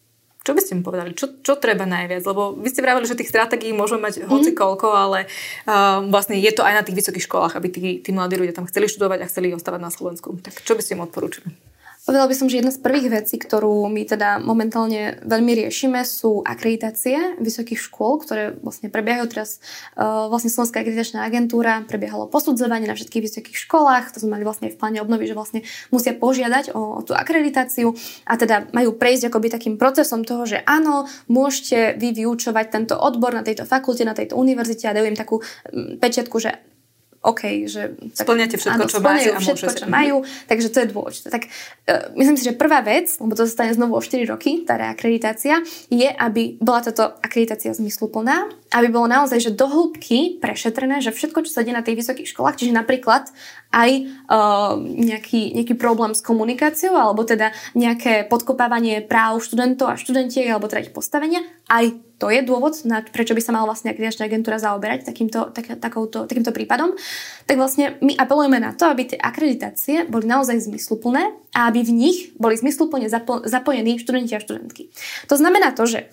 čo 0.43 0.53
by 0.59 0.61
ste 0.61 0.75
mu 0.75 0.83
povedali? 0.83 1.15
Čo, 1.15 1.39
čo 1.39 1.55
treba 1.55 1.87
najviac? 1.87 2.27
Lebo 2.27 2.59
vy 2.59 2.67
ste 2.67 2.83
vravili, 2.83 3.07
že 3.07 3.15
tých 3.15 3.31
stratégií 3.31 3.71
môžeme 3.71 4.11
mať 4.11 4.27
hoci 4.27 4.51
mm. 4.51 4.59
koľko, 4.59 4.89
ale 4.91 5.31
uh, 5.71 6.03
vlastne 6.11 6.35
je 6.35 6.51
to 6.51 6.67
aj 6.67 6.75
na 6.75 6.83
tých 6.83 6.99
vysokých 6.99 7.27
školách, 7.31 7.55
aby 7.55 7.69
tí, 7.71 7.81
tí 8.03 8.11
mladí 8.11 8.35
ľudia 8.35 8.59
tam 8.59 8.67
chceli 8.67 8.91
študovať 8.91 9.23
a 9.23 9.31
chceli 9.31 9.55
ostávať 9.55 9.81
na 9.81 9.95
Slovensku. 9.95 10.35
Tak 10.43 10.67
čo 10.67 10.75
by 10.75 10.83
ste 10.83 10.99
mu 10.99 11.07
odporúčili? 11.07 11.55
Povedala 12.03 12.27
by 12.27 12.35
som, 12.35 12.51
že 12.51 12.59
jedna 12.59 12.75
z 12.75 12.83
prvých 12.83 13.15
vecí, 13.15 13.39
ktorú 13.39 13.87
my 13.87 14.03
teda 14.03 14.43
momentálne 14.43 15.23
veľmi 15.23 15.55
riešime, 15.55 16.03
sú 16.03 16.43
akreditácie 16.43 17.39
vysokých 17.39 17.79
škôl, 17.79 18.19
ktoré 18.19 18.59
vlastne 18.59 18.91
prebiehajú 18.91 19.31
teraz. 19.31 19.63
Uh, 19.95 20.27
vlastne 20.27 20.51
Slovenská 20.51 20.83
akreditačná 20.83 21.23
agentúra 21.23 21.87
prebiehalo 21.87 22.27
posudzovanie 22.27 22.91
na 22.91 22.99
všetkých 22.99 23.23
vysokých 23.23 23.55
školách, 23.55 24.11
to 24.11 24.19
sme 24.19 24.35
mali 24.35 24.43
vlastne 24.43 24.67
v 24.67 24.75
pláne 24.75 24.99
obnovy, 24.99 25.31
že 25.31 25.39
vlastne 25.39 25.63
musia 25.95 26.11
požiadať 26.11 26.75
o, 26.75 26.99
o 26.99 27.01
tú 27.07 27.15
akreditáciu 27.15 27.95
a 28.27 28.35
teda 28.35 28.67
majú 28.75 28.99
prejsť 28.99 29.31
akoby 29.31 29.55
takým 29.55 29.75
procesom 29.79 30.27
toho, 30.27 30.43
že 30.43 30.59
áno, 30.67 31.07
môžete 31.31 31.95
vy 32.03 32.19
vyučovať 32.19 32.67
tento 32.67 32.99
odbor 32.99 33.31
na 33.31 33.47
tejto 33.47 33.63
fakulte, 33.63 34.03
na 34.03 34.19
tejto 34.19 34.35
univerzite 34.35 34.91
a 34.91 34.97
dajú 34.99 35.07
im 35.07 35.15
takú 35.15 35.39
pečiatku, 36.03 36.35
že 36.43 36.72
OK, 37.23 37.71
že... 37.71 37.95
Tak, 38.19 38.27
splňate 38.27 38.59
všetko, 38.59 38.83
áno, 38.83 38.91
čo 38.91 38.99
máte 38.99 39.31
a 39.31 39.39
všetko, 39.39 39.73
čo 39.79 39.87
majú, 39.87 40.27
takže 40.51 40.69
to 40.75 40.79
je 40.83 40.87
dôležité. 40.91 41.27
Tak 41.31 41.47
uh, 41.47 42.11
myslím 42.19 42.35
si, 42.35 42.43
že 42.51 42.59
prvá 42.59 42.83
vec, 42.83 43.15
lebo 43.23 43.39
to 43.39 43.47
zostane 43.47 43.71
znovu 43.71 43.95
o 43.95 44.03
4 44.03 44.27
roky, 44.27 44.67
tá 44.67 44.75
reakreditácia, 44.75 45.63
je, 45.87 46.11
aby 46.11 46.59
bola 46.59 46.83
táto 46.83 47.15
akreditácia 47.23 47.71
zmysluplná, 47.71 48.51
aby 48.75 48.91
bolo 48.91 49.07
naozaj, 49.07 49.39
že 49.39 49.55
do 49.55 49.71
hĺbky 49.71 50.43
prešetrené, 50.43 50.99
že 50.99 51.15
všetko, 51.15 51.47
čo 51.47 51.55
sa 51.55 51.63
deje 51.63 51.79
na 51.79 51.87
tých 51.87 52.03
vysokých 52.03 52.27
školách, 52.35 52.59
čiže 52.59 52.75
napríklad 52.75 53.31
aj 53.71 53.91
uh, 54.27 54.75
nejaký, 54.83 55.55
nejaký 55.63 55.79
problém 55.79 56.19
s 56.19 56.27
komunikáciou, 56.27 56.99
alebo 56.99 57.23
teda 57.23 57.55
nejaké 57.79 58.27
podkopávanie 58.27 58.99
práv 58.99 59.39
študentov 59.47 59.95
a 59.95 60.01
študentiek, 60.01 60.51
alebo 60.51 60.67
teda 60.67 60.91
ich 60.91 60.93
postavenia, 60.93 61.47
aj 61.71 62.12
to 62.19 62.31
je 62.31 62.41
dôvod, 62.47 62.79
na, 62.87 63.03
prečo 63.03 63.35
by 63.35 63.43
sa 63.43 63.53
mala 63.53 63.69
vlastne 63.69 63.91
akreditačná 63.91 64.31
agentúra 64.31 64.57
zaoberať 64.57 65.07
takýmto, 65.07 65.51
tak, 65.51 65.77
takouto, 65.77 66.25
takýmto 66.25 66.55
prípadom. 66.55 66.95
Tak 67.45 67.57
vlastne 67.59 67.99
my 67.99 68.15
apelujeme 68.15 68.63
na 68.63 68.73
to, 68.73 68.87
aby 68.89 69.11
tie 69.11 69.19
akreditácie 69.19 70.07
boli 70.07 70.31
naozaj 70.31 70.71
zmysluplné 70.71 71.35
a 71.53 71.69
aby 71.69 71.83
v 71.83 71.93
nich 71.93 72.19
boli 72.39 72.55
zmysluplne 72.55 73.11
zapo- 73.11 73.43
zapojení 73.43 73.99
študenti 73.99 74.39
a 74.39 74.41
študentky. 74.41 74.89
To 75.29 75.35
znamená 75.35 75.75
to, 75.75 75.85
že 75.85 76.09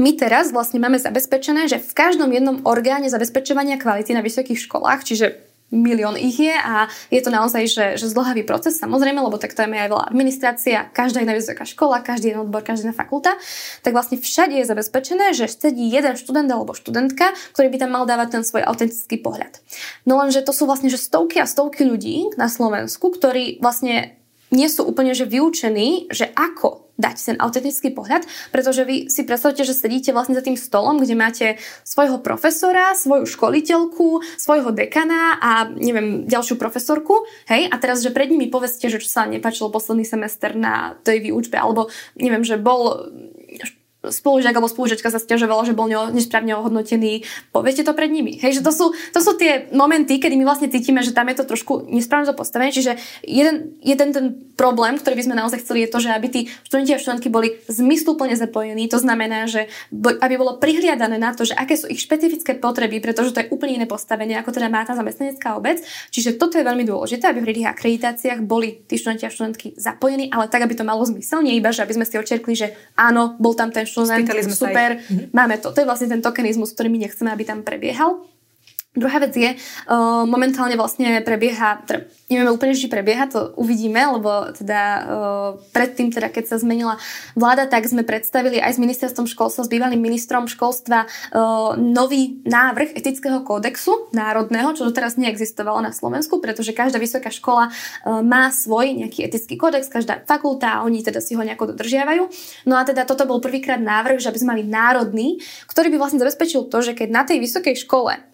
my 0.00 0.16
teraz 0.16 0.56
vlastne 0.56 0.80
máme 0.80 0.96
zabezpečené, 0.96 1.68
že 1.68 1.76
v 1.76 1.92
každom 1.92 2.32
jednom 2.32 2.64
orgáne 2.64 3.12
zabezpečovania 3.12 3.76
kvality 3.76 4.16
na 4.16 4.24
vysokých 4.24 4.56
školách, 4.56 5.04
čiže 5.04 5.51
milión 5.72 6.20
ich 6.20 6.36
je 6.36 6.52
a 6.52 6.86
je 7.08 7.20
to 7.24 7.32
naozaj 7.32 7.64
že, 7.66 7.86
že 7.96 8.06
zdlhavý 8.12 8.44
proces, 8.44 8.76
samozrejme, 8.76 9.18
lebo 9.18 9.40
tak 9.40 9.56
to 9.56 9.64
je 9.64 9.72
aj 9.72 9.88
veľa 9.88 10.04
administrácia, 10.12 10.86
každá 10.92 11.24
jedna 11.24 11.34
vysoká 11.34 11.64
škola, 11.64 12.04
každý 12.04 12.30
jeden 12.30 12.44
odbor, 12.44 12.60
každá 12.60 12.92
jedna 12.92 12.96
fakulta, 12.96 13.32
tak 13.80 13.96
vlastne 13.96 14.20
všade 14.20 14.60
je 14.60 14.68
zabezpečené, 14.68 15.32
že 15.32 15.48
sedí 15.48 15.88
jeden 15.88 16.14
študent 16.14 16.52
alebo 16.52 16.76
študentka, 16.76 17.32
ktorý 17.56 17.72
by 17.72 17.78
tam 17.80 17.90
mal 17.96 18.04
dávať 18.04 18.38
ten 18.38 18.42
svoj 18.44 18.68
autentický 18.68 19.18
pohľad. 19.18 19.58
No 20.04 20.20
lenže 20.20 20.44
to 20.44 20.52
sú 20.52 20.68
vlastne 20.68 20.92
že 20.92 21.00
stovky 21.00 21.40
a 21.40 21.48
stovky 21.48 21.88
ľudí 21.88 22.36
na 22.36 22.52
Slovensku, 22.52 23.08
ktorí 23.08 23.64
vlastne 23.64 24.20
nie 24.52 24.68
sú 24.68 24.84
úplne 24.84 25.16
že 25.16 25.24
vyučení, 25.24 26.12
že 26.12 26.28
ako 26.36 26.81
dať 27.02 27.16
ten 27.18 27.36
autentický 27.42 27.90
pohľad, 27.90 28.22
pretože 28.54 28.86
vy 28.86 29.10
si 29.10 29.26
predstavte, 29.26 29.66
že 29.66 29.74
sedíte 29.74 30.14
vlastne 30.14 30.38
za 30.38 30.46
tým 30.46 30.54
stolom, 30.54 31.02
kde 31.02 31.18
máte 31.18 31.46
svojho 31.82 32.22
profesora, 32.22 32.94
svoju 32.94 33.26
školiteľku, 33.26 34.22
svojho 34.38 34.70
dekana 34.70 35.42
a 35.42 35.66
neviem, 35.74 36.30
ďalšiu 36.30 36.54
profesorku, 36.54 37.26
hej, 37.50 37.66
a 37.66 37.74
teraz, 37.82 38.06
že 38.06 38.14
pred 38.14 38.30
nimi 38.30 38.46
povedzte, 38.46 38.86
že 38.86 39.02
čo 39.02 39.10
sa 39.10 39.26
nepáčilo 39.26 39.74
posledný 39.74 40.06
semester 40.06 40.54
na 40.54 40.94
tej 41.02 41.26
výučbe, 41.26 41.58
alebo 41.58 41.90
neviem, 42.14 42.46
že 42.46 42.54
bol 42.62 43.10
spolužiak 44.02 44.54
alebo 44.54 44.66
spolužiačka 44.66 45.14
sa 45.14 45.22
stiažovala, 45.22 45.62
že 45.62 45.78
bol 45.78 45.86
nesprávne 46.10 46.58
ohodnotený, 46.58 47.22
poviete 47.54 47.86
to 47.86 47.94
pred 47.94 48.10
nimi. 48.10 48.34
Hej, 48.42 48.58
že 48.58 48.62
to 48.66 48.74
sú, 48.74 48.86
to 49.14 49.20
sú 49.22 49.38
tie 49.38 49.70
momenty, 49.70 50.18
kedy 50.18 50.34
my 50.34 50.42
vlastne 50.42 50.66
cítime, 50.66 51.06
že 51.06 51.14
tam 51.14 51.30
je 51.30 51.38
to 51.38 51.44
trošku 51.46 51.86
nesprávne 51.86 52.34
postavené. 52.34 52.74
Čiže 52.74 52.98
jeden, 53.22 53.78
jeden 53.78 54.08
ten 54.10 54.26
problém, 54.58 54.98
ktorý 54.98 55.14
by 55.18 55.24
sme 55.26 55.38
naozaj 55.38 55.62
chceli, 55.62 55.86
je 55.86 55.92
to, 55.92 55.98
že 56.02 56.10
aby 56.10 56.26
tí 56.28 56.40
študenti 56.66 56.92
a 56.94 57.02
študentky 57.02 57.28
boli 57.30 57.58
zmysluplne 57.70 58.34
zapojení. 58.34 58.90
To 58.90 58.98
znamená, 58.98 59.46
že 59.46 59.70
aby 59.94 60.34
bolo 60.34 60.58
prihliadané 60.58 61.18
na 61.18 61.34
to, 61.34 61.46
že 61.46 61.54
aké 61.54 61.78
sú 61.78 61.86
ich 61.86 62.02
špecifické 62.02 62.58
potreby, 62.58 62.98
pretože 62.98 63.30
to 63.34 63.42
je 63.42 63.50
úplne 63.54 63.82
iné 63.82 63.86
postavenie, 63.86 64.34
ako 64.38 64.50
teda 64.54 64.66
má 64.66 64.82
tá 64.82 64.98
zamestnanecká 64.98 65.54
obec. 65.54 65.82
Čiže 66.10 66.38
toto 66.38 66.58
je 66.58 66.66
veľmi 66.66 66.82
dôležité, 66.86 67.30
aby 67.30 67.42
v 67.42 67.50
tých 67.54 67.70
akreditáciách 67.70 68.40
boli 68.42 68.82
tí 68.86 68.98
študenti 68.98 69.26
a 69.26 69.34
študentky 69.34 69.78
zapojení, 69.78 70.30
ale 70.30 70.50
tak, 70.50 70.66
aby 70.66 70.74
to 70.74 70.86
malo 70.86 71.02
zmysel, 71.06 71.42
nie 71.42 71.58
iba, 71.58 71.70
že 71.70 71.84
aby 71.84 71.96
sme 71.98 72.06
si 72.06 72.16
očerkli, 72.18 72.54
že 72.54 72.74
áno, 72.96 73.34
bol 73.38 73.54
tam 73.54 73.70
ten 73.70 73.84
študent, 73.92 74.24
super, 74.56 74.96
mhm. 74.96 75.36
máme 75.36 75.60
to. 75.60 75.76
To 75.76 75.84
je 75.84 75.88
vlastne 75.88 76.08
ten 76.08 76.24
tokenizmus, 76.24 76.72
ktorý 76.72 76.88
my 76.88 77.04
nechceme, 77.04 77.28
aby 77.28 77.44
tam 77.44 77.60
prebiehal. 77.60 78.31
Druhá 78.92 79.24
vec 79.24 79.32
je, 79.32 79.56
uh, 79.56 80.28
momentálne 80.28 80.76
vlastne 80.76 81.24
prebieha, 81.24 81.80
teda 81.88 82.04
nevieme 82.28 82.52
úplne, 82.52 82.76
či 82.76 82.92
prebieha, 82.92 83.24
to 83.24 83.56
uvidíme, 83.56 83.96
lebo 83.96 84.52
teda 84.52 84.82
uh, 84.84 85.50
predtým, 85.72 86.12
teda 86.12 86.28
keď 86.28 86.52
sa 86.52 86.56
zmenila 86.60 87.00
vláda, 87.32 87.64
tak 87.72 87.88
sme 87.88 88.04
predstavili 88.04 88.60
aj 88.60 88.76
s 88.76 88.82
ministerstvom 88.84 89.24
školstva, 89.24 89.64
s 89.64 89.72
bývalým 89.72 89.96
ministrom 89.96 90.44
školstva 90.44 91.08
uh, 91.08 91.72
nový 91.80 92.44
návrh 92.44 92.92
etického 92.92 93.40
kódexu 93.40 94.12
národného, 94.12 94.76
čo 94.76 94.84
doteraz 94.84 95.16
neexistovalo 95.16 95.80
na 95.80 95.96
Slovensku, 95.96 96.44
pretože 96.44 96.76
každá 96.76 97.00
vysoká 97.00 97.32
škola 97.32 97.72
má 98.04 98.52
svoj 98.52 98.92
nejaký 98.92 99.24
etický 99.24 99.56
kódex, 99.56 99.88
každá 99.88 100.20
fakulta 100.28 100.84
oni 100.84 101.00
teda 101.00 101.24
si 101.24 101.32
ho 101.32 101.40
nejako 101.40 101.72
dodržiavajú. 101.72 102.28
No 102.68 102.76
a 102.76 102.84
teda 102.84 103.08
toto 103.08 103.24
bol 103.24 103.40
prvýkrát 103.40 103.80
návrh, 103.80 104.20
že 104.20 104.28
aby 104.28 104.36
sme 104.36 104.52
mali 104.58 104.64
národný, 104.68 105.40
ktorý 105.64 105.88
by 105.94 105.96
vlastne 105.96 106.20
zabezpečil 106.20 106.68
to, 106.68 106.78
že 106.84 106.92
keď 106.92 107.08
na 107.08 107.22
tej 107.24 107.40
vysokej 107.40 107.88
škole 107.88 108.31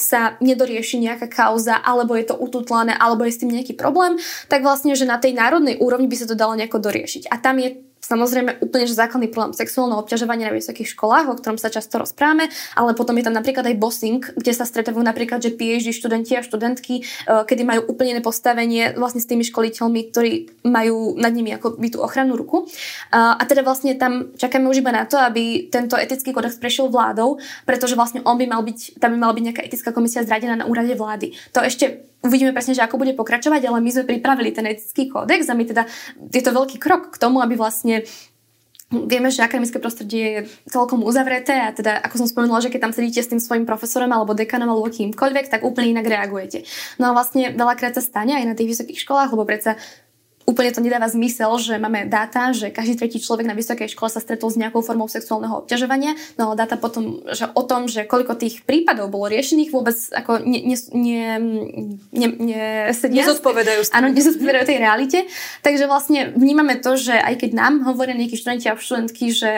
sa 0.00 0.40
nedorieši 0.40 0.96
nejaká 1.04 1.28
kauza, 1.28 1.76
alebo 1.76 2.16
je 2.16 2.32
to 2.32 2.36
ututlané, 2.40 2.96
alebo 2.96 3.28
je 3.28 3.36
s 3.36 3.40
tým 3.44 3.52
nejaký 3.52 3.76
problém, 3.76 4.16
tak 4.48 4.64
vlastne, 4.64 4.96
že 4.96 5.04
na 5.04 5.20
tej 5.20 5.36
národnej 5.36 5.76
úrovni 5.76 6.08
by 6.08 6.16
sa 6.16 6.28
to 6.28 6.38
dalo 6.38 6.56
nejako 6.56 6.80
doriešiť. 6.80 7.28
A 7.28 7.36
tam 7.36 7.60
je 7.60 7.89
Samozrejme 8.10 8.58
úplne 8.58 8.90
že 8.90 8.98
základný 8.98 9.30
problém 9.30 9.54
sexuálneho 9.54 10.02
obťažovania 10.02 10.50
na 10.50 10.58
vysokých 10.58 10.98
školách, 10.98 11.30
o 11.30 11.38
ktorom 11.38 11.62
sa 11.62 11.70
často 11.70 12.02
rozprávame, 12.02 12.50
ale 12.74 12.98
potom 12.98 13.14
je 13.14 13.30
tam 13.30 13.38
napríklad 13.38 13.70
aj 13.70 13.78
bossing, 13.78 14.18
kde 14.34 14.50
sa 14.50 14.66
stretávajú 14.66 15.06
napríklad, 15.06 15.38
že 15.38 15.54
PhD 15.54 15.94
študenti 15.94 16.34
a 16.34 16.42
študentky, 16.42 16.94
e, 16.98 17.02
kedy 17.46 17.62
majú 17.62 17.86
úplne 17.86 18.18
iné 18.18 18.22
postavenie 18.24 18.98
vlastne 18.98 19.22
s 19.22 19.30
tými 19.30 19.46
školiteľmi, 19.46 20.00
ktorí 20.10 20.32
majú 20.66 21.14
nad 21.14 21.30
nimi 21.30 21.54
ako 21.54 21.78
by 21.78 21.88
tú 21.94 22.02
ochrannú 22.02 22.34
ruku. 22.34 22.66
A 23.14 23.42
teda 23.46 23.62
vlastne 23.62 23.94
tam 23.94 24.34
čakáme 24.34 24.66
už 24.66 24.82
iba 24.82 24.90
na 24.90 25.06
to, 25.06 25.14
aby 25.20 25.70
tento 25.70 25.94
etický 25.94 26.34
kodex 26.34 26.58
prešiel 26.58 26.90
vládou, 26.90 27.38
pretože 27.62 27.94
vlastne 27.94 28.24
on 28.26 28.34
by 28.34 28.50
mal 28.50 28.66
byť, 28.66 28.98
tam 28.98 29.14
by 29.14 29.18
mala 29.20 29.36
byť 29.36 29.44
nejaká 29.44 29.62
etická 29.62 29.90
komisia 29.94 30.26
zradená 30.26 30.58
na 30.58 30.66
úrade 30.66 30.96
vlády. 30.98 31.36
To 31.54 31.62
ešte 31.62 32.09
uvidíme 32.24 32.52
presne, 32.52 32.76
že 32.76 32.84
ako 32.84 33.00
bude 33.00 33.16
pokračovať, 33.16 33.64
ale 33.68 33.78
my 33.80 33.90
sme 33.90 34.04
pripravili 34.08 34.52
ten 34.52 34.68
etický 34.68 35.08
kódex 35.08 35.48
a 35.48 35.56
my 35.56 35.64
teda, 35.64 35.88
je 36.30 36.42
to 36.44 36.52
veľký 36.52 36.76
krok 36.76 37.12
k 37.12 37.20
tomu, 37.20 37.40
aby 37.40 37.56
vlastne 37.56 38.04
Vieme, 38.90 39.30
že 39.30 39.46
akademické 39.46 39.78
prostredie 39.78 40.24
je 40.26 40.40
celkom 40.66 41.06
uzavreté 41.06 41.54
a 41.62 41.70
teda, 41.70 42.02
ako 42.02 42.26
som 42.26 42.26
spomenula, 42.26 42.58
že 42.58 42.74
keď 42.74 42.90
tam 42.90 42.94
sedíte 42.94 43.22
s 43.22 43.30
tým 43.30 43.38
svojim 43.38 43.62
profesorom 43.62 44.10
alebo 44.10 44.34
dekanom 44.34 44.66
alebo 44.66 44.90
kýmkoľvek, 44.90 45.46
tak 45.46 45.62
úplne 45.62 45.94
inak 45.94 46.10
reagujete. 46.10 46.66
No 46.98 47.14
a 47.14 47.14
vlastne 47.14 47.54
veľakrát 47.54 47.94
sa 47.94 48.02
stane 48.02 48.34
aj 48.34 48.50
na 48.50 48.58
tých 48.58 48.74
vysokých 48.74 49.06
školách, 49.06 49.30
lebo 49.30 49.46
predsa 49.46 49.78
úplne 50.48 50.74
to 50.74 50.82
nedáva 50.82 51.06
zmysel, 51.06 51.54
že 51.62 51.78
máme 51.78 52.10
dáta, 52.10 52.50
že 52.50 52.74
každý 52.74 52.98
tretí 52.98 53.18
človek 53.22 53.46
na 53.46 53.54
vysokej 53.54 53.92
škole 53.92 54.10
sa 54.10 54.18
stretol 54.18 54.50
s 54.50 54.58
nejakou 54.58 54.82
formou 54.82 55.06
sexuálneho 55.06 55.62
obťažovania, 55.62 56.18
no 56.34 56.50
ale 56.50 56.58
dáta 56.58 56.74
potom, 56.74 57.22
že 57.30 57.46
o 57.54 57.62
tom, 57.62 57.86
že 57.86 58.08
koľko 58.08 58.34
tých 58.34 58.66
prípadov 58.66 59.12
bolo 59.14 59.30
riešených, 59.30 59.70
vôbec 59.70 59.94
ako 59.94 60.42
ne, 60.42 60.60
ne, 60.66 60.76
ne, 60.90 61.22
ne, 62.10 62.28
ne 62.34 62.62
sedia. 62.90 63.22
Nezodpovedajú. 63.22 63.94
Áno, 63.94 64.10
nezodpovedajú 64.10 64.64
tej 64.66 64.78
realite. 64.82 65.18
Takže 65.62 65.84
vlastne 65.86 66.34
vnímame 66.34 66.82
to, 66.82 66.98
že 66.98 67.14
aj 67.14 67.46
keď 67.46 67.50
nám 67.54 67.74
hovoria 67.86 68.18
nejakí 68.18 68.34
študenti 68.34 68.66
a 68.66 68.74
študentky, 68.74 69.30
že, 69.30 69.54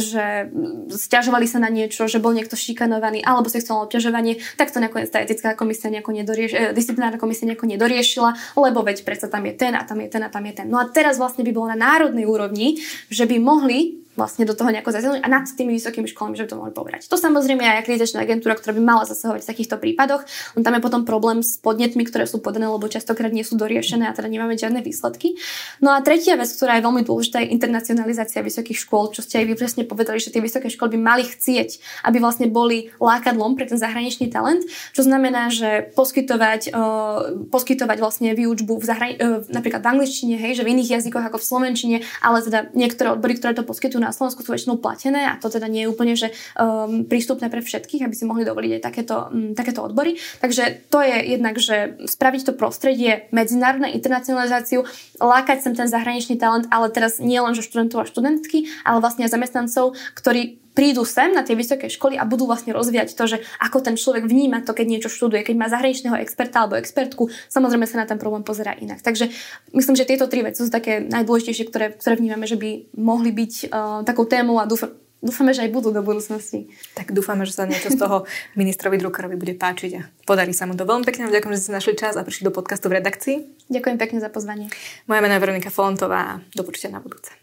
že 0.00 0.50
stiažovali 0.90 1.46
sa 1.46 1.62
na 1.62 1.70
niečo, 1.70 2.10
že 2.10 2.18
bol 2.18 2.34
niekto 2.34 2.58
šikanovaný 2.58 3.22
alebo 3.22 3.46
sexuálne 3.46 3.86
obťažovanie, 3.86 4.42
tak 4.58 4.74
to 4.74 4.82
nakoniec 4.82 5.12
tá 5.12 5.22
etická 5.22 5.54
komisia 5.54 5.92
nejako 5.92 6.10
nedorieš, 6.10 6.50
eh, 6.56 6.70
disciplinárna 6.74 7.20
komisia 7.20 7.46
nejako 7.46 7.68
nedoriešila, 7.68 8.58
lebo 8.58 8.82
veď 8.82 9.04
predsa 9.06 9.30
tam 9.30 9.46
je 9.46 9.54
ten 9.54 9.76
a 9.76 9.84
tam 9.84 10.00
je 10.00 10.08
ten 10.08 10.21
a 10.22 10.32
tam 10.32 10.46
je 10.46 10.54
ten. 10.62 10.66
No 10.70 10.78
a 10.78 10.88
teraz 10.88 11.18
vlastne 11.18 11.42
by 11.42 11.52
bolo 11.52 11.70
na 11.72 11.78
národnej 11.78 12.24
úrovni, 12.24 12.78
že 13.10 13.26
by 13.26 13.36
mohli 13.42 14.02
vlastne 14.12 14.44
do 14.44 14.52
toho 14.52 14.68
nejako 14.68 14.92
zasiahnuť 14.92 15.24
a 15.24 15.28
nad 15.28 15.48
tými 15.48 15.72
vysokými 15.80 16.04
školami, 16.12 16.36
že 16.36 16.44
by 16.44 16.48
to 16.52 16.60
mohli 16.60 16.72
pobrať. 16.76 17.08
To 17.08 17.16
samozrejme 17.16 17.64
aj 17.64 17.80
akreditačná 17.80 18.20
agentúra, 18.20 18.52
ktorá 18.52 18.76
by 18.76 18.82
mala 18.84 19.08
zasahovať 19.08 19.40
v 19.40 19.48
takýchto 19.48 19.76
prípadoch. 19.80 20.28
Len 20.52 20.62
tam 20.62 20.76
je 20.76 20.84
potom 20.84 21.02
problém 21.08 21.40
s 21.40 21.56
podnetmi, 21.56 22.04
ktoré 22.04 22.28
sú 22.28 22.44
podané, 22.44 22.68
lebo 22.68 22.84
častokrát 22.92 23.32
nie 23.32 23.40
sú 23.40 23.56
doriešené 23.56 24.04
a 24.04 24.12
teda 24.12 24.28
nemáme 24.28 24.60
žiadne 24.60 24.84
výsledky. 24.84 25.40
No 25.80 25.96
a 25.96 26.04
tretia 26.04 26.36
vec, 26.36 26.52
ktorá 26.52 26.76
je 26.76 26.84
veľmi 26.84 27.02
dôležitá, 27.08 27.40
je 27.40 27.56
internacionalizácia 27.56 28.44
vysokých 28.44 28.84
škôl, 28.84 29.16
čo 29.16 29.24
ste 29.24 29.40
aj 29.40 29.46
vy 29.48 29.54
presne 29.56 29.82
povedali, 29.88 30.20
že 30.20 30.28
tie 30.28 30.44
vysoké 30.44 30.68
školy 30.68 30.92
by 30.96 31.00
mali 31.00 31.24
chcieť, 31.24 32.04
aby 32.04 32.20
vlastne 32.20 32.52
boli 32.52 32.92
lákadlom 33.00 33.56
pre 33.56 33.64
ten 33.64 33.80
zahraničný 33.80 34.28
talent, 34.28 34.68
čo 34.92 35.00
znamená, 35.00 35.48
že 35.48 35.88
poskytovať, 35.96 36.76
uh, 36.76 37.48
poskytovať 37.48 37.96
vlastne 37.96 38.36
výučbu 38.36 38.76
v 38.76 38.84
zahrani- 38.84 39.18
uh, 39.18 39.40
napríklad 39.48 39.80
v 39.80 39.90
angličtine, 39.96 40.36
hej, 40.36 40.60
že 40.60 40.66
v 40.68 40.76
iných 40.76 41.00
jazykoch 41.00 41.32
ako 41.32 41.40
v 41.40 41.48
slovenčine, 41.48 41.96
ale 42.20 42.44
teda 42.44 42.68
niektoré 42.76 43.16
odbory, 43.16 43.40
ktoré 43.40 43.56
to 43.56 43.64
poskytujú 43.64 44.01
na 44.02 44.10
Slovensku 44.10 44.42
sú 44.42 44.50
väčšinou 44.50 44.82
platené 44.82 45.30
a 45.30 45.38
to 45.38 45.46
teda 45.46 45.70
nie 45.70 45.86
je 45.86 45.90
úplne 45.90 46.14
že 46.18 46.34
um, 46.58 47.06
prístupné 47.06 47.46
pre 47.46 47.62
všetkých, 47.62 48.02
aby 48.02 48.14
si 48.18 48.26
mohli 48.26 48.42
dovoliť 48.42 48.70
aj 48.78 48.82
takéto, 48.82 49.16
um, 49.30 49.54
takéto 49.54 49.86
odbory. 49.86 50.18
Takže 50.42 50.90
to 50.90 50.98
je 51.00 51.16
jednak, 51.38 51.54
že 51.62 52.02
spraviť 52.10 52.50
to 52.50 52.58
prostredie 52.58 53.30
medzinárodné 53.30 53.94
internacionalizáciu, 53.94 54.82
lákať 55.22 55.62
sem 55.62 55.74
ten 55.78 55.86
zahraničný 55.86 56.36
talent, 56.36 56.66
ale 56.74 56.90
teraz 56.90 57.22
nie 57.22 57.38
len 57.38 57.54
že 57.54 57.62
študentov 57.62 58.02
a 58.02 58.10
študentky, 58.10 58.66
ale 58.82 58.98
vlastne 58.98 59.24
aj 59.24 59.32
zamestnancov, 59.38 59.94
ktorí 60.18 60.62
prídu 60.72 61.04
sem 61.04 61.32
na 61.32 61.44
tie 61.44 61.56
vysoké 61.56 61.88
školy 61.92 62.16
a 62.16 62.24
budú 62.24 62.48
vlastne 62.48 62.72
rozvíjať 62.72 63.12
to, 63.16 63.24
že 63.28 63.38
ako 63.60 63.84
ten 63.84 63.94
človek 63.96 64.24
vníma 64.24 64.64
to, 64.64 64.72
keď 64.72 64.86
niečo 64.88 65.10
študuje, 65.12 65.44
keď 65.44 65.56
má 65.56 65.66
zahraničného 65.68 66.16
experta 66.20 66.64
alebo 66.64 66.80
expertku, 66.80 67.28
samozrejme 67.52 67.84
sa 67.84 68.00
na 68.02 68.06
ten 68.08 68.16
problém 68.16 68.44
pozerá 68.44 68.72
inak. 68.76 69.04
Takže 69.04 69.28
myslím, 69.76 69.96
že 69.96 70.08
tieto 70.08 70.26
tri 70.26 70.40
veci 70.44 70.64
sú 70.64 70.72
také 70.72 71.04
najdôležitejšie, 71.04 71.64
ktoré, 71.68 71.86
ktoré 71.96 72.14
vnímame, 72.16 72.48
že 72.48 72.56
by 72.56 72.96
mohli 72.96 73.30
byť 73.30 73.52
uh, 73.68 74.00
takou 74.02 74.24
témou 74.24 74.56
a 74.58 74.64
dúfam, 74.64 74.96
dúfame, 75.22 75.54
že 75.54 75.62
aj 75.62 75.70
budú 75.70 75.94
do 75.94 76.02
budúcnosti. 76.02 76.72
Tak 76.98 77.14
dúfame, 77.14 77.46
že 77.46 77.54
sa 77.54 77.64
niečo 77.64 77.94
z 77.94 78.00
toho 78.00 78.26
ministrovi 78.60 78.98
Druckerovi 78.98 79.38
bude 79.38 79.54
páčiť 79.54 79.90
a 79.96 80.02
podarí 80.26 80.50
sa 80.56 80.66
mu 80.66 80.74
to. 80.74 80.88
Veľmi 80.88 81.06
pekne 81.06 81.30
ďakujem, 81.30 81.54
že 81.54 81.62
ste 81.62 81.72
našli 81.72 81.94
čas 81.94 82.18
a 82.18 82.26
prišli 82.26 82.50
do 82.50 82.52
podcastu 82.52 82.90
v 82.90 82.98
redakcii. 82.98 83.36
Ďakujem 83.70 83.96
pekne 83.96 84.18
za 84.18 84.28
pozvanie. 84.28 84.66
Moje 85.06 85.20
meno 85.22 85.32
je 85.38 85.40
Veronika 85.40 85.70
Fontová 85.70 86.36
a 86.36 86.40
do 86.52 86.66
na 86.90 87.00
budúce. 87.00 87.41